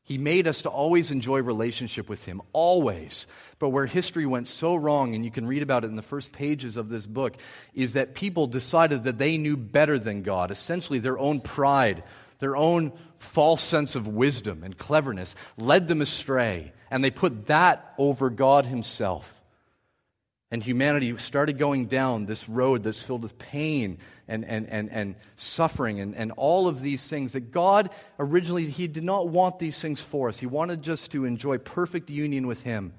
He 0.04 0.18
made 0.18 0.48
us 0.48 0.64
to 0.64 0.70
always 0.70 1.12
enjoy 1.12 1.42
relationship 1.42 2.10
with 2.10 2.26
Him, 2.26 2.42
always. 2.54 3.28
But 3.60 3.70
where 3.70 3.86
history 3.86 4.26
went 4.26 4.48
so 4.48 4.76
wrong, 4.76 5.16
and 5.16 5.24
you 5.24 5.32
can 5.32 5.46
read 5.46 5.62
about 5.62 5.84
it 5.84 5.88
in 5.88 5.96
the 5.96 6.02
first 6.02 6.32
pages 6.32 6.76
of 6.76 6.90
this 6.90 7.06
book, 7.06 7.38
is 7.74 7.94
that 7.94 8.16
people 8.16 8.48
decided 8.48 9.04
that 9.04 9.18
they 9.18 9.38
knew 9.38 9.56
better 9.56 10.00
than 10.00 10.24
God. 10.24 10.50
Essentially, 10.52 11.00
their 11.00 11.20
own 11.20 11.40
pride, 11.40 12.04
their 12.40 12.56
own 12.58 12.94
false 13.20 13.62
sense 13.62 13.96
of 13.96 14.08
wisdom 14.08 14.64
and 14.64 14.78
cleverness 14.78 15.36
led 15.58 15.88
them 15.88 16.02
astray, 16.02 16.74
and 16.90 17.04
they 17.04 17.12
put 17.12 17.48
that 17.48 17.94
over 17.98 18.30
God 18.30 18.66
Himself. 18.66 19.42
And 20.50 20.62
humanity 20.62 21.16
started 21.18 21.58
going 21.58 21.86
down 21.86 22.26
this 22.26 22.50
road 22.50 22.84
that's 22.84 23.02
filled 23.02 23.24
with 23.24 23.38
pain 23.38 24.00
and, 24.32 24.46
and, 24.46 24.68
and, 24.70 24.90
and 24.92 25.16
suffering 25.36 26.00
and, 26.00 26.16
and 26.16 26.32
all 26.38 26.68
of 26.68 26.80
these 26.80 27.06
things 27.08 27.34
that 27.34 27.52
God 27.52 27.90
originally, 28.18 28.66
He 28.66 28.88
did 28.88 29.04
not 29.04 29.28
want 29.28 29.60
these 29.60 29.80
things 29.80 30.02
for 30.02 30.30
us. 30.30 30.40
He 30.40 30.46
wanted 30.46 30.82
just 30.82 31.12
to 31.12 31.26
enjoy 31.26 31.58
perfect 31.58 32.10
union 32.10 32.48
with 32.48 32.64
Him. 32.64 32.94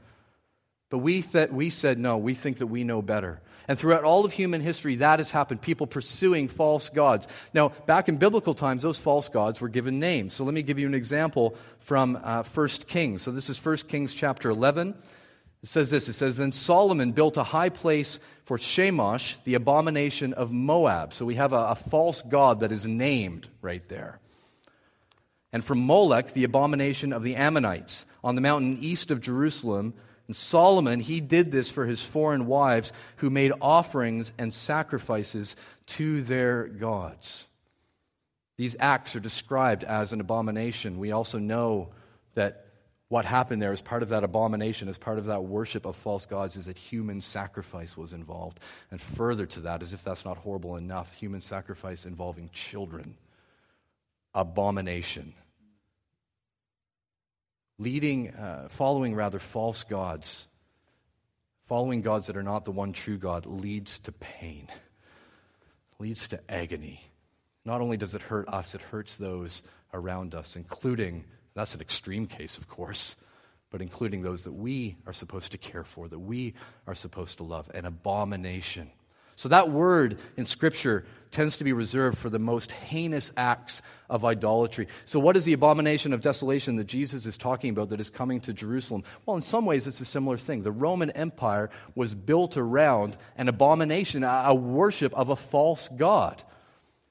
But 0.90 0.98
we, 0.98 1.22
th- 1.22 1.48
we 1.48 1.70
said, 1.70 1.98
no, 1.98 2.18
we 2.18 2.34
think 2.34 2.58
that 2.58 2.66
we 2.66 2.84
know 2.84 3.00
better. 3.00 3.40
And 3.66 3.78
throughout 3.78 4.04
all 4.04 4.26
of 4.26 4.32
human 4.32 4.60
history, 4.60 4.96
that 4.96 5.20
has 5.20 5.30
happened. 5.30 5.62
People 5.62 5.86
pursuing 5.86 6.48
false 6.48 6.90
gods. 6.90 7.26
Now, 7.54 7.70
back 7.86 8.10
in 8.10 8.16
biblical 8.16 8.52
times, 8.52 8.82
those 8.82 8.98
false 8.98 9.30
gods 9.30 9.60
were 9.60 9.70
given 9.70 9.98
names. 9.98 10.34
So 10.34 10.44
let 10.44 10.52
me 10.52 10.62
give 10.62 10.78
you 10.78 10.86
an 10.86 10.94
example 10.94 11.56
from 11.78 12.18
uh, 12.22 12.42
1 12.42 12.68
Kings. 12.86 13.22
So 13.22 13.30
this 13.30 13.48
is 13.48 13.64
1 13.64 13.76
Kings 13.88 14.14
chapter 14.14 14.50
11. 14.50 14.94
It 15.62 15.68
says 15.68 15.90
this 15.90 16.08
it 16.08 16.14
says, 16.14 16.36
Then 16.36 16.52
Solomon 16.52 17.12
built 17.12 17.36
a 17.36 17.44
high 17.44 17.68
place 17.68 18.18
for 18.44 18.58
Chemosh, 18.58 19.36
the 19.44 19.54
abomination 19.54 20.32
of 20.32 20.52
Moab. 20.52 21.12
So 21.12 21.24
we 21.24 21.36
have 21.36 21.52
a, 21.52 21.68
a 21.68 21.74
false 21.74 22.22
god 22.22 22.60
that 22.60 22.72
is 22.72 22.84
named 22.84 23.48
right 23.60 23.86
there. 23.88 24.18
And 25.52 25.64
from 25.64 25.86
Molech, 25.86 26.32
the 26.32 26.44
abomination 26.44 27.12
of 27.12 27.22
the 27.22 27.36
Ammonites, 27.36 28.06
on 28.24 28.34
the 28.34 28.40
mountain 28.40 28.78
east 28.80 29.10
of 29.10 29.20
Jerusalem. 29.20 29.94
And 30.26 30.34
Solomon, 30.34 31.00
he 31.00 31.20
did 31.20 31.52
this 31.52 31.70
for 31.70 31.86
his 31.86 32.02
foreign 32.02 32.46
wives 32.46 32.92
who 33.16 33.30
made 33.30 33.52
offerings 33.60 34.32
and 34.38 34.52
sacrifices 34.52 35.54
to 35.86 36.22
their 36.22 36.64
gods. 36.64 37.46
These 38.56 38.76
acts 38.80 39.14
are 39.14 39.20
described 39.20 39.84
as 39.84 40.12
an 40.12 40.20
abomination. 40.20 40.98
We 40.98 41.12
also 41.12 41.38
know 41.38 41.90
that 42.34 42.66
what 43.12 43.26
happened 43.26 43.60
there 43.60 43.74
as 43.74 43.82
part 43.82 44.02
of 44.02 44.08
that 44.08 44.24
abomination, 44.24 44.88
as 44.88 44.96
part 44.96 45.18
of 45.18 45.26
that 45.26 45.44
worship 45.44 45.84
of 45.84 45.94
false 45.94 46.24
gods, 46.24 46.56
is 46.56 46.64
that 46.64 46.78
human 46.78 47.20
sacrifice 47.20 47.94
was 47.94 48.14
involved. 48.14 48.58
And 48.90 48.98
further 48.98 49.44
to 49.44 49.60
that, 49.60 49.82
as 49.82 49.92
if 49.92 50.02
that's 50.02 50.24
not 50.24 50.38
horrible 50.38 50.76
enough, 50.76 51.12
human 51.12 51.42
sacrifice 51.42 52.06
involving 52.06 52.48
children. 52.54 53.16
Abomination. 54.32 55.34
Leading, 57.78 58.30
uh, 58.30 58.68
following 58.70 59.14
rather 59.14 59.38
false 59.38 59.84
gods, 59.84 60.48
following 61.66 62.00
gods 62.00 62.28
that 62.28 62.36
are 62.38 62.42
not 62.42 62.64
the 62.64 62.72
one 62.72 62.94
true 62.94 63.18
God, 63.18 63.44
leads 63.44 63.98
to 63.98 64.12
pain, 64.12 64.68
leads 65.98 66.28
to 66.28 66.40
agony. 66.50 67.02
Not 67.66 67.82
only 67.82 67.98
does 67.98 68.14
it 68.14 68.22
hurt 68.22 68.48
us, 68.48 68.74
it 68.74 68.80
hurts 68.80 69.16
those 69.16 69.62
around 69.92 70.34
us, 70.34 70.56
including 70.56 71.24
that's 71.54 71.74
an 71.74 71.80
extreme 71.80 72.26
case, 72.26 72.58
of 72.58 72.68
course, 72.68 73.16
but 73.70 73.82
including 73.82 74.22
those 74.22 74.44
that 74.44 74.52
we 74.52 74.96
are 75.06 75.12
supposed 75.12 75.52
to 75.52 75.58
care 75.58 75.84
for, 75.84 76.08
that 76.08 76.18
we 76.18 76.54
are 76.86 76.94
supposed 76.94 77.38
to 77.38 77.44
love, 77.44 77.70
an 77.74 77.84
abomination. 77.84 78.90
So 79.36 79.48
that 79.48 79.70
word 79.70 80.18
in 80.36 80.46
Scripture 80.46 81.04
tends 81.30 81.56
to 81.56 81.64
be 81.64 81.72
reserved 81.72 82.18
for 82.18 82.28
the 82.28 82.38
most 82.38 82.70
heinous 82.70 83.32
acts 83.36 83.82
of 84.08 84.24
idolatry. 84.24 84.86
So, 85.06 85.18
what 85.18 85.36
is 85.36 85.44
the 85.44 85.54
abomination 85.54 86.12
of 86.12 86.20
desolation 86.20 86.76
that 86.76 86.84
Jesus 86.84 87.24
is 87.26 87.38
talking 87.38 87.70
about 87.70 87.88
that 87.88 88.00
is 88.00 88.10
coming 88.10 88.40
to 88.42 88.52
Jerusalem? 88.52 89.02
Well, 89.24 89.36
in 89.36 89.42
some 89.42 89.64
ways, 89.64 89.86
it's 89.86 90.00
a 90.00 90.04
similar 90.04 90.36
thing. 90.36 90.62
The 90.62 90.70
Roman 90.70 91.10
Empire 91.10 91.70
was 91.94 92.14
built 92.14 92.56
around 92.56 93.16
an 93.36 93.48
abomination, 93.48 94.22
a 94.22 94.54
worship 94.54 95.14
of 95.14 95.30
a 95.30 95.36
false 95.36 95.88
god. 95.88 96.42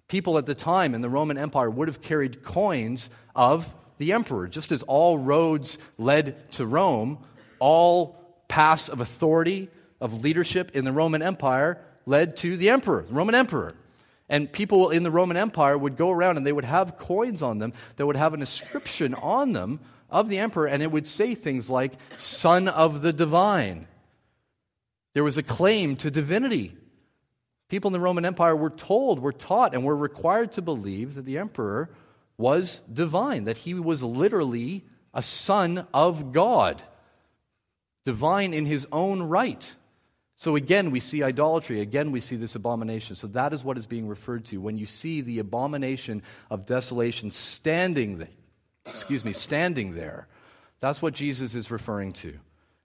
People 0.07 0.37
at 0.37 0.45
the 0.45 0.55
time 0.55 0.93
in 0.93 1.01
the 1.01 1.09
Roman 1.09 1.37
Empire 1.37 1.69
would 1.69 1.87
have 1.87 2.01
carried 2.01 2.43
coins 2.43 3.09
of 3.35 3.73
the 4.01 4.11
emperor. 4.11 4.47
Just 4.47 4.73
as 4.73 4.83
all 4.83 5.17
roads 5.17 5.77
led 5.97 6.51
to 6.53 6.65
Rome, 6.65 7.19
all 7.59 8.17
paths 8.49 8.89
of 8.89 8.99
authority, 8.99 9.69
of 10.01 10.23
leadership 10.23 10.71
in 10.75 10.83
the 10.83 10.91
Roman 10.91 11.21
Empire 11.21 11.79
led 12.05 12.35
to 12.37 12.57
the 12.57 12.69
emperor, 12.69 13.03
the 13.03 13.13
Roman 13.13 13.35
emperor. 13.35 13.75
And 14.27 14.51
people 14.51 14.89
in 14.89 15.03
the 15.03 15.11
Roman 15.11 15.37
Empire 15.37 15.77
would 15.77 15.95
go 15.95 16.09
around 16.09 16.37
and 16.37 16.45
they 16.45 16.51
would 16.51 16.65
have 16.65 16.97
coins 16.97 17.41
on 17.41 17.59
them 17.59 17.73
that 17.95 18.05
would 18.05 18.15
have 18.15 18.33
an 18.33 18.39
inscription 18.39 19.13
on 19.13 19.51
them 19.51 19.79
of 20.09 20.27
the 20.27 20.39
emperor, 20.39 20.67
and 20.67 20.83
it 20.83 20.91
would 20.91 21.07
say 21.07 21.35
things 21.35 21.69
like, 21.69 21.93
Son 22.17 22.67
of 22.67 23.01
the 23.01 23.13
Divine. 23.13 23.87
There 25.13 25.23
was 25.23 25.37
a 25.37 25.43
claim 25.43 25.95
to 25.97 26.11
divinity. 26.11 26.75
People 27.69 27.89
in 27.89 27.93
the 27.93 27.99
Roman 27.99 28.25
Empire 28.25 28.55
were 28.55 28.69
told, 28.69 29.19
were 29.19 29.31
taught, 29.31 29.73
and 29.73 29.85
were 29.85 29.95
required 29.95 30.51
to 30.53 30.61
believe 30.61 31.15
that 31.15 31.23
the 31.23 31.37
emperor 31.37 31.89
was 32.41 32.81
divine, 32.91 33.45
that 33.45 33.57
he 33.57 33.73
was 33.75 34.03
literally 34.03 34.83
a 35.13 35.21
son 35.21 35.87
of 35.93 36.33
God, 36.33 36.81
divine 38.03 38.53
in 38.53 38.65
his 38.65 38.87
own 38.91 39.21
right. 39.23 39.75
So 40.35 40.55
again, 40.55 40.89
we 40.89 40.99
see 40.99 41.21
idolatry. 41.21 41.81
Again, 41.81 42.11
we 42.11 42.19
see 42.19 42.35
this 42.35 42.55
abomination. 42.55 43.15
So 43.15 43.27
that 43.27 43.53
is 43.53 43.63
what 43.63 43.77
is 43.77 43.85
being 43.85 44.07
referred 44.07 44.45
to 44.45 44.57
when 44.57 44.75
you 44.75 44.87
see 44.87 45.21
the 45.21 45.37
abomination 45.37 46.23
of 46.49 46.65
desolation 46.65 47.29
standing 47.29 48.17
there. 48.17 48.27
Excuse 48.87 49.23
me, 49.23 49.33
standing 49.33 49.93
there. 49.93 50.27
That's 50.79 50.99
what 50.99 51.13
Jesus 51.13 51.53
is 51.53 51.69
referring 51.69 52.13
to. 52.13 52.39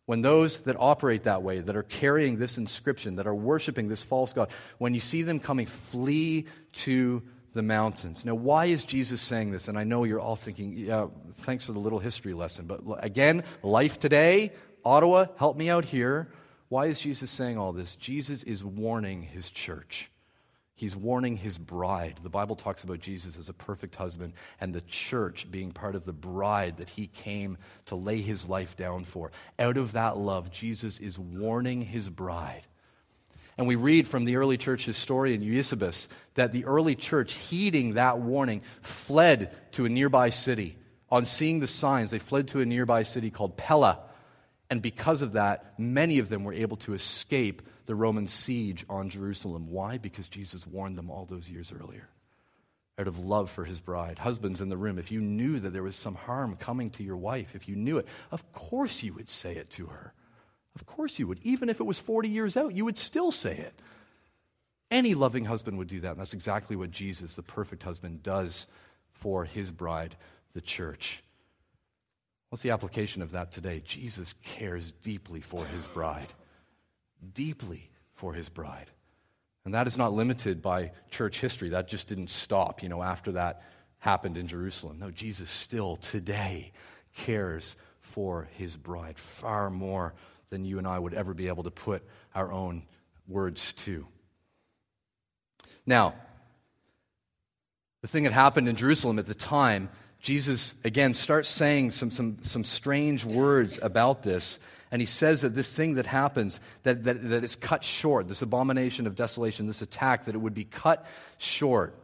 When 0.05 0.21
those 0.21 0.61
that 0.61 0.77
operate 0.79 1.23
that 1.23 1.43
way, 1.43 1.61
that 1.61 1.75
are 1.75 1.83
carrying 1.83 2.37
this 2.39 2.59
inscription, 2.59 3.17
that 3.17 3.27
are 3.27 3.35
worshiping 3.35 3.89
this 3.89 4.03
false 4.03 4.35
God, 4.35 4.51
when 4.77 4.93
you 4.93 5.01
see 5.01 5.23
them 5.23 5.41
coming, 5.41 5.65
flee 5.65 6.45
to 6.75 7.23
the 7.57 7.63
mountains. 7.63 8.25
Now, 8.25 8.37
why 8.37 8.67
is 8.67 8.85
Jesus 8.85 9.21
saying 9.21 9.51
this? 9.51 9.67
And 9.67 9.77
I 9.77 9.83
know 9.83 10.05
you're 10.05 10.21
all 10.21 10.37
thinking, 10.37 10.75
yeah, 10.77 11.09
thanks 11.39 11.65
for 11.65 11.73
the 11.73 11.81
little 11.81 11.99
history 11.99 12.35
lesson. 12.35 12.67
But 12.67 12.83
again, 13.05 13.43
life 13.65 13.99
today, 13.99 14.53
Ottawa, 14.85 15.27
help 15.37 15.57
me 15.57 15.69
out 15.69 15.85
here. 15.85 16.29
Why 16.69 16.87
is 16.87 17.01
Jesus 17.01 17.31
saying 17.31 17.59
all 17.59 17.73
this? 17.73 17.97
Jesus 17.97 18.43
is 18.45 18.65
warning 18.65 19.23
his 19.23 19.51
church. 19.51 20.11
He's 20.75 20.95
warning 20.95 21.39
his 21.39 21.57
bride. 21.57 22.21
The 22.23 22.29
Bible 22.29 22.55
talks 22.55 22.85
about 22.85 23.01
Jesus 23.01 23.39
as 23.39 23.49
a 23.49 23.55
perfect 23.55 23.97
husband 23.97 24.35
and 24.61 24.75
the 24.75 24.83
church 24.83 25.51
being 25.51 25.73
part 25.73 25.95
of 25.95 26.05
the 26.05 26.13
bride 26.13 26.77
that 26.77 26.91
he 26.91 27.07
came 27.07 27.57
to 27.87 27.97
lay 27.97 28.21
his 28.21 28.47
life 28.47 28.77
down 28.77 29.05
for. 29.05 29.33
Out 29.59 29.79
of 29.79 29.93
that 29.93 30.19
love, 30.19 30.51
Jesus 30.51 30.99
is 30.99 31.19
warning 31.19 31.81
his 31.81 32.11
bride. 32.11 32.67
And 33.59 33.67
we 33.67 33.77
read 33.77 34.07
from 34.07 34.25
the 34.25 34.37
early 34.37 34.59
church 34.59 34.85
historian 34.85 35.43
Eusebius 35.43 36.09
that 36.35 36.53
the 36.53 36.67
early 36.67 36.95
church, 36.95 37.33
heeding 37.33 37.95
that 37.95 38.19
warning, 38.19 38.63
fled 38.83 39.55
to 39.73 39.87
a 39.87 39.89
nearby 39.89 40.29
city. 40.29 40.77
On 41.11 41.25
seeing 41.25 41.61
the 41.61 41.67
signs, 41.67 42.11
they 42.11 42.19
fled 42.19 42.49
to 42.49 42.61
a 42.61 42.67
nearby 42.67 43.03
city 43.03 43.31
called 43.31 43.57
Pella. 43.57 44.01
And 44.69 44.83
because 44.83 45.23
of 45.23 45.33
that, 45.33 45.79
many 45.79 46.19
of 46.19 46.29
them 46.29 46.45
were 46.45 46.53
able 46.53 46.77
to 46.79 46.95
escape 46.95 47.63
the 47.87 47.95
Roman 47.95 48.27
siege 48.27 48.85
on 48.91 49.09
Jerusalem. 49.09 49.71
Why? 49.71 49.97
Because 49.99 50.29
Jesus 50.29 50.67
warned 50.67 50.99
them 50.99 51.11
all 51.11 51.25
those 51.25 51.49
years 51.49 51.73
earlier 51.73 52.09
out 52.99 53.09
of 53.09 53.19
love 53.19 53.51
for 53.51 53.65
his 53.65 53.81
bride. 53.81 54.19
Husbands 54.19 54.61
in 54.61 54.69
the 54.69 54.77
room, 54.77 54.99
if 54.99 55.11
you 55.11 55.21
knew 55.21 55.59
that 55.61 55.71
there 55.71 55.83
was 55.83 55.97
some 55.97 56.15
harm 56.15 56.57
coming 56.57 56.91
to 56.91 57.03
your 57.03 57.17
wife, 57.17 57.55
if 57.55 57.69
you 57.69 57.77
knew 57.77 57.99
it, 57.99 58.07
of 58.31 58.53
course 58.53 59.03
you 59.03 59.13
would 59.13 59.29
say 59.29 59.55
it 59.55 59.71
to 59.71 59.87
her. 59.87 60.15
Of 60.77 60.87
course 60.87 61.19
you 61.19 61.27
would. 61.27 61.41
Even 61.43 61.69
if 61.69 61.81
it 61.81 61.85
was 61.85 61.99
40 61.99 62.29
years 62.29 62.57
out, 62.57 62.75
you 62.75 62.85
would 62.85 62.99
still 62.99 63.33
say 63.33 63.57
it. 63.57 63.75
Any 64.91 65.15
loving 65.15 65.47
husband 65.47 65.79
would 65.79 65.89
do 65.89 66.01
that. 66.01 66.13
And 66.13 66.21
that's 66.21 66.35
exactly 66.35 66.77
what 66.77 66.93
Jesus, 66.93 67.35
the 67.35 67.43
perfect 67.43 67.83
husband, 67.83 68.23
does 68.23 68.69
for 69.11 69.45
his 69.45 69.73
bride, 69.73 70.15
the 70.53 70.61
church. 70.61 71.25
What's 72.51 72.63
the 72.63 72.71
application 72.71 73.23
of 73.23 73.33
that 73.33 73.51
today? 73.51 73.83
Jesus 73.85 74.35
cares 74.45 74.93
deeply 74.93 75.41
for 75.41 75.65
his 75.65 75.89
bride 75.89 76.29
deeply 77.35 77.91
for 78.15 78.33
his 78.33 78.49
bride. 78.49 78.91
And 79.65 79.75
that 79.75 79.87
is 79.87 79.99
not 79.99 80.13
limited 80.13 80.63
by 80.63 80.93
church 81.11 81.41
history. 81.41 81.71
That 81.71 81.89
just 81.89 82.09
didn't 82.09 82.31
stop, 82.31 82.83
you 82.83 82.89
know, 82.89 83.03
after 83.03 83.33
that 83.33 83.63
happened 83.99 84.37
in 84.37 84.47
Jerusalem. 84.47 84.99
No, 84.99 85.11
Jesus 85.11 85.51
still 85.51 85.97
today 85.97 86.73
cares 87.15 87.77
for 88.01 88.49
his 88.57 88.77
bride 88.77 89.19
far 89.19 89.71
more 89.71 90.15
than 90.51 90.65
you 90.65 90.79
and 90.79 90.87
I 90.87 90.99
would 90.99 91.15
ever 91.15 91.35
be 91.35 91.49
able 91.49 91.65
to 91.65 91.71
put 91.71 92.03
our 92.35 92.53
own 92.53 92.85
words 93.27 93.73
to. 93.75 94.07
Now, 95.85 96.15
the 98.03 98.09
thing 98.09 98.25
that 98.25 98.33
happened 98.33 98.69
in 98.69 98.77
Jerusalem 98.77 99.19
at 99.19 99.27
the 99.27 99.35
time, 99.35 99.89
Jesus 100.21 100.75
again 100.85 101.15
starts 101.15 101.49
saying 101.49 101.93
some, 101.93 102.11
some, 102.11 102.39
some 102.43 102.65
strange 102.65 103.25
words 103.25 103.79
about 103.83 104.23
this 104.23 104.59
and 104.91 105.03
he 105.03 105.07
says 105.07 105.41
that 105.41 105.55
this 105.55 105.75
thing 105.75 105.95
that 105.95 106.07
happens, 106.07 106.61
that, 106.85 107.05
that, 107.05 107.29
that 107.29 107.45
is 107.45 107.57
cut 107.57 107.83
short, 107.83 108.29
this 108.29 108.43
abomination 108.43 109.07
of 109.07 109.15
desolation, 109.15 109.67
this 109.67 109.83
attack, 109.83 110.27
that 110.27 110.35
it 110.35 110.39
would 110.39 110.55
be 110.55 110.65
cut 110.65 111.07
short. 111.39 111.95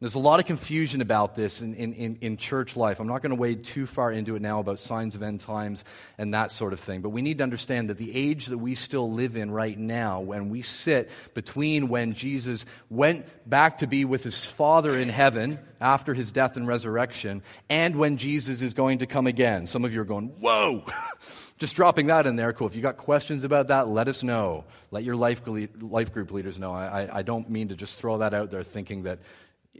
There's 0.00 0.14
a 0.14 0.18
lot 0.18 0.40
of 0.40 0.46
confusion 0.46 1.02
about 1.02 1.34
this 1.34 1.60
in, 1.60 1.74
in, 1.74 2.16
in, 2.22 2.38
church 2.38 2.74
life. 2.74 3.00
I'm 3.00 3.06
not 3.06 3.20
going 3.20 3.32
to 3.32 3.36
wade 3.36 3.64
too 3.64 3.84
far 3.84 4.10
into 4.10 4.34
it 4.34 4.40
now 4.40 4.58
about 4.58 4.78
signs 4.78 5.14
of 5.14 5.22
end 5.22 5.42
times 5.42 5.84
and 6.16 6.32
that 6.32 6.52
sort 6.52 6.72
of 6.72 6.80
thing. 6.80 7.02
But 7.02 7.10
we 7.10 7.20
need 7.20 7.36
to 7.38 7.44
understand 7.44 7.90
that 7.90 7.98
the 7.98 8.16
age 8.16 8.46
that 8.46 8.56
we 8.56 8.74
still 8.74 9.12
live 9.12 9.36
in 9.36 9.50
right 9.50 9.78
now, 9.78 10.20
when 10.20 10.48
we 10.48 10.62
sit 10.62 11.10
between 11.34 11.88
when 11.88 12.14
Jesus 12.14 12.64
went 12.88 13.26
back 13.46 13.78
to 13.78 13.86
be 13.86 14.06
with 14.06 14.24
his 14.24 14.42
Father 14.42 14.98
in 14.98 15.10
heaven 15.10 15.58
after 15.82 16.14
his 16.14 16.30
death 16.32 16.56
and 16.56 16.66
resurrection, 16.66 17.42
and 17.68 17.94
when 17.94 18.16
Jesus 18.16 18.62
is 18.62 18.72
going 18.72 19.00
to 19.00 19.06
come 19.06 19.26
again. 19.26 19.66
Some 19.66 19.84
of 19.84 19.92
you 19.92 20.00
are 20.00 20.06
going, 20.06 20.28
whoa! 20.40 20.82
Just 21.58 21.76
dropping 21.76 22.06
that 22.06 22.26
in 22.26 22.36
there, 22.36 22.54
cool. 22.54 22.68
If 22.68 22.74
you 22.74 22.80
got 22.80 22.96
questions 22.96 23.44
about 23.44 23.68
that, 23.68 23.86
let 23.86 24.08
us 24.08 24.22
know. 24.22 24.64
Let 24.90 25.04
your 25.04 25.14
life, 25.14 25.42
life 25.46 26.10
group 26.10 26.30
leaders 26.30 26.58
know. 26.58 26.72
I, 26.72 27.18
I 27.18 27.20
don't 27.20 27.50
mean 27.50 27.68
to 27.68 27.76
just 27.76 28.00
throw 28.00 28.16
that 28.18 28.32
out 28.32 28.50
there 28.50 28.62
thinking 28.62 29.02
that 29.02 29.18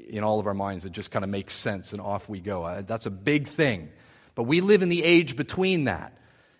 in 0.08 0.24
all 0.24 0.40
of 0.40 0.46
our 0.46 0.54
minds 0.54 0.84
it 0.84 0.92
just 0.92 1.10
kind 1.10 1.24
of 1.24 1.30
makes 1.30 1.54
sense 1.54 1.92
and 1.92 2.00
off 2.00 2.28
we 2.28 2.40
go. 2.40 2.82
That's 2.86 3.06
a 3.06 3.10
big 3.10 3.46
thing. 3.46 3.90
But 4.34 4.44
we 4.44 4.60
live 4.60 4.82
in 4.82 4.88
the 4.88 5.02
age 5.02 5.36
between 5.36 5.84
that. 5.84 6.16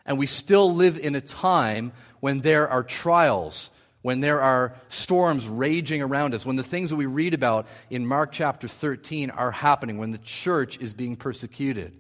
And 0.07 0.19
we 0.19 0.27
still 0.27 0.75
live 0.75 0.99
in 0.99 1.15
a 1.15 1.21
time 1.21 1.93
when 2.21 2.41
there 2.41 2.69
are 2.69 2.83
trials, 2.83 3.71
when 4.03 4.21
there 4.21 4.41
are 4.41 4.75
storms 4.89 5.47
raging 5.47 6.03
around 6.03 6.35
us, 6.35 6.45
when 6.45 6.57
the 6.57 6.63
things 6.63 6.91
that 6.91 6.97
we 6.97 7.07
read 7.07 7.35
about 7.35 7.69
in 7.91 8.07
Mark 8.07 8.33
chapter 8.33 8.67
13 8.67 9.31
are 9.31 9.51
happening, 9.51 9.99
when 9.99 10.11
the 10.11 10.19
church 10.19 10.79
is 10.79 10.93
being 10.93 11.17
persecuted. 11.17 11.97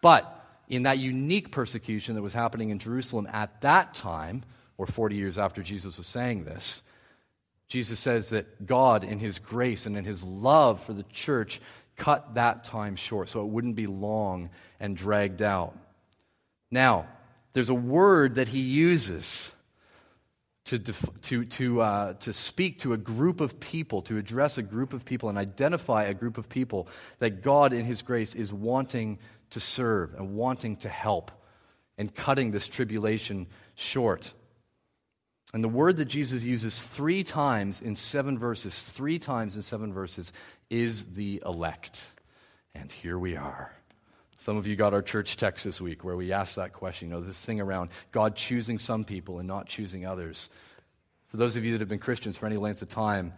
But 0.00 0.34
in 0.68 0.82
that 0.82 0.98
unique 0.98 1.50
persecution 1.50 2.14
that 2.16 2.22
was 2.22 2.34
happening 2.34 2.70
in 2.70 2.78
Jerusalem 2.78 3.28
at 3.32 3.60
that 3.62 3.94
time, 3.94 4.42
or 4.76 4.86
40 4.86 5.16
years 5.16 5.38
after 5.38 5.62
Jesus 5.62 5.96
was 5.96 6.06
saying 6.06 6.44
this, 6.44 6.82
Jesus 7.68 7.98
says 7.98 8.30
that 8.30 8.66
God, 8.66 9.04
in 9.04 9.18
his 9.18 9.38
grace 9.38 9.84
and 9.86 9.96
in 9.96 10.04
his 10.04 10.24
love 10.24 10.82
for 10.82 10.92
the 10.94 11.02
church, 11.04 11.60
cut 11.96 12.34
that 12.34 12.64
time 12.64 12.96
short 12.96 13.28
so 13.28 13.42
it 13.42 13.48
wouldn't 13.48 13.76
be 13.76 13.86
long 13.86 14.50
and 14.80 14.96
dragged 14.96 15.42
out. 15.42 15.76
Now, 16.70 17.06
there's 17.52 17.68
a 17.68 17.74
word 17.74 18.36
that 18.36 18.48
he 18.48 18.60
uses 18.60 19.52
to, 20.66 20.78
to, 20.78 21.44
to, 21.46 21.80
uh, 21.80 22.12
to 22.14 22.32
speak 22.32 22.78
to 22.80 22.92
a 22.92 22.98
group 22.98 23.40
of 23.40 23.58
people, 23.58 24.02
to 24.02 24.18
address 24.18 24.58
a 24.58 24.62
group 24.62 24.92
of 24.92 25.04
people, 25.04 25.28
and 25.28 25.38
identify 25.38 26.04
a 26.04 26.14
group 26.14 26.36
of 26.36 26.48
people 26.48 26.88
that 27.20 27.42
God, 27.42 27.72
in 27.72 27.86
his 27.86 28.02
grace, 28.02 28.34
is 28.34 28.52
wanting 28.52 29.18
to 29.50 29.60
serve 29.60 30.14
and 30.14 30.34
wanting 30.34 30.76
to 30.76 30.88
help 30.88 31.30
and 31.96 32.14
cutting 32.14 32.50
this 32.50 32.68
tribulation 32.68 33.46
short. 33.74 34.34
And 35.54 35.64
the 35.64 35.68
word 35.68 35.96
that 35.96 36.06
Jesus 36.06 36.44
uses 36.44 36.82
three 36.82 37.24
times 37.24 37.80
in 37.80 37.96
seven 37.96 38.38
verses, 38.38 38.88
three 38.90 39.18
times 39.18 39.56
in 39.56 39.62
seven 39.62 39.92
verses, 39.92 40.32
is 40.68 41.04
the 41.14 41.42
elect. 41.44 42.06
And 42.74 42.92
here 42.92 43.18
we 43.18 43.36
are. 43.36 43.72
Some 44.38 44.56
of 44.56 44.66
you 44.66 44.76
got 44.76 44.94
our 44.94 45.02
church 45.02 45.36
text 45.36 45.64
this 45.64 45.80
week 45.80 46.04
where 46.04 46.16
we 46.16 46.32
asked 46.32 46.56
that 46.56 46.72
question, 46.72 47.08
you 47.08 47.14
know, 47.14 47.20
this 47.20 47.44
thing 47.44 47.60
around 47.60 47.90
God 48.12 48.36
choosing 48.36 48.78
some 48.78 49.04
people 49.04 49.38
and 49.38 49.48
not 49.48 49.66
choosing 49.66 50.06
others. 50.06 50.50
For 51.26 51.38
those 51.38 51.56
of 51.56 51.64
you 51.64 51.72
that 51.72 51.80
have 51.80 51.88
been 51.88 51.98
Christians 51.98 52.38
for 52.38 52.46
any 52.46 52.56
length 52.56 52.82
of 52.82 52.88
time, 52.88 53.32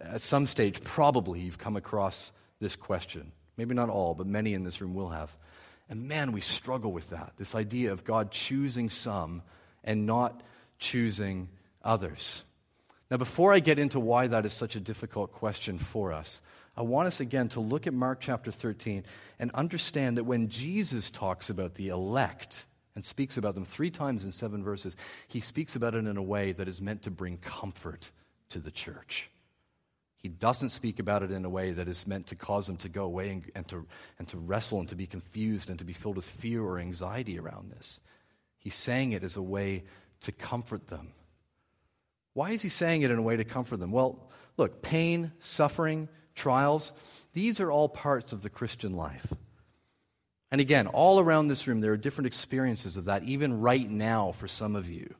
at 0.00 0.22
some 0.22 0.46
stage, 0.46 0.82
probably 0.82 1.40
you've 1.40 1.58
come 1.58 1.76
across 1.76 2.32
this 2.58 2.74
question. 2.74 3.32
Maybe 3.56 3.74
not 3.74 3.90
all, 3.90 4.14
but 4.14 4.26
many 4.26 4.54
in 4.54 4.64
this 4.64 4.80
room 4.80 4.94
will 4.94 5.10
have. 5.10 5.36
And 5.88 6.08
man, 6.08 6.32
we 6.32 6.40
struggle 6.40 6.90
with 6.90 7.10
that 7.10 7.34
this 7.36 7.54
idea 7.54 7.92
of 7.92 8.04
God 8.04 8.30
choosing 8.30 8.90
some 8.90 9.42
and 9.84 10.06
not 10.06 10.42
choosing 10.84 11.48
others. 11.82 12.44
Now, 13.10 13.16
before 13.16 13.54
I 13.54 13.60
get 13.60 13.78
into 13.78 13.98
why 13.98 14.26
that 14.26 14.44
is 14.44 14.52
such 14.52 14.76
a 14.76 14.80
difficult 14.80 15.32
question 15.32 15.78
for 15.78 16.12
us, 16.12 16.40
I 16.76 16.82
want 16.82 17.08
us 17.08 17.20
again 17.20 17.48
to 17.50 17.60
look 17.60 17.86
at 17.86 17.94
Mark 17.94 18.20
chapter 18.20 18.50
13 18.50 19.04
and 19.38 19.50
understand 19.52 20.18
that 20.18 20.24
when 20.24 20.48
Jesus 20.48 21.10
talks 21.10 21.48
about 21.48 21.74
the 21.74 21.88
elect 21.88 22.66
and 22.94 23.04
speaks 23.04 23.38
about 23.38 23.54
them 23.54 23.64
three 23.64 23.90
times 23.90 24.24
in 24.24 24.32
seven 24.32 24.62
verses, 24.62 24.94
he 25.26 25.40
speaks 25.40 25.74
about 25.74 25.94
it 25.94 26.06
in 26.06 26.16
a 26.16 26.22
way 26.22 26.52
that 26.52 26.68
is 26.68 26.82
meant 26.82 27.02
to 27.02 27.10
bring 27.10 27.38
comfort 27.38 28.10
to 28.50 28.58
the 28.58 28.70
church. 28.70 29.30
He 30.16 30.28
doesn't 30.28 30.70
speak 30.70 30.98
about 30.98 31.22
it 31.22 31.30
in 31.30 31.44
a 31.44 31.50
way 31.50 31.72
that 31.72 31.88
is 31.88 32.06
meant 32.06 32.26
to 32.28 32.36
cause 32.36 32.66
them 32.66 32.76
to 32.78 32.88
go 32.88 33.04
away 33.04 33.30
and, 33.30 33.50
and, 33.54 33.68
to, 33.68 33.86
and 34.18 34.28
to 34.28 34.38
wrestle 34.38 34.80
and 34.80 34.88
to 34.88 34.96
be 34.96 35.06
confused 35.06 35.70
and 35.70 35.78
to 35.78 35.84
be 35.84 35.92
filled 35.92 36.16
with 36.16 36.26
fear 36.26 36.62
or 36.62 36.78
anxiety 36.78 37.38
around 37.38 37.70
this. 37.70 38.00
He's 38.58 38.74
saying 38.74 39.12
it 39.12 39.22
as 39.22 39.36
a 39.36 39.42
way 39.42 39.84
to 40.24 40.32
comfort 40.32 40.88
them. 40.88 41.12
Why 42.34 42.50
is 42.50 42.62
he 42.62 42.68
saying 42.68 43.02
it 43.02 43.10
in 43.10 43.18
a 43.18 43.22
way 43.22 43.36
to 43.36 43.44
comfort 43.44 43.78
them? 43.78 43.92
Well, 43.92 44.28
look, 44.56 44.82
pain, 44.82 45.32
suffering, 45.38 46.08
trials, 46.34 46.92
these 47.32 47.60
are 47.60 47.70
all 47.70 47.88
parts 47.88 48.32
of 48.32 48.42
the 48.42 48.50
Christian 48.50 48.92
life. 48.92 49.32
And 50.50 50.60
again, 50.60 50.86
all 50.86 51.18
around 51.18 51.48
this 51.48 51.66
room, 51.66 51.80
there 51.80 51.92
are 51.92 51.96
different 51.96 52.26
experiences 52.26 52.96
of 52.96 53.06
that, 53.06 53.24
even 53.24 53.60
right 53.60 53.88
now 53.88 54.32
for 54.32 54.46
some 54.46 54.76
of 54.76 54.88
you. 54.88 55.14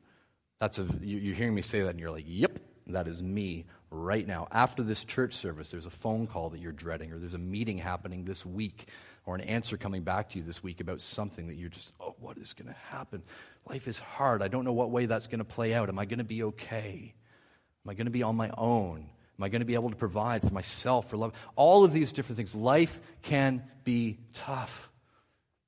That's 0.59 0.79
a, 0.79 0.87
you, 1.01 1.31
are 1.31 1.35
hearing 1.35 1.55
me 1.55 1.61
say 1.61 1.81
that, 1.81 1.89
and 1.89 1.99
you're 1.99 2.11
like, 2.11 2.25
yep, 2.25 2.59
that 2.87 3.07
is 3.07 3.21
me 3.21 3.65
right 3.91 4.25
now. 4.25 4.47
After 4.51 4.81
this 4.81 5.03
church 5.03 5.33
service, 5.33 5.69
there's 5.69 5.85
a 5.85 5.91
phone 5.91 6.27
call 6.27 6.51
that 6.51 6.59
you're 6.59 6.71
dreading, 6.71 7.11
or 7.11 7.17
there's 7.17 7.33
a 7.33 7.37
meeting 7.37 7.77
happening 7.77 8.23
this 8.23 8.45
week, 8.45 8.87
or 9.25 9.35
an 9.35 9.41
answer 9.41 9.75
coming 9.75 10.03
back 10.03 10.29
to 10.29 10.39
you 10.39 10.45
this 10.45 10.63
week 10.63 10.79
about 10.79 11.01
something 11.01 11.47
that 11.47 11.55
you're 11.55 11.69
just, 11.69 11.91
oh, 11.99 12.15
what 12.19 12.37
is 12.37 12.53
going 12.53 12.67
to 12.67 12.79
happen? 12.89 13.21
Life 13.67 13.87
is 13.87 13.99
hard. 13.99 14.41
I 14.41 14.47
don't 14.47 14.63
know 14.63 14.73
what 14.73 14.91
way 14.91 15.05
that's 15.05 15.27
going 15.27 15.39
to 15.39 15.45
play 15.45 15.73
out. 15.73 15.89
Am 15.89 15.97
I 15.97 16.05
going 16.05 16.19
to 16.19 16.25
be 16.25 16.43
okay? 16.43 17.13
Am 17.85 17.89
I 17.89 17.93
going 17.93 18.05
to 18.05 18.11
be 18.11 18.23
on 18.23 18.35
my 18.35 18.51
own? 18.57 19.09
Am 19.37 19.43
I 19.43 19.49
going 19.49 19.61
to 19.61 19.65
be 19.65 19.73
able 19.73 19.89
to 19.89 19.95
provide 19.95 20.41
for 20.41 20.53
myself, 20.53 21.09
for 21.09 21.17
love? 21.17 21.33
All 21.55 21.83
of 21.83 21.91
these 21.91 22.11
different 22.11 22.37
things. 22.37 22.55
Life 22.55 22.99
can 23.21 23.63
be 23.83 24.19
tough. 24.33 24.91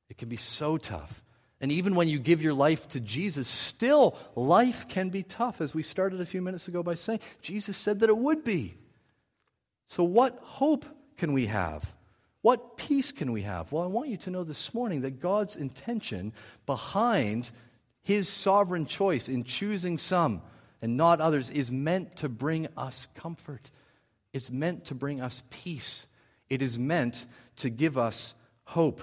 It 0.10 0.18
can 0.18 0.30
be 0.30 0.38
so 0.38 0.78
tough. 0.78 1.24
And 1.60 1.72
even 1.72 1.96
when 1.96 2.08
you 2.08 2.20
give 2.20 2.42
your 2.42 2.54
life 2.54 2.88
to 2.90 3.00
Jesus, 3.00 3.48
still 3.48 4.16
life 4.36 4.88
can 4.88 5.10
be 5.10 5.24
tough, 5.24 5.60
as 5.60 5.74
we 5.74 5.82
started 5.82 6.22
a 6.22 6.26
few 6.26 6.42
minutes 6.42 6.68
ago 6.68 6.84
by 6.84 6.96
saying. 6.96 7.20
Jesus 7.42 7.76
said 7.76 8.00
that 8.00 8.10
it 8.10 8.18
would 8.18 8.44
be. 8.44 8.76
So, 9.88 10.04
what 10.04 10.38
hope 10.42 10.86
can 11.18 11.34
we 11.34 11.48
have? 11.48 11.94
What 12.42 12.78
peace 12.78 13.12
can 13.12 13.32
we 13.32 13.42
have? 13.42 13.72
Well, 13.72 13.84
I 13.84 13.88
want 13.88 14.10
you 14.10 14.18
to 14.18 14.30
know 14.30 14.44
this 14.44 14.74
morning 14.74 15.02
that 15.02 15.20
God's 15.20 15.56
intention 15.56 16.32
behind 16.66 17.50
his 18.08 18.30
sovereign 18.30 18.86
choice 18.86 19.28
in 19.28 19.44
choosing 19.44 19.98
some 19.98 20.42
and 20.82 20.96
not 20.96 21.20
others 21.20 21.50
is 21.50 21.70
meant 21.70 22.16
to 22.16 22.30
bring 22.30 22.70
us 22.78 23.10
comfort. 23.16 23.70
It's 24.32 24.50
meant 24.50 24.86
to 24.86 24.96
bring 24.96 25.20
us 25.20 25.44
peace. 25.50 26.08
It 26.50 26.62
is 26.62 26.80
meant 26.80 27.26
to 27.58 27.70
give 27.70 27.98
us 27.98 28.34
hope. 28.64 29.02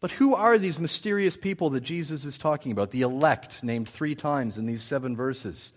But 0.00 0.12
who 0.12 0.34
are 0.34 0.56
these 0.56 0.80
mysterious 0.80 1.36
people 1.36 1.68
that 1.70 1.82
Jesus 1.82 2.24
is 2.24 2.38
talking 2.38 2.72
about? 2.72 2.90
The 2.90 3.02
elect, 3.02 3.62
named 3.62 3.86
three 3.86 4.14
times 4.14 4.56
in 4.56 4.64
these 4.64 4.82
seven 4.82 5.14
verses. 5.14 5.74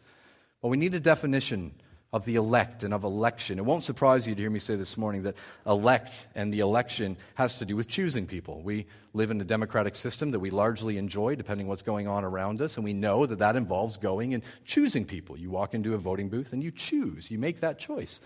Well, 0.62 0.69
we 0.69 0.78
need 0.78 0.95
a 0.95 0.99
definition 1.02 1.73
of 2.12 2.26
the 2.26 2.36
elect 2.36 2.82
and 2.82 2.93
of 2.93 3.04
election. 3.04 3.60
It 3.60 3.65
won't 3.65 3.84
surprise 3.84 4.28
you 4.28 4.34
to 4.34 4.41
hear 4.41 4.50
me 4.50 4.60
say 4.60 4.76
this 4.76 4.98
morning 4.98 5.24
that 5.24 5.36
elect 5.65 6.26
and 6.34 6.52
the 6.52 6.60
election 6.60 7.17
has 7.36 7.56
to 7.56 7.65
do 7.65 7.76
with 7.76 7.88
choosing 7.88 8.26
people. 8.26 8.62
We 8.62 8.88
live 9.13 9.30
in 9.30 9.39
a 9.39 9.43
democratic 9.43 9.95
system 9.95 10.32
that 10.32 10.39
we 10.39 10.50
largely 10.50 10.98
enjoy, 10.98 11.36
depending 11.36 11.67
on 11.67 11.69
what's 11.69 11.84
going 11.84 12.08
on 12.08 12.24
around 12.24 12.62
us, 12.62 12.78
and 12.78 12.84
we 12.84 12.93
know 12.93 13.28
that 13.28 13.39
that 13.39 13.56
involves 13.56 13.98
going 13.98 14.34
and 14.34 14.43
choosing 14.65 15.06
people. 15.06 15.38
You 15.38 15.52
walk 15.52 15.76
into 15.76 15.93
a 15.93 16.00
voting 16.00 16.30
booth 16.30 16.52
and 16.52 16.63
you 16.63 16.72
choose, 16.72 17.30
you 17.30 17.38
make 17.38 17.60
that 17.60 17.78
choice. 17.78 18.19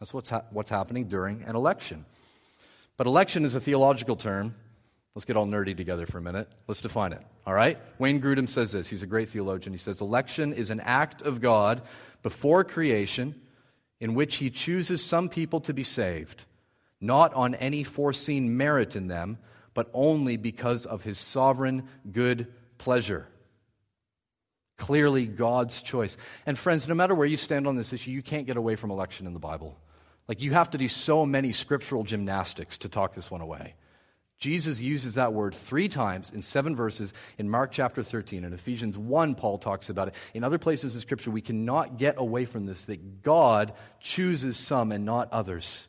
That's 0.00 0.14
what's, 0.14 0.30
ha- 0.30 0.44
what's 0.50 0.70
happening 0.70 1.08
during 1.08 1.42
an 1.42 1.56
election. 1.56 2.06
But 2.96 3.06
election 3.06 3.44
is 3.44 3.54
a 3.54 3.60
theological 3.60 4.16
term. 4.16 4.54
Let's 5.14 5.24
get 5.24 5.36
all 5.36 5.46
nerdy 5.46 5.76
together 5.76 6.04
for 6.04 6.18
a 6.18 6.22
minute. 6.22 6.48
Let's 6.66 6.82
define 6.82 7.12
it. 7.12 7.22
All 7.46 7.54
right? 7.54 7.78
Wayne 7.98 8.20
Grudem 8.20 8.48
says 8.48 8.72
this. 8.72 8.88
He's 8.88 9.02
a 9.02 9.06
great 9.06 9.30
theologian. 9.30 9.72
He 9.72 9.78
says, 9.78 10.02
Election 10.02 10.52
is 10.52 10.68
an 10.68 10.80
act 10.80 11.22
of 11.22 11.40
God 11.40 11.80
before 12.26 12.64
creation 12.64 13.40
in 14.00 14.12
which 14.12 14.38
he 14.38 14.50
chooses 14.50 15.00
some 15.00 15.28
people 15.28 15.60
to 15.60 15.72
be 15.72 15.84
saved, 15.84 16.44
not 17.00 17.32
on 17.34 17.54
any 17.54 17.84
foreseen 17.84 18.56
merit 18.56 18.96
in 18.96 19.06
them, 19.06 19.38
but 19.74 19.88
only 19.94 20.36
because 20.36 20.86
of 20.86 21.04
his 21.04 21.18
sovereign 21.18 21.84
good 22.10 22.52
pleasure. 22.78 23.28
Clearly, 24.76 25.26
God's 25.26 25.80
choice. 25.82 26.16
And, 26.46 26.58
friends, 26.58 26.88
no 26.88 26.96
matter 26.96 27.14
where 27.14 27.28
you 27.28 27.36
stand 27.36 27.64
on 27.64 27.76
this 27.76 27.92
issue, 27.92 28.10
you 28.10 28.22
can't 28.22 28.48
get 28.48 28.56
away 28.56 28.74
from 28.74 28.90
election 28.90 29.28
in 29.28 29.32
the 29.32 29.38
Bible. 29.38 29.78
Like, 30.26 30.40
you 30.40 30.52
have 30.52 30.70
to 30.70 30.78
do 30.78 30.88
so 30.88 31.26
many 31.26 31.52
scriptural 31.52 32.02
gymnastics 32.02 32.76
to 32.78 32.88
talk 32.88 33.14
this 33.14 33.30
one 33.30 33.40
away. 33.40 33.76
Jesus 34.38 34.80
uses 34.80 35.14
that 35.14 35.32
word 35.32 35.54
three 35.54 35.88
times 35.88 36.30
in 36.30 36.42
seven 36.42 36.76
verses 36.76 37.14
in 37.38 37.48
Mark 37.48 37.72
chapter 37.72 38.02
13. 38.02 38.44
In 38.44 38.52
Ephesians 38.52 38.98
1, 38.98 39.34
Paul 39.34 39.56
talks 39.56 39.88
about 39.88 40.08
it. 40.08 40.14
In 40.34 40.44
other 40.44 40.58
places 40.58 40.94
in 40.94 41.00
Scripture, 41.00 41.30
we 41.30 41.40
cannot 41.40 41.96
get 41.96 42.16
away 42.18 42.44
from 42.44 42.66
this 42.66 42.84
that 42.84 43.22
God 43.22 43.72
chooses 44.00 44.58
some 44.58 44.92
and 44.92 45.06
not 45.06 45.32
others. 45.32 45.88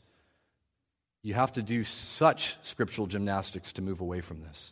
You 1.23 1.33
have 1.33 1.51
to 1.53 1.61
do 1.61 1.83
such 1.83 2.57
scriptural 2.61 3.05
gymnastics 3.05 3.73
to 3.73 3.81
move 3.81 3.99
away 3.99 4.21
from 4.21 4.41
this. 4.41 4.71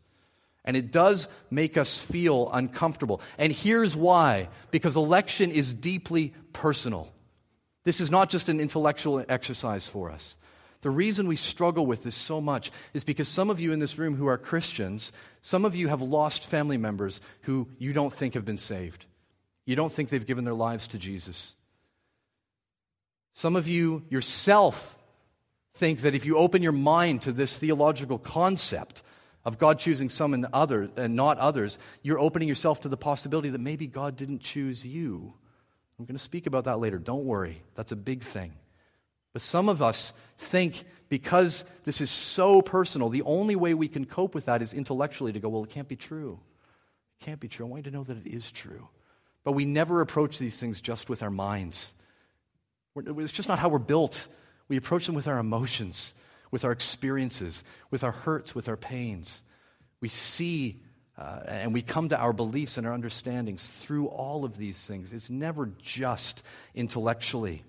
And 0.63 0.77
it 0.77 0.89
does 0.89 1.27
make 1.51 1.75
us 1.75 1.97
feel 1.97 2.49
uncomfortable. 2.51 3.19
And 3.37 3.51
here's 3.51 3.95
why 3.95 4.47
because 4.71 4.95
election 4.95 5.51
is 5.51 5.73
deeply 5.73 6.33
personal. 6.53 7.11
This 7.83 7.99
is 7.99 8.09
not 8.09 8.29
just 8.29 8.47
an 8.47 8.61
intellectual 8.61 9.23
exercise 9.27 9.85
for 9.85 10.09
us. 10.09 10.37
The 10.85 10.91
reason 10.91 11.27
we 11.27 11.35
struggle 11.35 11.87
with 11.87 12.03
this 12.03 12.13
so 12.13 12.39
much 12.39 12.69
is 12.93 13.03
because 13.03 13.27
some 13.27 13.49
of 13.49 13.59
you 13.59 13.73
in 13.73 13.79
this 13.79 13.97
room 13.97 14.15
who 14.15 14.27
are 14.27 14.37
Christians, 14.37 15.11
some 15.41 15.65
of 15.65 15.75
you 15.75 15.87
have 15.87 15.99
lost 15.99 16.45
family 16.45 16.77
members 16.77 17.21
who 17.41 17.67
you 17.79 17.91
don't 17.91 18.13
think 18.13 18.35
have 18.35 18.45
been 18.45 18.59
saved. 18.59 19.07
You 19.65 19.75
don't 19.75 19.91
think 19.91 20.09
they've 20.09 20.23
given 20.23 20.43
their 20.43 20.53
lives 20.53 20.87
to 20.89 20.99
Jesus. 20.99 21.55
Some 23.33 23.55
of 23.55 23.67
you 23.67 24.03
yourself 24.09 24.95
think 25.73 26.01
that 26.01 26.13
if 26.13 26.23
you 26.23 26.37
open 26.37 26.61
your 26.61 26.71
mind 26.71 27.23
to 27.23 27.31
this 27.31 27.57
theological 27.57 28.19
concept 28.19 29.01
of 29.43 29.57
God 29.57 29.79
choosing 29.79 30.09
some 30.09 30.35
and, 30.35 30.45
other, 30.53 30.91
and 30.97 31.15
not 31.15 31.39
others, 31.39 31.79
you're 32.03 32.19
opening 32.19 32.47
yourself 32.47 32.81
to 32.81 32.89
the 32.89 32.95
possibility 32.95 33.49
that 33.49 33.57
maybe 33.57 33.87
God 33.87 34.15
didn't 34.15 34.41
choose 34.41 34.85
you. 34.85 35.33
I'm 35.97 36.05
going 36.05 36.15
to 36.15 36.23
speak 36.23 36.45
about 36.45 36.65
that 36.65 36.77
later. 36.77 36.99
Don't 36.99 37.25
worry, 37.25 37.63
that's 37.73 37.91
a 37.91 37.95
big 37.95 38.21
thing. 38.21 38.53
But 39.35 39.41
some 39.41 39.67
of 39.67 39.81
us 39.81 40.13
think 40.37 40.85
because 41.09 41.65
this 41.83 41.99
is 41.99 42.09
so 42.09 42.61
personal, 42.61 43.09
the 43.09 43.23
only 43.23 43.57
way 43.57 43.73
we 43.73 43.89
can 43.89 44.05
cope 44.05 44.33
with 44.33 44.45
that 44.45 44.61
is 44.61 44.73
intellectually 44.73 45.33
to 45.33 45.41
go, 45.41 45.49
well, 45.49 45.65
it 45.65 45.69
can't 45.69 45.89
be 45.89 45.97
true. 45.97 46.39
It 47.19 47.25
can't 47.25 47.41
be 47.41 47.49
true. 47.49 47.65
I 47.65 47.69
want 47.69 47.85
you 47.85 47.91
to 47.91 47.97
know 47.97 48.05
that 48.05 48.25
it 48.25 48.27
is 48.27 48.49
true. 48.49 48.87
But 49.43 49.51
we 49.51 49.65
never 49.65 49.99
approach 49.99 50.37
these 50.37 50.57
things 50.57 50.79
just 50.79 51.09
with 51.09 51.21
our 51.21 51.29
minds. 51.29 51.93
It's 52.95 53.33
just 53.33 53.49
not 53.49 53.59
how 53.59 53.67
we're 53.67 53.79
built. 53.79 54.29
We 54.69 54.77
approach 54.77 55.05
them 55.05 55.15
with 55.15 55.27
our 55.27 55.39
emotions, 55.39 56.13
with 56.49 56.63
our 56.63 56.71
experiences, 56.71 57.61
with 57.91 58.05
our 58.05 58.13
hurts, 58.13 58.55
with 58.55 58.69
our 58.69 58.77
pains. 58.77 59.43
We 59.99 60.07
see 60.07 60.79
uh, 61.17 61.41
and 61.45 61.73
we 61.73 61.81
come 61.81 62.07
to 62.07 62.17
our 62.17 62.31
beliefs 62.31 62.77
and 62.77 62.87
our 62.87 62.93
understandings 62.93 63.67
through 63.67 64.07
all 64.07 64.45
of 64.45 64.55
these 64.55 64.87
things. 64.87 65.11
It's 65.11 65.29
never 65.29 65.71
just 65.81 66.41
intellectually. 66.73 67.65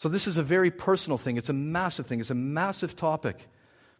So, 0.00 0.08
this 0.08 0.26
is 0.26 0.38
a 0.38 0.42
very 0.42 0.70
personal 0.70 1.18
thing. 1.18 1.36
It's 1.36 1.50
a 1.50 1.52
massive 1.52 2.06
thing. 2.06 2.20
It's 2.20 2.30
a 2.30 2.34
massive 2.34 2.96
topic. 2.96 3.36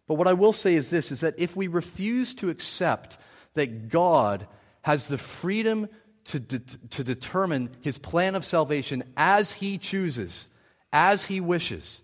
But 0.06 0.14
what 0.14 0.28
I 0.28 0.32
will 0.32 0.54
say 0.54 0.74
is 0.74 0.88
this 0.88 1.12
is 1.12 1.20
that 1.20 1.38
if 1.38 1.54
we 1.54 1.66
refuse 1.66 2.32
to 2.36 2.48
accept 2.48 3.18
that 3.52 3.90
God 3.90 4.46
has 4.80 5.08
the 5.08 5.18
freedom 5.18 5.90
to, 6.24 6.40
de- 6.40 6.58
to 6.88 7.04
determine 7.04 7.68
his 7.82 7.98
plan 7.98 8.34
of 8.34 8.46
salvation 8.46 9.04
as 9.14 9.52
he 9.52 9.76
chooses, 9.76 10.48
as 10.90 11.26
he 11.26 11.38
wishes, 11.38 12.00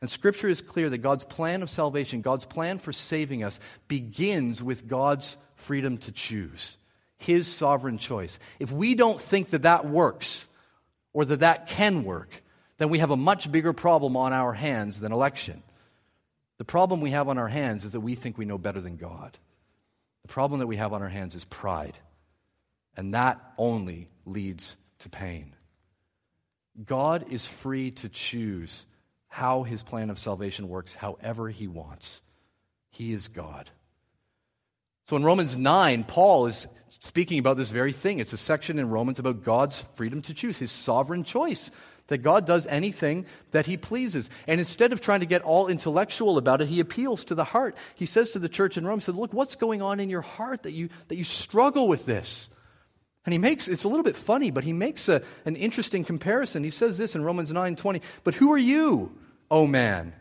and 0.00 0.10
Scripture 0.10 0.48
is 0.48 0.62
clear 0.62 0.88
that 0.88 0.98
God's 0.98 1.26
plan 1.26 1.62
of 1.62 1.68
salvation, 1.68 2.22
God's 2.22 2.46
plan 2.46 2.78
for 2.78 2.94
saving 2.94 3.44
us, 3.44 3.60
begins 3.86 4.62
with 4.62 4.88
God's 4.88 5.36
freedom 5.56 5.98
to 5.98 6.10
choose, 6.10 6.78
his 7.18 7.46
sovereign 7.46 7.98
choice. 7.98 8.38
If 8.58 8.72
we 8.72 8.94
don't 8.94 9.20
think 9.20 9.50
that 9.50 9.62
that 9.62 9.84
works, 9.84 10.48
or 11.12 11.26
that 11.26 11.40
that 11.40 11.66
can 11.66 12.02
work, 12.02 12.42
then 12.78 12.90
we 12.90 12.98
have 12.98 13.10
a 13.10 13.16
much 13.16 13.50
bigger 13.50 13.72
problem 13.72 14.16
on 14.16 14.32
our 14.32 14.52
hands 14.52 15.00
than 15.00 15.12
election. 15.12 15.62
The 16.58 16.64
problem 16.64 17.00
we 17.00 17.10
have 17.10 17.28
on 17.28 17.38
our 17.38 17.48
hands 17.48 17.84
is 17.84 17.92
that 17.92 18.00
we 18.00 18.14
think 18.14 18.38
we 18.38 18.44
know 18.44 18.58
better 18.58 18.80
than 18.80 18.96
God. 18.96 19.38
The 20.22 20.28
problem 20.28 20.60
that 20.60 20.66
we 20.66 20.76
have 20.76 20.92
on 20.92 21.02
our 21.02 21.08
hands 21.08 21.34
is 21.34 21.44
pride, 21.44 21.98
and 22.96 23.14
that 23.14 23.40
only 23.58 24.08
leads 24.24 24.76
to 25.00 25.08
pain. 25.08 25.54
God 26.84 27.26
is 27.30 27.46
free 27.46 27.90
to 27.92 28.08
choose 28.08 28.86
how 29.28 29.62
his 29.62 29.82
plan 29.82 30.10
of 30.10 30.18
salvation 30.18 30.68
works 30.68 30.94
however 30.94 31.48
he 31.48 31.68
wants. 31.68 32.22
He 32.90 33.12
is 33.12 33.28
God. 33.28 33.70
So 35.06 35.16
in 35.16 35.24
Romans 35.24 35.56
9, 35.56 36.04
Paul 36.04 36.46
is 36.46 36.66
speaking 36.88 37.38
about 37.38 37.56
this 37.56 37.70
very 37.70 37.92
thing. 37.92 38.18
It's 38.18 38.32
a 38.32 38.38
section 38.38 38.78
in 38.78 38.90
Romans 38.90 39.18
about 39.18 39.44
God's 39.44 39.82
freedom 39.94 40.20
to 40.22 40.34
choose, 40.34 40.58
his 40.58 40.72
sovereign 40.72 41.22
choice 41.22 41.70
that 42.08 42.18
God 42.18 42.46
does 42.46 42.66
anything 42.66 43.26
that 43.50 43.66
he 43.66 43.76
pleases. 43.76 44.30
And 44.46 44.60
instead 44.60 44.92
of 44.92 45.00
trying 45.00 45.20
to 45.20 45.26
get 45.26 45.42
all 45.42 45.68
intellectual 45.68 46.38
about 46.38 46.60
it, 46.60 46.68
he 46.68 46.80
appeals 46.80 47.24
to 47.24 47.34
the 47.34 47.44
heart. 47.44 47.76
He 47.94 48.06
says 48.06 48.30
to 48.30 48.38
the 48.38 48.48
church 48.48 48.76
in 48.76 48.86
Rome, 48.86 49.00
he 49.00 49.04
said, 49.04 49.16
Look, 49.16 49.32
what's 49.32 49.56
going 49.56 49.82
on 49.82 50.00
in 50.00 50.10
your 50.10 50.22
heart 50.22 50.62
that 50.62 50.72
you, 50.72 50.88
that 51.08 51.16
you 51.16 51.24
struggle 51.24 51.88
with 51.88 52.06
this? 52.06 52.48
And 53.24 53.32
he 53.32 53.38
makes, 53.38 53.66
it's 53.66 53.82
a 53.82 53.88
little 53.88 54.04
bit 54.04 54.14
funny, 54.14 54.52
but 54.52 54.62
he 54.62 54.72
makes 54.72 55.08
a, 55.08 55.20
an 55.44 55.56
interesting 55.56 56.04
comparison. 56.04 56.62
He 56.62 56.70
says 56.70 56.96
this 56.96 57.16
in 57.16 57.24
Romans 57.24 57.50
9 57.52 57.74
20, 57.74 58.00
But 58.22 58.34
who 58.36 58.52
are 58.52 58.58
you, 58.58 59.18
O 59.50 59.66
man? 59.66 60.14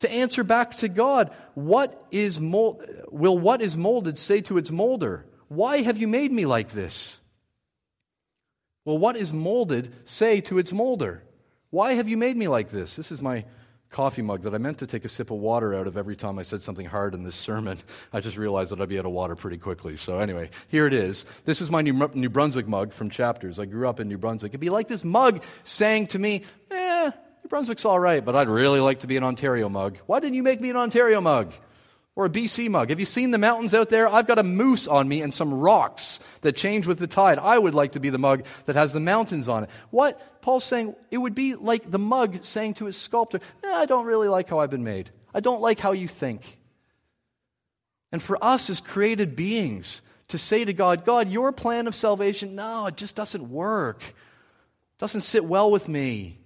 To 0.00 0.12
answer 0.12 0.44
back 0.44 0.76
to 0.76 0.88
God, 0.88 1.32
what 1.54 2.06
is 2.12 2.38
mold, 2.38 2.84
will 3.10 3.36
what 3.36 3.62
is 3.62 3.76
molded 3.76 4.18
say 4.18 4.42
to 4.42 4.58
its 4.58 4.70
molder, 4.70 5.26
Why 5.48 5.82
have 5.82 5.98
you 5.98 6.06
made 6.06 6.30
me 6.30 6.46
like 6.46 6.70
this? 6.70 7.18
Well, 8.86 8.98
what 8.98 9.16
is 9.16 9.32
molded 9.32 9.92
say 10.08 10.40
to 10.42 10.58
its 10.58 10.72
molder? 10.72 11.24
Why 11.70 11.94
have 11.94 12.08
you 12.08 12.16
made 12.16 12.36
me 12.36 12.46
like 12.46 12.70
this? 12.70 12.94
This 12.94 13.10
is 13.10 13.20
my 13.20 13.44
coffee 13.90 14.22
mug 14.22 14.42
that 14.42 14.54
I 14.54 14.58
meant 14.58 14.78
to 14.78 14.86
take 14.86 15.04
a 15.04 15.08
sip 15.08 15.32
of 15.32 15.38
water 15.38 15.74
out 15.74 15.88
of 15.88 15.96
every 15.96 16.14
time 16.14 16.38
I 16.38 16.42
said 16.42 16.62
something 16.62 16.86
hard 16.86 17.12
in 17.12 17.24
this 17.24 17.34
sermon. 17.34 17.78
I 18.12 18.20
just 18.20 18.36
realized 18.36 18.70
that 18.70 18.80
I'd 18.80 18.88
be 18.88 18.98
out 19.00 19.04
of 19.04 19.10
water 19.10 19.34
pretty 19.34 19.58
quickly. 19.58 19.96
So, 19.96 20.20
anyway, 20.20 20.50
here 20.68 20.86
it 20.86 20.92
is. 20.92 21.24
This 21.44 21.60
is 21.60 21.68
my 21.68 21.82
New 21.82 22.30
Brunswick 22.30 22.68
mug 22.68 22.92
from 22.92 23.10
Chapters. 23.10 23.58
I 23.58 23.64
grew 23.64 23.88
up 23.88 23.98
in 23.98 24.06
New 24.06 24.18
Brunswick. 24.18 24.50
It'd 24.50 24.60
be 24.60 24.70
like 24.70 24.86
this 24.86 25.02
mug 25.02 25.42
saying 25.64 26.06
to 26.08 26.20
me, 26.20 26.44
eh, 26.70 27.10
New 27.42 27.48
Brunswick's 27.48 27.84
all 27.84 27.98
right, 27.98 28.24
but 28.24 28.36
I'd 28.36 28.48
really 28.48 28.80
like 28.80 29.00
to 29.00 29.08
be 29.08 29.16
an 29.16 29.24
Ontario 29.24 29.68
mug. 29.68 29.98
Why 30.06 30.20
didn't 30.20 30.34
you 30.34 30.44
make 30.44 30.60
me 30.60 30.70
an 30.70 30.76
Ontario 30.76 31.20
mug? 31.20 31.52
Or 32.16 32.24
a 32.24 32.30
BC 32.30 32.70
mug. 32.70 32.88
Have 32.88 32.98
you 32.98 33.06
seen 33.06 33.30
the 33.30 33.38
mountains 33.38 33.74
out 33.74 33.90
there? 33.90 34.08
I've 34.08 34.26
got 34.26 34.38
a 34.38 34.42
moose 34.42 34.88
on 34.88 35.06
me 35.06 35.20
and 35.20 35.32
some 35.32 35.52
rocks 35.52 36.18
that 36.40 36.56
change 36.56 36.86
with 36.86 36.98
the 36.98 37.06
tide. 37.06 37.38
I 37.38 37.58
would 37.58 37.74
like 37.74 37.92
to 37.92 38.00
be 38.00 38.08
the 38.08 38.18
mug 38.18 38.46
that 38.64 38.74
has 38.74 38.94
the 38.94 39.00
mountains 39.00 39.48
on 39.48 39.64
it. 39.64 39.70
What 39.90 40.40
Paul's 40.40 40.64
saying, 40.64 40.96
it 41.10 41.18
would 41.18 41.34
be 41.34 41.54
like 41.54 41.88
the 41.90 41.98
mug 41.98 42.42
saying 42.42 42.74
to 42.74 42.86
his 42.86 42.96
sculptor, 42.96 43.38
eh, 43.62 43.70
I 43.70 43.84
don't 43.84 44.06
really 44.06 44.28
like 44.28 44.48
how 44.48 44.60
I've 44.60 44.70
been 44.70 44.82
made. 44.82 45.10
I 45.34 45.40
don't 45.40 45.60
like 45.60 45.78
how 45.78 45.92
you 45.92 46.08
think. 46.08 46.58
And 48.10 48.22
for 48.22 48.42
us 48.42 48.70
as 48.70 48.80
created 48.80 49.36
beings 49.36 50.00
to 50.28 50.38
say 50.38 50.64
to 50.64 50.72
God, 50.72 51.04
God, 51.04 51.28
your 51.28 51.52
plan 51.52 51.86
of 51.86 51.94
salvation, 51.94 52.54
no, 52.54 52.86
it 52.86 52.96
just 52.96 53.14
doesn't 53.14 53.50
work. 53.50 54.02
It 54.02 54.98
doesn't 54.98 55.20
sit 55.20 55.44
well 55.44 55.70
with 55.70 55.86
me. 55.86 56.40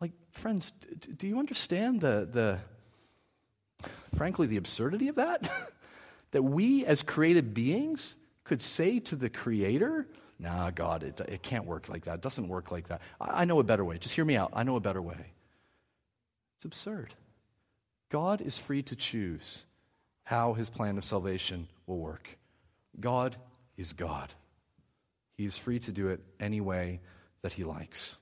Like, 0.00 0.12
friends, 0.30 0.70
do 1.16 1.26
you 1.26 1.40
understand 1.40 2.00
the, 2.00 2.28
the 2.30 2.58
frankly, 4.14 4.46
the 4.46 4.56
absurdity 4.56 5.08
of 5.08 5.16
that? 5.16 5.50
that 6.32 6.42
we 6.42 6.84
as 6.86 7.02
created 7.02 7.54
beings 7.54 8.16
could 8.44 8.62
say 8.62 8.98
to 9.00 9.16
the 9.16 9.28
Creator, 9.28 10.06
nah, 10.38 10.70
God, 10.70 11.02
it, 11.02 11.20
it 11.20 11.42
can't 11.42 11.64
work 11.64 11.88
like 11.88 12.04
that. 12.04 12.16
It 12.16 12.20
doesn't 12.22 12.48
work 12.48 12.70
like 12.70 12.88
that. 12.88 13.00
I, 13.20 13.42
I 13.42 13.44
know 13.44 13.60
a 13.60 13.64
better 13.64 13.84
way. 13.84 13.98
Just 13.98 14.14
hear 14.14 14.24
me 14.24 14.36
out. 14.36 14.50
I 14.52 14.62
know 14.62 14.76
a 14.76 14.80
better 14.80 15.02
way. 15.02 15.32
It's 16.56 16.64
absurd. 16.64 17.14
God 18.10 18.40
is 18.40 18.58
free 18.58 18.82
to 18.82 18.96
choose 18.96 19.64
how 20.24 20.52
his 20.52 20.70
plan 20.70 20.98
of 20.98 21.04
salvation 21.04 21.68
will 21.86 21.98
work. 21.98 22.38
God 23.00 23.36
is 23.76 23.92
God. 23.92 24.30
He 25.36 25.44
is 25.44 25.56
free 25.56 25.78
to 25.80 25.92
do 25.92 26.08
it 26.08 26.20
any 26.38 26.60
way 26.60 27.00
that 27.42 27.54
he 27.54 27.64
likes. 27.64 28.18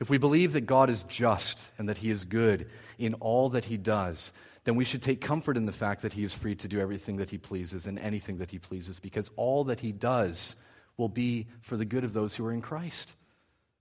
If 0.00 0.08
we 0.08 0.18
believe 0.18 0.52
that 0.52 0.62
God 0.62 0.90
is 0.90 1.02
just 1.02 1.58
and 1.76 1.88
that 1.88 1.98
he 1.98 2.10
is 2.10 2.24
good 2.24 2.68
in 2.98 3.14
all 3.14 3.48
that 3.50 3.64
he 3.64 3.76
does, 3.76 4.32
then 4.68 4.76
we 4.76 4.84
should 4.84 5.00
take 5.00 5.22
comfort 5.22 5.56
in 5.56 5.64
the 5.64 5.72
fact 5.72 6.02
that 6.02 6.12
he 6.12 6.22
is 6.22 6.34
free 6.34 6.54
to 6.54 6.68
do 6.68 6.78
everything 6.78 7.16
that 7.16 7.30
he 7.30 7.38
pleases 7.38 7.86
and 7.86 7.98
anything 8.00 8.36
that 8.36 8.50
he 8.50 8.58
pleases 8.58 9.00
because 9.00 9.30
all 9.34 9.64
that 9.64 9.80
he 9.80 9.92
does 9.92 10.56
will 10.98 11.08
be 11.08 11.46
for 11.62 11.78
the 11.78 11.86
good 11.86 12.04
of 12.04 12.12
those 12.12 12.36
who 12.36 12.44
are 12.44 12.52
in 12.52 12.60
Christ, 12.60 13.14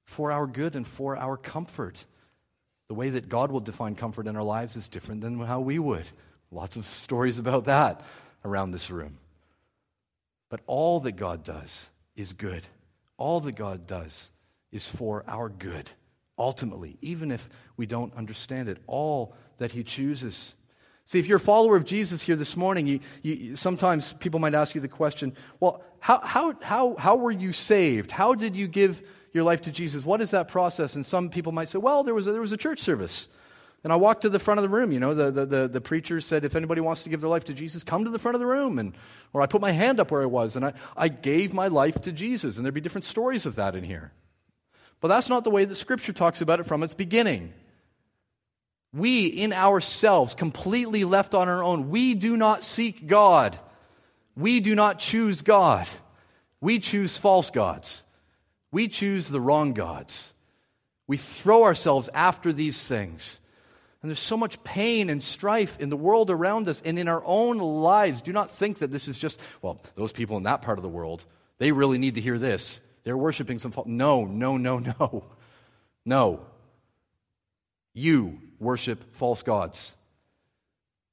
for 0.06 0.32
our 0.32 0.47
good 0.47 0.78
and 0.78 0.88
for 0.88 1.17
our 1.17 1.36
comfort. 1.36 2.06
The 2.88 2.93
way 2.93 3.10
that 3.10 3.28
God 3.28 3.52
will 3.52 3.60
define 3.60 3.95
comfort 3.95 4.28
in 4.28 4.38
our 4.38 4.43
lives 4.43 4.78
is 4.78 4.88
different 4.88 5.19
than 5.19 5.38
how 5.41 5.60
we 5.60 5.78
would. 5.78 6.06
Lots 6.52 6.78
of 6.78 6.86
stories 6.86 7.38
about 7.38 7.65
that 7.65 8.02
around 8.45 8.71
this 8.71 8.89
room. 8.89 9.17
But 10.47 10.62
all 10.67 11.02
that 11.02 11.17
God 11.17 11.43
does 11.43 11.89
is 12.15 12.32
good. 12.32 12.63
All 13.17 13.41
that 13.41 13.58
God 13.58 13.88
does 13.88 14.32
is 14.71 14.88
for 14.88 15.26
our 15.28 15.50
good, 15.50 15.91
ultimately, 16.39 16.97
even 17.02 17.30
if 17.30 17.50
we 17.76 17.86
don't 17.86 18.15
understand 18.15 18.69
it. 18.69 18.78
All 18.88 19.36
that 19.58 19.73
He 19.73 19.84
chooses. 19.84 20.56
See, 21.08 21.20
if 21.20 21.28
you're 21.28 21.38
a 21.38 21.39
follower 21.39 21.78
of 21.78 21.86
Jesus 21.86 22.22
here 22.22 22.36
this 22.36 22.58
morning, 22.58 22.86
you, 22.86 23.00
you, 23.22 23.56
sometimes 23.56 24.12
people 24.12 24.41
might 24.41 24.54
ask 24.54 24.76
you 24.76 24.82
the 24.82 24.89
question 24.89 25.34
well, 25.62 25.82
how, 26.00 26.20
how, 26.20 26.54
how, 26.62 26.96
how 26.96 27.15
were 27.15 27.32
you 27.32 27.54
saved? 27.54 28.12
How 28.12 28.36
did 28.36 28.58
you 28.58 28.67
give 28.67 29.02
your 29.32 29.46
life 29.46 29.62
to 29.62 29.72
Jesus? 29.72 30.06
What 30.06 30.20
is 30.20 30.32
that 30.32 30.50
process? 30.50 30.96
And 30.96 31.06
some 31.06 31.30
people 31.30 31.54
might 31.54 31.70
say, 31.70 31.78
well, 31.78 32.04
there 32.04 32.13
was 32.13 32.28
a, 32.28 32.34
there 32.34 32.41
was 32.41 32.52
a 32.52 32.58
church 32.58 32.80
service. 32.80 33.30
And 33.86 33.93
I 33.93 33.96
walked 33.96 34.24
to 34.24 34.30
the 34.30 34.38
front 34.38 34.58
of 34.58 34.63
the 34.63 34.70
room. 34.70 34.91
You 34.91 35.00
know, 35.00 35.13
the, 35.13 35.32
the, 35.32 35.46
the, 35.46 35.67
the, 35.70 35.82
preacher 35.82 36.20
said, 36.20 36.43
if 36.43 36.58
anybody 36.58 36.82
wants 36.82 37.04
to 37.04 37.10
give 37.10 37.22
their 37.22 37.30
life 37.30 37.46
to 37.46 37.54
Jesus, 37.54 37.86
come 37.86 38.04
to 38.04 38.10
the 38.10 38.20
front 38.20 38.36
of 38.36 38.41
the 38.41 38.46
room. 38.46 38.78
And, 38.78 38.93
or 39.32 39.41
I 39.41 39.46
put 39.46 39.62
my 39.62 39.72
hand 39.72 40.02
up 40.02 40.12
where 40.12 40.24
I 40.24 40.26
was 40.26 40.58
and 40.58 40.65
I, 40.65 40.74
I 40.98 41.08
gave 41.08 41.54
my 41.54 41.70
life 41.70 42.02
to 42.02 42.12
Jesus. 42.12 42.58
And 42.58 42.65
there'd 42.65 42.74
be 42.74 42.82
different 42.82 43.06
stories 43.06 43.46
of 43.46 43.56
that 43.56 43.78
in 43.78 43.86
here. 43.86 44.12
But 45.00 45.08
that's 45.08 45.30
not 45.30 45.46
the 45.46 45.52
way 45.52 45.63
that 45.63 45.76
Scripture 45.78 46.12
talks 46.12 46.41
about 46.41 46.60
it 46.60 46.65
from 46.65 46.84
its 46.84 46.93
beginning. 46.93 47.54
We, 48.93 49.28
in 49.28 49.54
ourselves, 49.54 50.34
completely 50.34 51.04
left 51.04 51.34
on 51.34 51.50
our 51.50 51.63
own, 51.63 51.89
we 51.89 52.13
do 52.13 52.38
not 52.38 52.63
seek 52.63 53.06
God. 53.08 53.58
We 54.36 54.60
do 54.60 54.76
not 54.76 55.00
choose 55.00 55.41
God. 55.41 55.88
We 56.62 56.80
choose 56.80 57.17
false 57.17 57.50
gods. 57.50 58.04
We 58.71 58.88
choose 58.88 59.28
the 59.28 59.41
wrong 59.41 59.73
gods. 59.73 60.34
We 61.08 61.17
throw 61.17 61.63
ourselves 61.63 62.10
after 62.13 62.52
these 62.52 62.88
things. 62.88 63.39
And 64.02 64.10
there's 64.10 64.19
so 64.19 64.38
much 64.38 64.63
pain 64.63 65.10
and 65.10 65.23
strife 65.23 65.80
in 65.80 65.89
the 65.89 65.97
world 65.97 66.30
around 66.30 66.69
us 66.69 66.82
and 66.86 67.00
in 67.00 67.08
our 67.08 67.23
own 67.26 67.58
lives. 67.58 68.21
Do 68.21 68.32
not 68.32 68.52
think 68.52 68.80
that 68.80 68.91
this 68.91 69.08
is 69.08 69.17
just, 69.17 69.39
well, 69.62 69.82
those 69.95 70.12
people 70.12 70.38
in 70.38 70.43
that 70.43 70.62
part 70.62 70.78
of 70.78 70.84
the 70.84 70.89
world, 70.89 71.26
they 71.58 71.71
really 71.71 71.97
need 71.97 72.15
to 72.15 72.21
hear 72.21 72.38
this. 72.38 72.82
They're 73.04 73.17
worshiping 73.17 73.60
some. 73.60 73.71
False. 73.71 73.88
No, 73.88 74.26
no, 74.26 74.58
no, 74.58 74.80
no. 74.80 75.23
No. 76.06 76.45
You 77.97 78.39
worship 78.60 79.12
false 79.15 79.41
gods. 79.41 79.95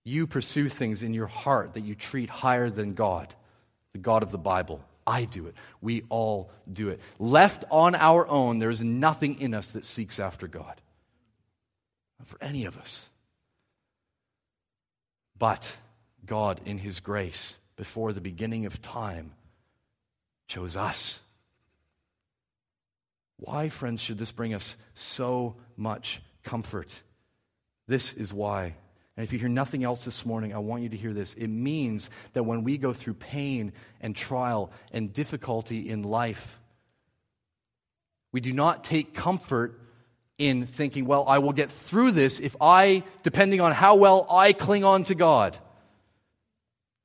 You 0.05 0.27
pursue 0.27 0.69
things 0.69 1.03
in 1.03 1.15
your 1.15 1.29
heart 1.29 1.73
that 1.73 1.81
you 1.81 1.95
treat 1.95 2.29
higher 2.29 2.69
than 2.69 2.93
God, 2.93 3.35
the 3.95 3.99
God 3.99 4.23
of 4.23 4.31
the 4.31 4.37
Bible. 4.37 4.85
I 5.07 5.25
do 5.25 5.47
it. 5.47 5.55
We 5.81 6.03
all 6.11 6.51
do 6.71 6.91
it. 6.91 7.01
Left 7.19 7.65
on 7.71 7.95
our 7.95 8.29
own, 8.29 8.59
there 8.59 8.69
is 8.69 8.85
nothing 8.85 9.41
in 9.41 9.55
us 9.55 9.73
that 9.73 9.87
seeks 9.87 10.21
after 10.21 10.47
God. 10.47 10.83
Not 12.19 12.29
for 12.29 12.37
any 12.43 12.67
of 12.67 12.77
us. 12.77 13.09
But 15.39 15.79
God, 16.27 16.61
in 16.67 16.77
His 16.77 17.01
grace, 17.01 17.59
before 17.77 18.13
the 18.13 18.21
beginning 18.21 18.67
of 18.67 18.83
time, 18.83 19.33
chose 20.49 20.77
us. 20.77 21.21
Why, 23.39 23.71
friends, 23.71 24.03
should 24.03 24.19
this 24.19 24.33
bring 24.33 24.53
us 24.53 24.77
so 24.93 25.57
much 25.79 26.21
comfort? 26.45 27.03
This 27.87 28.13
is 28.13 28.33
why. 28.33 28.77
And 29.17 29.25
if 29.25 29.33
you 29.33 29.39
hear 29.39 29.49
nothing 29.49 29.85
else 29.85 30.05
this 30.05 30.27
morning, 30.27 30.55
I 30.55 30.59
want 30.59 30.83
you 30.83 30.89
to 30.91 30.97
hear 30.97 31.13
this. 31.13 31.35
It 31.35 31.49
means 31.49 32.11
that 32.33 32.43
when 32.45 32.65
we 32.65 32.79
go 32.79 32.93
through 32.93 33.15
pain 33.15 33.73
and 34.01 34.15
trial 34.15 34.73
and 34.93 35.13
difficulty 35.13 35.89
in 35.89 36.03
life, 36.03 36.61
we 38.33 38.41
do 38.41 38.53
not 38.53 38.83
take 38.83 39.15
comfort 39.15 39.81
in 40.39 40.67
thinking, 40.67 41.07
well, 41.07 41.25
I 41.29 41.39
will 41.39 41.53
get 41.53 41.71
through 41.71 42.11
this 42.11 42.41
if 42.41 42.57
I, 42.61 43.05
depending 43.23 43.61
on 43.61 43.71
how 43.71 43.95
well 43.95 44.27
I 44.29 44.53
cling 44.53 44.83
on 44.83 45.05
to 45.05 45.15
God. 45.15 45.57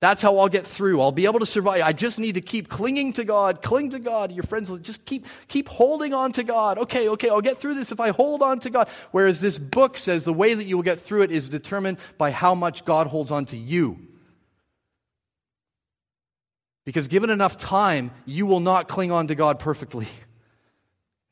That's 0.01 0.21
how 0.21 0.37
I'll 0.37 0.47
get 0.47 0.65
through. 0.65 1.01
I'll 1.01 1.11
be 1.11 1.25
able 1.25 1.39
to 1.39 1.45
survive. 1.45 1.81
I 1.81 1.91
just 1.91 2.19
need 2.19 2.35
to 2.35 2.41
keep 2.41 2.69
clinging 2.69 3.13
to 3.13 3.25
God, 3.25 3.61
cling 3.61 3.89
to 3.89 3.99
God. 3.99 4.31
Your 4.31 4.43
friends 4.43 4.71
will 4.71 4.77
just 4.77 5.03
keep, 5.03 5.25
keep 5.49 5.67
holding 5.67 6.13
on 6.13 6.31
to 6.33 6.43
God. 6.43 6.77
Okay, 6.77 7.09
okay, 7.09 7.29
I'll 7.29 7.41
get 7.41 7.57
through 7.57 7.73
this 7.73 7.91
if 7.91 7.99
I 7.99 8.11
hold 8.11 8.41
on 8.41 8.59
to 8.61 8.69
God. 8.69 8.87
Whereas 9.11 9.41
this 9.41 9.59
book 9.59 9.97
says 9.97 10.23
the 10.23 10.33
way 10.33 10.53
that 10.53 10.65
you 10.65 10.77
will 10.77 10.83
get 10.83 11.01
through 11.01 11.23
it 11.23 11.31
is 11.31 11.49
determined 11.49 11.97
by 12.17 12.31
how 12.31 12.55
much 12.55 12.85
God 12.85 13.07
holds 13.07 13.29
on 13.29 13.43
to 13.47 13.57
you. 13.57 13.99
Because 16.85 17.09
given 17.09 17.29
enough 17.29 17.57
time, 17.57 18.11
you 18.25 18.45
will 18.45 18.61
not 18.61 18.87
cling 18.87 19.11
on 19.11 19.27
to 19.27 19.35
God 19.35 19.59
perfectly. 19.59 20.07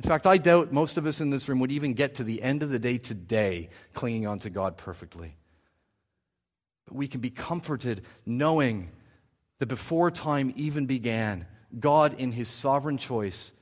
In 0.04 0.08
fact, 0.08 0.28
I 0.28 0.38
doubt 0.38 0.74
most 0.74 0.98
of 0.98 1.08
us 1.08 1.22
in 1.22 1.30
this 1.30 1.48
room 1.48 1.60
would 1.60 1.72
even 1.72 1.94
get 1.94 2.16
to 2.16 2.24
the 2.24 2.44
end 2.44 2.64
of 2.64 2.70
the 2.70 2.80
day 2.80 2.98
today 2.98 3.70
clinging 3.94 4.28
on 4.28 4.40
to 4.40 4.50
God 4.50 4.78
perfectly. 4.78 5.38
But 6.88 6.96
we 6.96 7.08
can 7.08 7.22
be 7.22 7.30
comforted 7.30 8.04
knowing 8.26 8.90
that 9.60 9.68
before 9.68 10.10
time 10.10 10.54
even 10.56 10.86
began, 10.86 11.46
God, 11.80 12.20
in 12.20 12.32
his 12.32 12.48
sovereign 12.48 12.98
choice, 12.98 13.54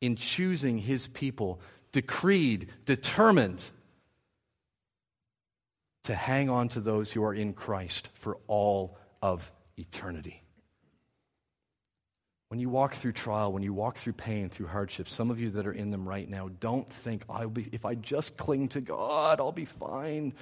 in 0.00 0.16
choosing 0.16 0.78
his 0.78 1.06
people, 1.08 1.60
decreed, 1.92 2.68
determined 2.84 3.62
to 6.04 6.14
hang 6.14 6.50
on 6.50 6.68
to 6.70 6.80
those 6.80 7.12
who 7.12 7.22
are 7.22 7.34
in 7.34 7.52
Christ 7.52 8.08
for 8.14 8.38
all 8.48 8.98
of 9.22 9.52
eternity. 9.76 10.42
When 12.48 12.58
you 12.58 12.68
walk 12.68 12.94
through 12.94 13.12
trial, 13.12 13.52
when 13.52 13.62
you 13.62 13.72
walk 13.72 13.96
through 13.96 14.14
pain, 14.14 14.50
through 14.50 14.66
hardship, 14.66 15.08
some 15.08 15.30
of 15.30 15.40
you 15.40 15.50
that 15.50 15.66
are 15.66 15.72
in 15.72 15.90
them 15.90 16.06
right 16.06 16.28
now, 16.28 16.50
don't 16.60 16.90
think, 16.92 17.24
I'll 17.30 17.48
be, 17.48 17.68
if 17.72 17.86
I 17.86 17.94
just 17.94 18.36
cling 18.36 18.68
to 18.68 18.80
God, 18.80 19.40
I'll 19.40 19.52
be 19.52 19.64
fine. 19.64 20.34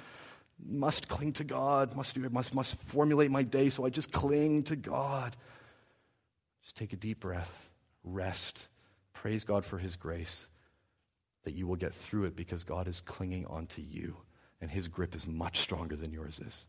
Must 0.63 1.07
cling 1.07 1.33
to 1.33 1.43
God, 1.43 1.95
must 1.95 2.15
do 2.15 2.27
must, 2.29 2.53
must 2.53 2.75
formulate 2.75 3.31
my 3.31 3.43
day, 3.43 3.69
so 3.69 3.85
I 3.85 3.89
just 3.89 4.11
cling 4.11 4.63
to 4.63 4.75
God. 4.75 5.35
Just 6.61 6.75
take 6.75 6.93
a 6.93 6.97
deep 6.97 7.19
breath, 7.19 7.69
rest, 8.03 8.67
praise 9.13 9.43
God 9.43 9.65
for 9.65 9.77
His 9.77 9.95
grace, 9.95 10.47
that 11.43 11.53
you 11.53 11.65
will 11.65 11.75
get 11.75 11.93
through 11.93 12.25
it 12.25 12.35
because 12.35 12.63
God 12.63 12.87
is 12.87 13.01
clinging 13.01 13.47
onto 13.47 13.81
you, 13.81 14.17
and 14.59 14.69
His 14.69 14.87
grip 14.87 15.15
is 15.15 15.27
much 15.27 15.59
stronger 15.59 15.95
than 15.95 16.11
yours 16.11 16.39
is. 16.39 16.65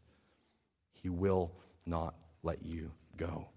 He 1.02 1.08
will 1.08 1.52
not 1.84 2.14
let 2.42 2.64
you 2.64 2.92
go. 3.16 3.48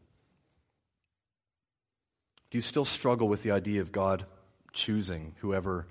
Do 2.52 2.58
you 2.58 2.62
still 2.62 2.86
struggle 2.86 3.28
with 3.28 3.44
the 3.44 3.52
idea 3.52 3.82
of 3.82 3.92
God 3.92 4.26
choosing 4.74 5.36
whoever 5.40 5.88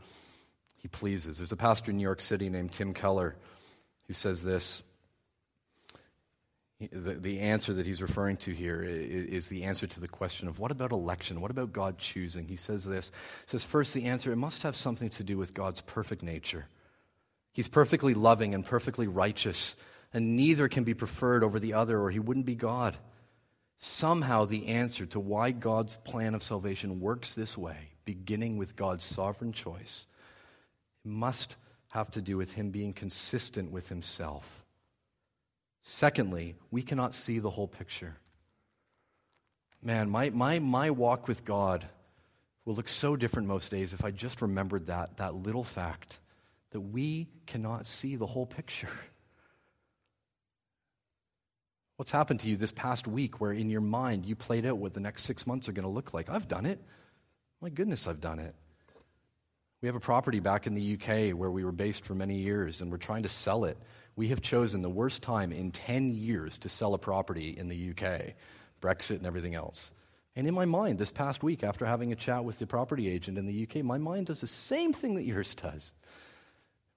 he 0.76 0.88
pleases? 0.88 1.38
There's 1.38 1.52
a 1.52 1.56
pastor 1.56 1.90
in 1.90 1.96
New 1.96 2.02
York 2.02 2.20
City 2.20 2.48
named 2.48 2.72
Tim 2.72 2.94
Keller 2.94 3.36
who 4.06 4.14
says 4.14 4.42
this. 4.42 4.82
The, 6.80 7.14
the 7.14 7.40
answer 7.40 7.72
that 7.74 7.86
he's 7.86 8.02
referring 8.02 8.36
to 8.38 8.52
here 8.52 8.82
is, 8.82 9.26
is 9.26 9.48
the 9.48 9.64
answer 9.64 9.86
to 9.86 10.00
the 10.00 10.08
question 10.08 10.48
of 10.48 10.58
what 10.58 10.70
about 10.70 10.92
election? 10.92 11.40
What 11.40 11.50
about 11.50 11.72
God 11.72 11.98
choosing? 11.98 12.48
He 12.48 12.56
says 12.56 12.84
this. 12.84 13.10
He 13.46 13.50
says, 13.50 13.64
first, 13.64 13.94
the 13.94 14.04
answer, 14.04 14.32
it 14.32 14.36
must 14.36 14.62
have 14.64 14.76
something 14.76 15.08
to 15.10 15.24
do 15.24 15.38
with 15.38 15.54
God's 15.54 15.80
perfect 15.80 16.22
nature. 16.22 16.66
He's 17.52 17.68
perfectly 17.68 18.12
loving 18.12 18.54
and 18.54 18.66
perfectly 18.66 19.06
righteous, 19.06 19.76
and 20.12 20.36
neither 20.36 20.68
can 20.68 20.84
be 20.84 20.94
preferred 20.94 21.44
over 21.44 21.58
the 21.58 21.74
other, 21.74 21.98
or 22.00 22.10
he 22.10 22.18
wouldn't 22.18 22.46
be 22.46 22.56
God 22.56 22.98
somehow 23.76 24.44
the 24.44 24.68
answer 24.68 25.06
to 25.06 25.20
why 25.20 25.50
God's 25.50 25.96
plan 25.96 26.34
of 26.34 26.42
salvation 26.42 27.00
works 27.00 27.34
this 27.34 27.56
way, 27.58 27.90
beginning 28.04 28.56
with 28.56 28.76
God's 28.76 29.04
sovereign 29.04 29.52
choice, 29.52 30.06
must 31.04 31.56
have 31.94 32.10
to 32.10 32.20
do 32.20 32.36
with 32.36 32.54
Him 32.54 32.70
being 32.70 32.92
consistent 32.92 33.70
with 33.70 33.88
Himself. 33.88 34.64
Secondly, 35.80 36.56
we 36.72 36.82
cannot 36.82 37.14
see 37.14 37.38
the 37.38 37.50
whole 37.50 37.68
picture. 37.68 38.16
Man, 39.80 40.10
my, 40.10 40.30
my, 40.30 40.58
my 40.58 40.90
walk 40.90 41.28
with 41.28 41.44
God 41.44 41.86
will 42.64 42.74
look 42.74 42.88
so 42.88 43.14
different 43.14 43.46
most 43.46 43.70
days 43.70 43.92
if 43.92 44.04
I 44.04 44.10
just 44.10 44.42
remembered 44.42 44.86
that, 44.86 45.18
that 45.18 45.36
little 45.36 45.62
fact 45.62 46.18
that 46.70 46.80
we 46.80 47.28
cannot 47.46 47.86
see 47.86 48.16
the 48.16 48.26
whole 48.26 48.46
picture. 48.46 48.88
What's 51.96 52.10
happened 52.10 52.40
to 52.40 52.48
you 52.48 52.56
this 52.56 52.72
past 52.72 53.06
week 53.06 53.40
where 53.40 53.52
in 53.52 53.70
your 53.70 53.80
mind 53.80 54.26
you 54.26 54.34
played 54.34 54.66
out 54.66 54.78
what 54.78 54.94
the 54.94 55.00
next 55.00 55.22
six 55.22 55.46
months 55.46 55.68
are 55.68 55.72
going 55.72 55.84
to 55.84 55.88
look 55.88 56.12
like? 56.12 56.28
I've 56.28 56.48
done 56.48 56.66
it. 56.66 56.80
My 57.60 57.68
goodness, 57.68 58.08
I've 58.08 58.20
done 58.20 58.40
it. 58.40 58.56
We 59.84 59.88
have 59.88 59.96
a 59.96 60.00
property 60.00 60.40
back 60.40 60.66
in 60.66 60.72
the 60.72 60.94
UK 60.94 61.38
where 61.38 61.50
we 61.50 61.62
were 61.62 61.70
based 61.70 62.06
for 62.06 62.14
many 62.14 62.36
years 62.36 62.80
and 62.80 62.90
we're 62.90 62.96
trying 62.96 63.24
to 63.24 63.28
sell 63.28 63.66
it. 63.66 63.76
We 64.16 64.28
have 64.28 64.40
chosen 64.40 64.80
the 64.80 64.88
worst 64.88 65.22
time 65.22 65.52
in 65.52 65.72
10 65.72 66.14
years 66.14 66.56
to 66.60 66.70
sell 66.70 66.94
a 66.94 66.98
property 66.98 67.50
in 67.50 67.68
the 67.68 67.90
UK, 67.90 68.32
Brexit 68.80 69.18
and 69.18 69.26
everything 69.26 69.54
else. 69.54 69.90
And 70.36 70.48
in 70.48 70.54
my 70.54 70.64
mind, 70.64 70.96
this 70.96 71.10
past 71.10 71.42
week, 71.42 71.62
after 71.62 71.84
having 71.84 72.12
a 72.12 72.16
chat 72.16 72.46
with 72.46 72.58
the 72.58 72.66
property 72.66 73.10
agent 73.10 73.36
in 73.36 73.44
the 73.44 73.68
UK, 73.68 73.84
my 73.84 73.98
mind 73.98 74.28
does 74.28 74.40
the 74.40 74.46
same 74.46 74.94
thing 74.94 75.16
that 75.16 75.24
yours 75.24 75.54
does 75.54 75.92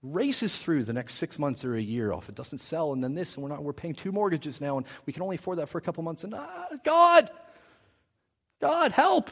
races 0.02 0.64
through 0.64 0.86
the 0.86 0.94
next 0.94 1.16
six 1.16 1.38
months 1.38 1.66
or 1.66 1.76
a 1.76 1.82
year 1.82 2.14
off. 2.14 2.30
It 2.30 2.36
doesn't 2.36 2.60
sell, 2.60 2.94
and 2.94 3.04
then 3.04 3.16
this, 3.16 3.36
and 3.36 3.44
we're 3.44 3.50
not. 3.50 3.64
We're 3.64 3.74
paying 3.74 3.96
two 3.96 4.14
mortgages 4.14 4.62
now, 4.62 4.78
and 4.78 4.86
we 5.06 5.12
can 5.12 5.24
only 5.24 5.36
afford 5.36 5.58
that 5.58 5.68
for 5.68 5.78
a 5.78 5.82
couple 5.82 6.04
months. 6.04 6.24
And 6.24 6.34
ah, 6.34 6.68
God, 6.86 7.30
God, 8.62 8.94
help! 8.94 9.30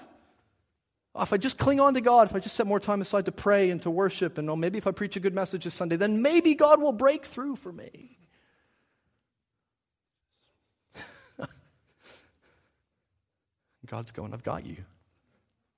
Oh, 1.16 1.24
if 1.24 1.32
I 1.32 1.38
just 1.38 1.58
cling 1.58 1.80
on 1.80 1.94
to 1.94 2.02
God, 2.02 2.28
if 2.28 2.36
I 2.36 2.40
just 2.40 2.58
set 2.58 2.68
more 2.68 2.82
time 2.82 3.00
aside 3.00 3.24
to 3.26 3.32
pray 3.32 3.70
and 3.70 3.82
to 3.84 3.90
worship, 3.90 4.38
and 4.38 4.50
oh, 4.50 4.58
maybe 4.58 4.78
if 4.78 4.86
I 4.86 4.92
preach 4.92 5.16
a 5.16 5.22
good 5.22 5.34
message 5.34 5.64
this 5.64 5.74
Sunday, 5.74 5.96
then 5.96 6.22
maybe 6.22 6.56
God 6.56 6.82
will 6.82 6.92
break 6.92 7.24
through 7.24 7.56
for 7.56 7.72
me. 7.72 8.18
God's 13.86 14.12
going, 14.12 14.34
I've 14.34 14.44
got 14.44 14.66
you. 14.66 14.76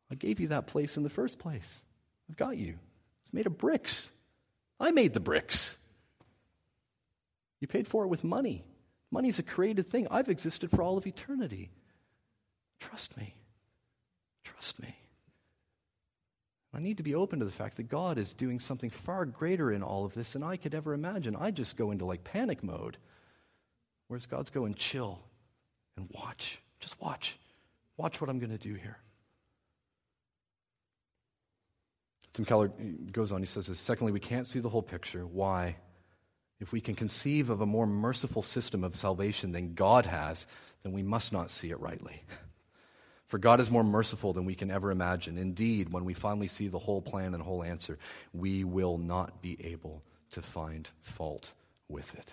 I 0.09 0.15
gave 0.15 0.39
you 0.39 0.47
that 0.47 0.65
place 0.65 0.97
in 0.97 1.03
the 1.03 1.09
first 1.09 1.37
place. 1.37 1.81
I've 2.29 2.37
got 2.37 2.57
you. 2.57 2.79
It's 3.23 3.31
made 3.31 3.45
of 3.45 3.59
bricks. 3.59 4.09
I 4.79 4.89
made 4.91 5.13
the 5.13 5.19
bricks. 5.19 5.77
You 7.59 7.67
paid 7.67 7.87
for 7.87 8.03
it 8.03 8.07
with 8.07 8.23
money. 8.23 8.63
Money's 9.11 9.37
a 9.37 9.43
created 9.43 9.85
thing. 9.85 10.07
I've 10.09 10.29
existed 10.29 10.71
for 10.71 10.81
all 10.81 10.97
of 10.97 11.05
eternity. 11.05 11.69
Trust 12.79 13.17
me. 13.17 13.35
Trust 14.43 14.79
me. 14.79 14.96
I 16.73 16.79
need 16.79 16.97
to 16.97 17.03
be 17.03 17.15
open 17.15 17.39
to 17.39 17.45
the 17.45 17.51
fact 17.51 17.77
that 17.77 17.89
God 17.89 18.17
is 18.17 18.33
doing 18.33 18.59
something 18.59 18.89
far 18.89 19.25
greater 19.25 19.71
in 19.71 19.81
all 19.81 20.05
of 20.05 20.13
this 20.13 20.33
than 20.33 20.43
I 20.43 20.57
could 20.57 20.75
ever 20.75 20.93
imagine. 20.93 21.35
I 21.35 21.51
just 21.51 21.77
go 21.77 21.91
into 21.91 22.05
like 22.05 22.23
panic 22.23 22.63
mode. 22.63 22.97
Whereas 24.07 24.25
God's 24.25 24.49
going, 24.49 24.75
chill 24.75 25.19
and 25.95 26.09
watch. 26.11 26.61
Just 26.79 27.01
watch. 27.01 27.37
Watch 27.97 28.21
what 28.21 28.29
I'm 28.29 28.39
going 28.39 28.51
to 28.51 28.57
do 28.57 28.73
here. 28.73 28.97
Tim 32.33 32.45
Keller 32.45 32.71
goes 33.11 33.31
on, 33.31 33.41
he 33.41 33.47
says 33.47 33.67
this 33.67 33.79
Secondly, 33.79 34.11
we 34.11 34.19
can't 34.19 34.45
see 34.45 34.59
the 34.59 34.69
whole 34.69 34.83
picture. 34.83 35.25
Why? 35.25 35.77
If 36.59 36.71
we 36.71 36.81
can 36.81 36.95
conceive 36.95 37.49
of 37.49 37.61
a 37.61 37.65
more 37.65 37.87
merciful 37.87 38.43
system 38.43 38.83
of 38.83 38.95
salvation 38.95 39.51
than 39.51 39.73
God 39.73 40.05
has, 40.05 40.47
then 40.83 40.91
we 40.91 41.03
must 41.03 41.31
not 41.31 41.51
see 41.51 41.69
it 41.69 41.79
rightly. 41.79 42.23
For 43.27 43.37
God 43.37 43.59
is 43.59 43.69
more 43.69 43.83
merciful 43.83 44.31
than 44.31 44.45
we 44.45 44.55
can 44.55 44.71
ever 44.71 44.89
imagine. 44.89 45.37
Indeed, 45.37 45.91
when 45.91 46.05
we 46.05 46.13
finally 46.13 46.47
see 46.47 46.69
the 46.69 46.79
whole 46.79 47.01
plan 47.01 47.33
and 47.33 47.43
whole 47.43 47.61
answer, 47.61 47.99
we 48.33 48.63
will 48.63 48.97
not 48.97 49.41
be 49.41 49.57
able 49.65 50.01
to 50.31 50.41
find 50.41 50.89
fault 51.01 51.51
with 51.89 52.15
it. 52.15 52.31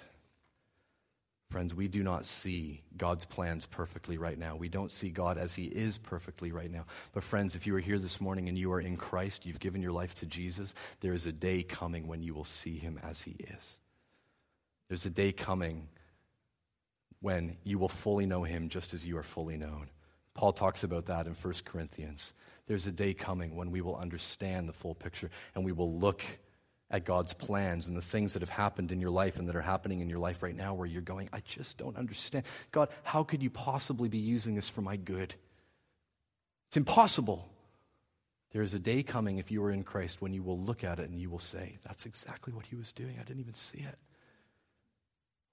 Friends, 1.51 1.75
we 1.75 1.89
do 1.89 2.03
not 2.03 2.27
see 2.27 2.83
God's 2.97 3.25
plans 3.25 3.67
perfectly 3.67 4.19
right 4.19 4.39
now. 4.39 4.57
We 4.57 4.69
don't 4.69 4.91
see 4.91 5.11
God 5.11 5.37
as 5.37 5.55
He 5.55 5.65
is 5.65 5.99
perfectly 5.99 6.53
right 6.53 6.71
now. 6.71 6.87
But, 7.13 7.25
friends, 7.25 7.55
if 7.55 7.67
you 7.67 7.75
are 7.77 7.81
here 7.81 7.99
this 7.99 8.21
morning 8.21 8.49
and 8.49 8.57
you 8.57 8.73
are 8.73 8.81
in 8.81 8.97
Christ, 8.97 9.47
you've 9.47 9.61
given 9.61 9.83
your 9.83 9.93
life 9.93 10.15
to 10.17 10.27
Jesus, 10.27 10.75
there 11.01 11.13
is 11.13 11.27
a 11.27 11.33
day 11.33 11.63
coming 11.63 12.07
when 12.07 12.23
you 12.23 12.35
will 12.35 12.45
see 12.45 12.79
Him 12.79 12.99
as 13.03 13.23
He 13.23 13.37
is. 13.39 13.79
There's 14.89 15.07
a 15.07 15.11
day 15.11 15.33
coming 15.33 15.89
when 17.21 17.57
you 17.63 17.79
will 17.79 17.89
fully 17.89 18.27
know 18.27 18.43
Him 18.45 18.69
just 18.69 18.95
as 18.95 19.05
you 19.05 19.17
are 19.19 19.23
fully 19.23 19.57
known. 19.57 19.91
Paul 20.35 20.53
talks 20.53 20.85
about 20.85 21.07
that 21.07 21.27
in 21.27 21.35
1 21.35 21.55
Corinthians. 21.65 22.33
There's 22.67 22.87
a 22.87 22.93
day 22.93 23.15
coming 23.15 23.57
when 23.57 23.71
we 23.71 23.81
will 23.81 23.97
understand 23.97 24.69
the 24.69 24.73
full 24.73 24.95
picture 24.95 25.31
and 25.55 25.65
we 25.65 25.73
will 25.73 25.99
look 25.99 26.25
at 26.91 27.05
God's 27.05 27.35
plans 27.35 27.87
and 27.87 27.97
the 27.97 28.03
things 28.03 28.35
that 28.35 28.41
have 28.41 28.51
happened 28.51 28.93
in 28.93 29.01
your 29.01 29.11
life 29.11 29.39
and 29.39 29.49
that 29.49 29.57
are 29.57 29.63
happening 29.63 30.01
in 30.01 30.09
your 30.09 30.19
life 30.19 30.43
right 30.43 30.55
now 30.55 30.75
where 30.75 30.87
you're 30.87 31.03
going, 31.03 31.29
I 31.33 31.41
just 31.47 31.79
don't 31.79 31.97
understand. 31.97 32.45
God, 32.73 32.89
how 33.03 33.25
could 33.25 33.43
you 33.43 33.51
possibly 33.51 34.09
be 34.09 34.19
using 34.19 34.55
this 34.55 34.69
for 34.69 34.81
my 34.81 34.97
good? 34.97 35.35
It's 36.69 36.77
impossible. 36.77 37.49
There 38.53 38.63
is 38.63 38.75
a 38.75 38.79
day 38.79 39.03
coming, 39.03 39.39
if 39.39 39.51
you 39.51 39.65
are 39.65 39.73
in 39.73 39.83
Christ, 39.83 40.23
when 40.23 40.33
you 40.33 40.43
will 40.43 40.59
look 40.59 40.85
at 40.85 41.01
it 41.01 41.11
and 41.11 41.19
you 41.19 41.29
will 41.29 41.41
say, 41.41 41.79
That's 41.83 42.07
exactly 42.07 42.53
what 42.53 42.67
he 42.67 42.77
was 42.77 42.93
doing. 42.93 43.17
I 43.19 43.25
didn't 43.25 43.41
even 43.41 43.55
see 43.55 43.79
it. 43.79 43.99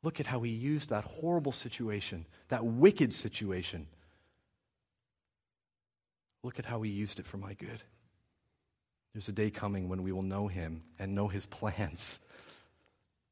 Look 0.03 0.19
at 0.19 0.27
how 0.27 0.41
he 0.41 0.51
used 0.51 0.89
that 0.89 1.03
horrible 1.03 1.51
situation, 1.51 2.25
that 2.49 2.65
wicked 2.65 3.13
situation. 3.13 3.87
Look 6.43 6.59
at 6.59 6.65
how 6.65 6.81
he 6.81 6.91
used 6.91 7.19
it 7.19 7.27
for 7.27 7.37
my 7.37 7.53
good. 7.53 7.83
There's 9.13 9.29
a 9.29 9.33
day 9.33 9.49
coming 9.49 9.89
when 9.89 10.03
we 10.03 10.11
will 10.11 10.21
know 10.21 10.47
him 10.47 10.83
and 10.97 11.13
know 11.13 11.27
his 11.27 11.45
plans 11.57 12.19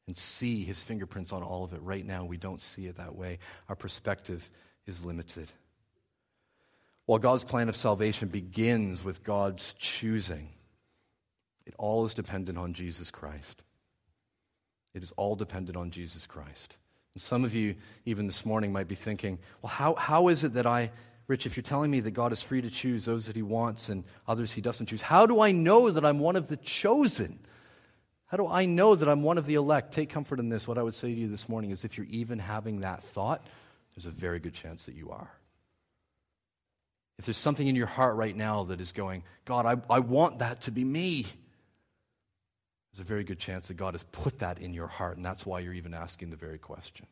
and 0.08 0.18
see 0.18 0.64
his 0.64 0.82
fingerprints 0.82 1.32
on 1.32 1.44
all 1.44 1.64
of 1.64 1.74
it. 1.74 1.82
Right 1.82 2.06
now, 2.06 2.26
we 2.26 2.38
don't 2.38 2.62
see 2.62 2.88
it 2.88 2.98
that 2.98 3.16
way. 3.16 3.40
Our 3.68 3.76
perspective 3.76 4.50
is 4.86 5.06
limited. 5.06 5.52
While 7.06 7.20
God's 7.20 7.44
plan 7.44 7.70
of 7.70 7.76
salvation 7.76 8.28
begins 8.28 9.04
with 9.04 9.24
God's 9.24 9.74
choosing, 9.74 10.50
it 11.66 11.74
all 11.78 12.06
is 12.06 12.14
dependent 12.14 12.58
on 12.58 12.74
Jesus 12.74 13.12
Christ. 13.12 13.64
It 14.94 15.04
is 15.04 15.12
all 15.14 15.36
dependent 15.36 15.78
on 15.78 15.92
Jesus 15.92 16.26
Christ. 16.26 16.78
And 17.14 17.22
some 17.22 17.46
of 17.46 17.54
you, 17.54 17.76
even 18.06 18.28
this 18.28 18.46
morning, 18.46 18.72
might 18.74 18.88
be 18.88 18.96
thinking, 18.96 19.40
well, 19.62 19.72
how, 19.72 19.96
how 19.96 20.28
is 20.28 20.44
it 20.44 20.54
that 20.54 20.66
I 20.66 20.92
Rich, 21.30 21.46
if 21.46 21.56
you're 21.56 21.62
telling 21.62 21.92
me 21.92 22.00
that 22.00 22.12
God 22.12 22.34
is 22.34 22.42
free 22.42 22.60
to 22.60 22.72
choose 22.72 23.06
those 23.06 23.28
that 23.28 23.36
he 23.36 23.44
wants 23.44 23.88
and 23.88 24.04
others 24.28 24.54
he 24.54 24.62
doesn't 24.62 24.88
choose, 24.88 25.04
how 25.04 25.28
do 25.28 25.42
I 25.42 25.52
know 25.52 25.92
that 25.92 26.04
I'm 26.04 26.18
one 26.18 26.36
of 26.36 26.48
the 26.48 26.58
chosen? 26.58 27.38
How 28.26 28.38
do 28.38 28.48
I 28.48 28.66
know 28.66 28.96
that 28.96 29.08
I'm 29.08 29.22
one 29.22 29.38
of 29.38 29.46
the 29.46 29.54
elect? 29.54 29.94
Take 29.94 30.10
comfort 30.10 30.40
in 30.40 30.50
this. 30.50 30.68
What 30.68 30.80
I 30.80 30.84
would 30.84 30.96
say 30.96 31.14
to 31.14 31.20
you 31.20 31.28
this 31.28 31.48
morning 31.48 31.70
is 31.70 31.86
if 31.86 32.00
you're 32.00 32.08
even 32.08 32.40
having 32.40 32.82
that 32.82 33.04
thought, 33.04 33.46
there's 33.96 34.08
a 34.08 34.12
very 34.12 34.40
good 34.40 34.56
chance 34.56 34.88
that 34.88 34.96
you 34.96 35.12
are. 35.12 35.30
If 37.20 37.26
there's 37.26 37.38
something 37.38 37.68
in 37.68 37.76
your 37.76 37.86
heart 37.86 38.16
right 38.16 38.36
now 38.36 38.64
that 38.64 38.82
is 38.82 38.92
going, 38.92 39.22
God, 39.46 39.68
I, 39.68 39.76
I 39.94 40.00
want 40.00 40.40
that 40.40 40.62
to 40.62 40.72
be 40.72 40.84
me, 40.84 41.28
there's 42.92 43.02
a 43.02 43.08
very 43.08 43.24
good 43.24 43.38
chance 43.38 43.68
that 43.68 43.76
God 43.76 43.94
has 43.94 44.04
put 44.04 44.40
that 44.40 44.58
in 44.58 44.74
your 44.74 44.88
heart, 44.88 45.18
and 45.18 45.24
that's 45.24 45.46
why 45.46 45.60
you're 45.60 45.74
even 45.74 45.94
asking 45.94 46.32
the 46.32 46.38
very 46.38 46.58
question. 46.58 47.06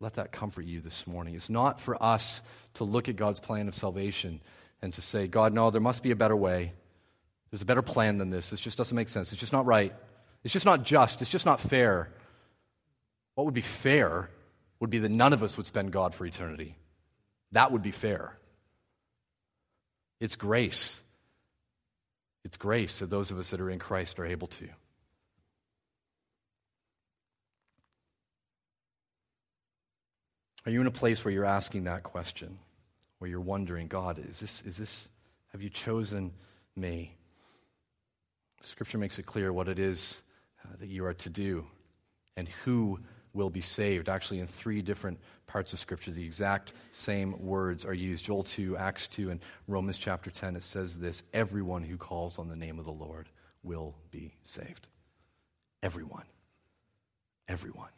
Let 0.00 0.14
that 0.14 0.30
comfort 0.30 0.64
you 0.64 0.80
this 0.80 1.06
morning. 1.06 1.34
It's 1.34 1.50
not 1.50 1.80
for 1.80 2.00
us 2.02 2.40
to 2.74 2.84
look 2.84 3.08
at 3.08 3.16
God's 3.16 3.40
plan 3.40 3.66
of 3.66 3.74
salvation 3.74 4.40
and 4.80 4.92
to 4.94 5.02
say, 5.02 5.26
God, 5.26 5.52
no, 5.52 5.70
there 5.70 5.80
must 5.80 6.02
be 6.02 6.12
a 6.12 6.16
better 6.16 6.36
way. 6.36 6.72
There's 7.50 7.62
a 7.62 7.66
better 7.66 7.82
plan 7.82 8.18
than 8.18 8.30
this. 8.30 8.50
This 8.50 8.60
just 8.60 8.78
doesn't 8.78 8.94
make 8.94 9.08
sense. 9.08 9.32
It's 9.32 9.40
just 9.40 9.52
not 9.52 9.66
right. 9.66 9.92
It's 10.44 10.52
just 10.52 10.66
not 10.66 10.84
just. 10.84 11.20
It's 11.20 11.30
just 11.30 11.46
not 11.46 11.60
fair. 11.60 12.10
What 13.34 13.44
would 13.44 13.54
be 13.54 13.60
fair 13.60 14.30
would 14.78 14.90
be 14.90 14.98
that 14.98 15.10
none 15.10 15.32
of 15.32 15.42
us 15.42 15.56
would 15.56 15.66
spend 15.66 15.90
God 15.90 16.14
for 16.14 16.24
eternity. 16.26 16.76
That 17.52 17.72
would 17.72 17.82
be 17.82 17.90
fair. 17.90 18.36
It's 20.20 20.36
grace. 20.36 21.00
It's 22.44 22.56
grace 22.56 23.00
that 23.00 23.10
those 23.10 23.30
of 23.30 23.38
us 23.38 23.50
that 23.50 23.60
are 23.60 23.70
in 23.70 23.78
Christ 23.78 24.18
are 24.20 24.26
able 24.26 24.48
to. 24.48 24.68
Are 30.68 30.70
you 30.70 30.82
in 30.82 30.86
a 30.86 30.90
place 30.90 31.24
where 31.24 31.32
you're 31.32 31.46
asking 31.46 31.84
that 31.84 32.02
question? 32.02 32.58
Where 33.20 33.30
you're 33.30 33.40
wondering, 33.40 33.88
God, 33.88 34.22
is 34.28 34.40
this, 34.40 34.60
is 34.66 34.76
this, 34.76 35.08
have 35.52 35.62
you 35.62 35.70
chosen 35.70 36.30
me? 36.76 37.16
Scripture 38.60 38.98
makes 38.98 39.18
it 39.18 39.24
clear 39.24 39.50
what 39.50 39.66
it 39.66 39.78
is 39.78 40.20
uh, 40.62 40.76
that 40.78 40.90
you 40.90 41.06
are 41.06 41.14
to 41.14 41.30
do 41.30 41.64
and 42.36 42.50
who 42.66 43.00
will 43.32 43.48
be 43.48 43.62
saved. 43.62 44.10
Actually, 44.10 44.40
in 44.40 44.46
three 44.46 44.82
different 44.82 45.20
parts 45.46 45.72
of 45.72 45.78
Scripture, 45.78 46.10
the 46.10 46.26
exact 46.26 46.74
same 46.92 47.46
words 47.46 47.86
are 47.86 47.94
used. 47.94 48.26
Joel 48.26 48.42
2, 48.42 48.76
Acts 48.76 49.08
2, 49.08 49.30
and 49.30 49.40
Romans 49.68 49.96
chapter 49.96 50.30
10, 50.30 50.54
it 50.54 50.62
says 50.62 50.98
this 50.98 51.22
Everyone 51.32 51.82
who 51.82 51.96
calls 51.96 52.38
on 52.38 52.50
the 52.50 52.56
name 52.56 52.78
of 52.78 52.84
the 52.84 52.92
Lord 52.92 53.30
will 53.62 53.96
be 54.10 54.34
saved. 54.44 54.86
Everyone. 55.82 56.26
Everyone. 57.48 57.88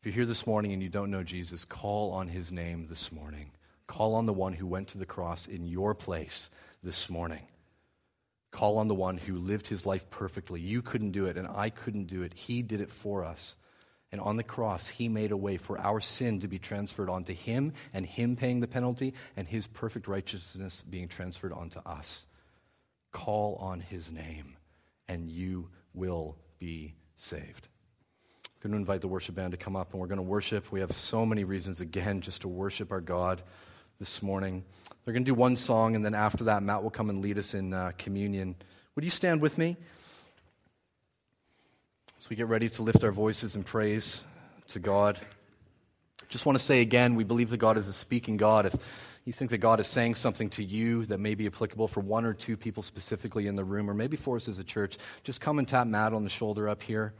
If 0.00 0.06
you're 0.06 0.14
here 0.14 0.26
this 0.26 0.46
morning 0.46 0.72
and 0.72 0.80
you 0.80 0.88
don't 0.88 1.10
know 1.10 1.24
Jesus, 1.24 1.64
call 1.64 2.12
on 2.12 2.28
his 2.28 2.52
name 2.52 2.86
this 2.88 3.10
morning. 3.10 3.50
Call 3.88 4.14
on 4.14 4.26
the 4.26 4.32
one 4.32 4.52
who 4.52 4.64
went 4.64 4.86
to 4.88 4.98
the 4.98 5.04
cross 5.04 5.48
in 5.48 5.66
your 5.66 5.92
place 5.92 6.50
this 6.84 7.10
morning. 7.10 7.42
Call 8.52 8.78
on 8.78 8.86
the 8.86 8.94
one 8.94 9.18
who 9.18 9.36
lived 9.38 9.66
his 9.66 9.84
life 9.84 10.08
perfectly. 10.08 10.60
You 10.60 10.82
couldn't 10.82 11.10
do 11.10 11.26
it, 11.26 11.36
and 11.36 11.48
I 11.48 11.70
couldn't 11.70 12.04
do 12.04 12.22
it. 12.22 12.32
He 12.34 12.62
did 12.62 12.80
it 12.80 12.92
for 12.92 13.24
us. 13.24 13.56
And 14.12 14.20
on 14.20 14.36
the 14.36 14.44
cross, 14.44 14.86
he 14.86 15.08
made 15.08 15.32
a 15.32 15.36
way 15.36 15.56
for 15.56 15.76
our 15.80 16.00
sin 16.00 16.38
to 16.40 16.48
be 16.48 16.60
transferred 16.60 17.10
onto 17.10 17.34
him, 17.34 17.72
and 17.92 18.06
him 18.06 18.36
paying 18.36 18.60
the 18.60 18.68
penalty, 18.68 19.14
and 19.36 19.48
his 19.48 19.66
perfect 19.66 20.06
righteousness 20.06 20.84
being 20.88 21.08
transferred 21.08 21.52
onto 21.52 21.80
us. 21.80 22.28
Call 23.10 23.56
on 23.56 23.80
his 23.80 24.12
name, 24.12 24.58
and 25.08 25.28
you 25.28 25.70
will 25.92 26.36
be 26.60 26.94
saved. 27.16 27.66
Going 28.60 28.72
to 28.72 28.78
invite 28.78 29.02
the 29.02 29.08
worship 29.08 29.36
band 29.36 29.52
to 29.52 29.56
come 29.56 29.76
up, 29.76 29.92
and 29.92 30.00
we're 30.00 30.08
going 30.08 30.16
to 30.16 30.22
worship. 30.22 30.72
We 30.72 30.80
have 30.80 30.90
so 30.90 31.24
many 31.24 31.44
reasons, 31.44 31.80
again, 31.80 32.20
just 32.20 32.40
to 32.40 32.48
worship 32.48 32.90
our 32.90 33.00
God 33.00 33.40
this 34.00 34.20
morning. 34.20 34.64
They're 35.04 35.14
going 35.14 35.24
to 35.24 35.30
do 35.30 35.34
one 35.34 35.54
song, 35.54 35.94
and 35.94 36.04
then 36.04 36.12
after 36.12 36.42
that, 36.44 36.64
Matt 36.64 36.82
will 36.82 36.90
come 36.90 37.08
and 37.08 37.22
lead 37.22 37.38
us 37.38 37.54
in 37.54 37.72
uh, 37.72 37.92
communion. 37.98 38.56
Would 38.96 39.04
you 39.04 39.10
stand 39.10 39.40
with 39.40 39.58
me? 39.58 39.76
As 42.18 42.28
we 42.28 42.34
get 42.34 42.48
ready 42.48 42.68
to 42.70 42.82
lift 42.82 43.04
our 43.04 43.12
voices 43.12 43.54
in 43.54 43.62
praise 43.62 44.24
to 44.68 44.80
God. 44.80 45.20
Just 46.28 46.44
want 46.44 46.58
to 46.58 46.64
say 46.64 46.80
again, 46.80 47.14
we 47.14 47.22
believe 47.22 47.50
that 47.50 47.58
God 47.58 47.78
is 47.78 47.86
a 47.86 47.92
speaking 47.92 48.36
God. 48.36 48.66
If 48.66 48.74
you 49.24 49.32
think 49.32 49.52
that 49.52 49.58
God 49.58 49.78
is 49.78 49.86
saying 49.86 50.16
something 50.16 50.50
to 50.50 50.64
you 50.64 51.04
that 51.04 51.18
may 51.18 51.36
be 51.36 51.46
applicable 51.46 51.86
for 51.86 52.00
one 52.00 52.24
or 52.24 52.34
two 52.34 52.56
people 52.56 52.82
specifically 52.82 53.46
in 53.46 53.54
the 53.54 53.64
room, 53.64 53.88
or 53.88 53.94
maybe 53.94 54.16
for 54.16 54.34
us 54.34 54.48
as 54.48 54.58
a 54.58 54.64
church, 54.64 54.98
just 55.22 55.40
come 55.40 55.60
and 55.60 55.68
tap 55.68 55.86
Matt 55.86 56.12
on 56.12 56.24
the 56.24 56.28
shoulder 56.28 56.68
up 56.68 56.82
here 56.82 57.14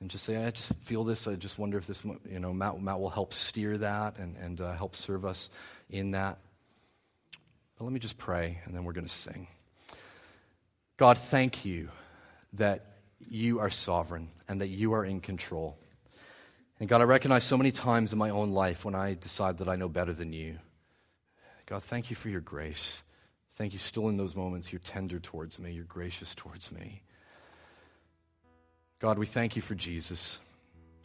and 0.00 0.10
just 0.10 0.24
say, 0.24 0.36
I 0.36 0.50
just 0.50 0.72
feel 0.74 1.04
this. 1.04 1.26
I 1.26 1.34
just 1.34 1.58
wonder 1.58 1.76
if 1.78 1.86
this, 1.86 2.04
you 2.04 2.38
know, 2.38 2.52
Matt, 2.52 2.80
Matt 2.80 3.00
will 3.00 3.10
help 3.10 3.32
steer 3.32 3.78
that 3.78 4.18
and, 4.18 4.36
and 4.36 4.60
uh, 4.60 4.72
help 4.74 4.94
serve 4.94 5.24
us 5.24 5.50
in 5.90 6.12
that. 6.12 6.38
But 7.76 7.84
let 7.84 7.92
me 7.92 8.00
just 8.00 8.18
pray, 8.18 8.60
and 8.64 8.74
then 8.74 8.84
we're 8.84 8.92
going 8.92 9.06
to 9.06 9.12
sing. 9.12 9.46
God, 10.96 11.18
thank 11.18 11.64
you 11.64 11.90
that 12.54 12.84
you 13.28 13.60
are 13.60 13.70
sovereign 13.70 14.28
and 14.48 14.60
that 14.60 14.68
you 14.68 14.94
are 14.94 15.04
in 15.04 15.20
control. 15.20 15.76
And 16.80 16.88
God, 16.88 17.00
I 17.00 17.04
recognize 17.04 17.44
so 17.44 17.56
many 17.56 17.72
times 17.72 18.12
in 18.12 18.18
my 18.18 18.30
own 18.30 18.50
life 18.50 18.84
when 18.84 18.94
I 18.94 19.14
decide 19.14 19.58
that 19.58 19.68
I 19.68 19.76
know 19.76 19.88
better 19.88 20.12
than 20.12 20.32
you. 20.32 20.58
God, 21.66 21.82
thank 21.82 22.10
you 22.10 22.16
for 22.16 22.28
your 22.28 22.40
grace. 22.40 23.02
Thank 23.56 23.72
you 23.72 23.78
still 23.78 24.08
in 24.08 24.16
those 24.16 24.36
moments 24.36 24.72
you're 24.72 24.78
tender 24.80 25.18
towards 25.18 25.58
me, 25.58 25.72
you're 25.72 25.84
gracious 25.84 26.34
towards 26.34 26.70
me. 26.70 27.02
God, 29.00 29.18
we 29.18 29.26
thank 29.26 29.54
you 29.54 29.62
for 29.62 29.76
Jesus. 29.76 30.40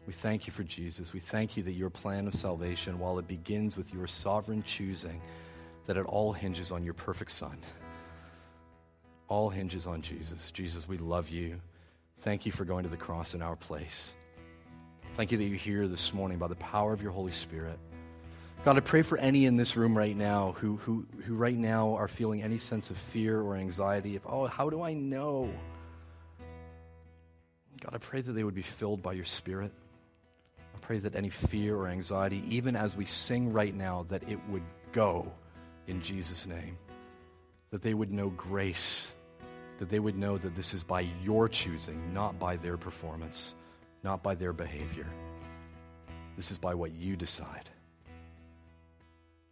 We 0.07 0.13
thank 0.13 0.47
you 0.47 0.53
for 0.53 0.63
Jesus. 0.63 1.13
We 1.13 1.19
thank 1.19 1.55
you 1.55 1.63
that 1.63 1.73
your 1.73 1.91
plan 1.91 2.27
of 2.27 2.33
salvation, 2.33 2.97
while 2.97 3.19
it 3.19 3.27
begins 3.27 3.77
with 3.77 3.93
your 3.93 4.07
sovereign 4.07 4.63
choosing, 4.63 5.21
that 5.85 5.95
it 5.95 6.05
all 6.05 6.33
hinges 6.33 6.71
on 6.71 6.83
your 6.83 6.95
perfect 6.95 7.31
Son. 7.31 7.57
All 9.27 9.49
hinges 9.49 9.85
on 9.85 10.01
Jesus. 10.01 10.49
Jesus, 10.51 10.87
we 10.87 10.97
love 10.97 11.29
you. 11.29 11.61
Thank 12.19 12.45
you 12.45 12.51
for 12.51 12.65
going 12.65 12.83
to 12.83 12.89
the 12.89 12.97
cross 12.97 13.35
in 13.35 13.41
our 13.41 13.55
place. 13.55 14.13
Thank 15.13 15.31
you 15.31 15.37
that 15.37 15.43
you're 15.43 15.57
here 15.57 15.87
this 15.87 16.13
morning 16.13 16.39
by 16.39 16.47
the 16.47 16.55
power 16.55 16.93
of 16.93 17.01
your 17.03 17.11
Holy 17.11 17.31
Spirit. 17.31 17.77
God, 18.65 18.77
I 18.77 18.79
pray 18.79 19.03
for 19.03 19.17
any 19.19 19.45
in 19.45 19.55
this 19.55 19.77
room 19.77 19.95
right 19.95 20.15
now 20.15 20.53
who, 20.53 20.77
who, 20.77 21.05
who 21.25 21.35
right 21.35 21.57
now 21.57 21.95
are 21.95 22.07
feeling 22.07 22.41
any 22.41 22.57
sense 22.57 22.89
of 22.89 22.97
fear 22.97 23.39
or 23.39 23.55
anxiety 23.55 24.15
of, 24.15 24.25
oh, 24.25 24.47
how 24.47 24.69
do 24.69 24.81
I 24.81 24.93
know? 24.93 25.53
God, 27.83 27.93
I 27.93 27.97
pray 27.97 28.21
that 28.21 28.31
they 28.31 28.43
would 28.43 28.55
be 28.55 28.61
filled 28.61 29.01
by 29.01 29.13
your 29.13 29.25
Spirit. 29.25 29.71
I 30.75 30.79
pray 30.79 30.99
that 30.99 31.15
any 31.15 31.29
fear 31.29 31.75
or 31.75 31.87
anxiety, 31.87 32.43
even 32.49 32.75
as 32.75 32.95
we 32.95 33.05
sing 33.05 33.51
right 33.51 33.75
now, 33.75 34.05
that 34.09 34.23
it 34.29 34.39
would 34.49 34.63
go 34.91 35.31
in 35.87 36.01
Jesus' 36.01 36.45
name. 36.45 36.77
That 37.71 37.81
they 37.81 37.93
would 37.93 38.13
know 38.13 38.29
grace. 38.29 39.11
That 39.79 39.89
they 39.89 39.99
would 39.99 40.15
know 40.15 40.37
that 40.37 40.55
this 40.55 40.73
is 40.73 40.83
by 40.83 41.07
your 41.23 41.49
choosing, 41.49 42.13
not 42.13 42.39
by 42.39 42.55
their 42.55 42.77
performance 42.77 43.53
not 44.03 44.21
by 44.21 44.35
their 44.35 44.53
behavior. 44.53 45.07
This 46.35 46.51
is 46.51 46.57
by 46.57 46.75
what 46.75 46.91
you 46.91 47.15
decide. 47.15 47.69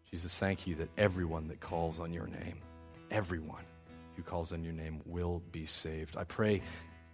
Jesus, 0.10 0.38
thank 0.38 0.68
you 0.68 0.76
that 0.76 0.90
everyone 0.98 1.48
that 1.48 1.62
calls 1.62 2.00
on 2.00 2.12
your 2.12 2.28
name, 2.28 2.58
everyone 3.10 3.64
who 4.16 4.24
calls 4.24 4.52
on 4.52 4.64
your 4.64 4.74
name 4.74 5.02
will 5.06 5.42
be 5.52 5.66
saved. 5.66 6.18
I 6.18 6.26
pray, 6.26 6.62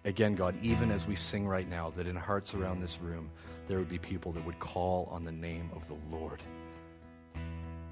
again, 0.07 0.35
God, 0.35 0.55
even 0.63 0.89
as 0.89 1.05
we 1.05 1.15
sing 1.15 1.47
right 1.47 1.69
now, 1.69 1.91
that 1.97 2.07
in 2.07 2.15
hearts 2.15 2.55
around 2.55 2.81
this 2.81 2.99
room, 3.01 3.29
there 3.67 3.77
would 3.77 3.89
be 3.89 3.99
people 3.99 4.31
that 4.31 4.45
would 4.45 4.59
call 4.59 5.09
on 5.11 5.25
the 5.25 5.31
name 5.31 5.69
of 5.75 5.87
the 5.87 5.97
Lord 6.09 6.41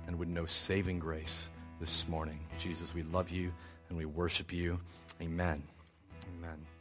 and 0.07 0.17
would 0.17 0.29
know 0.29 0.45
saving 0.45 0.99
grace 0.99 1.49
this 1.79 2.07
morning. 2.07 2.39
Jesus, 2.57 2.93
we 2.93 3.03
love 3.03 3.29
you 3.29 3.51
and 3.89 3.97
we 3.97 4.05
worship 4.05 4.53
you. 4.53 4.79
Amen. 5.21 5.61
Amen. 6.37 6.74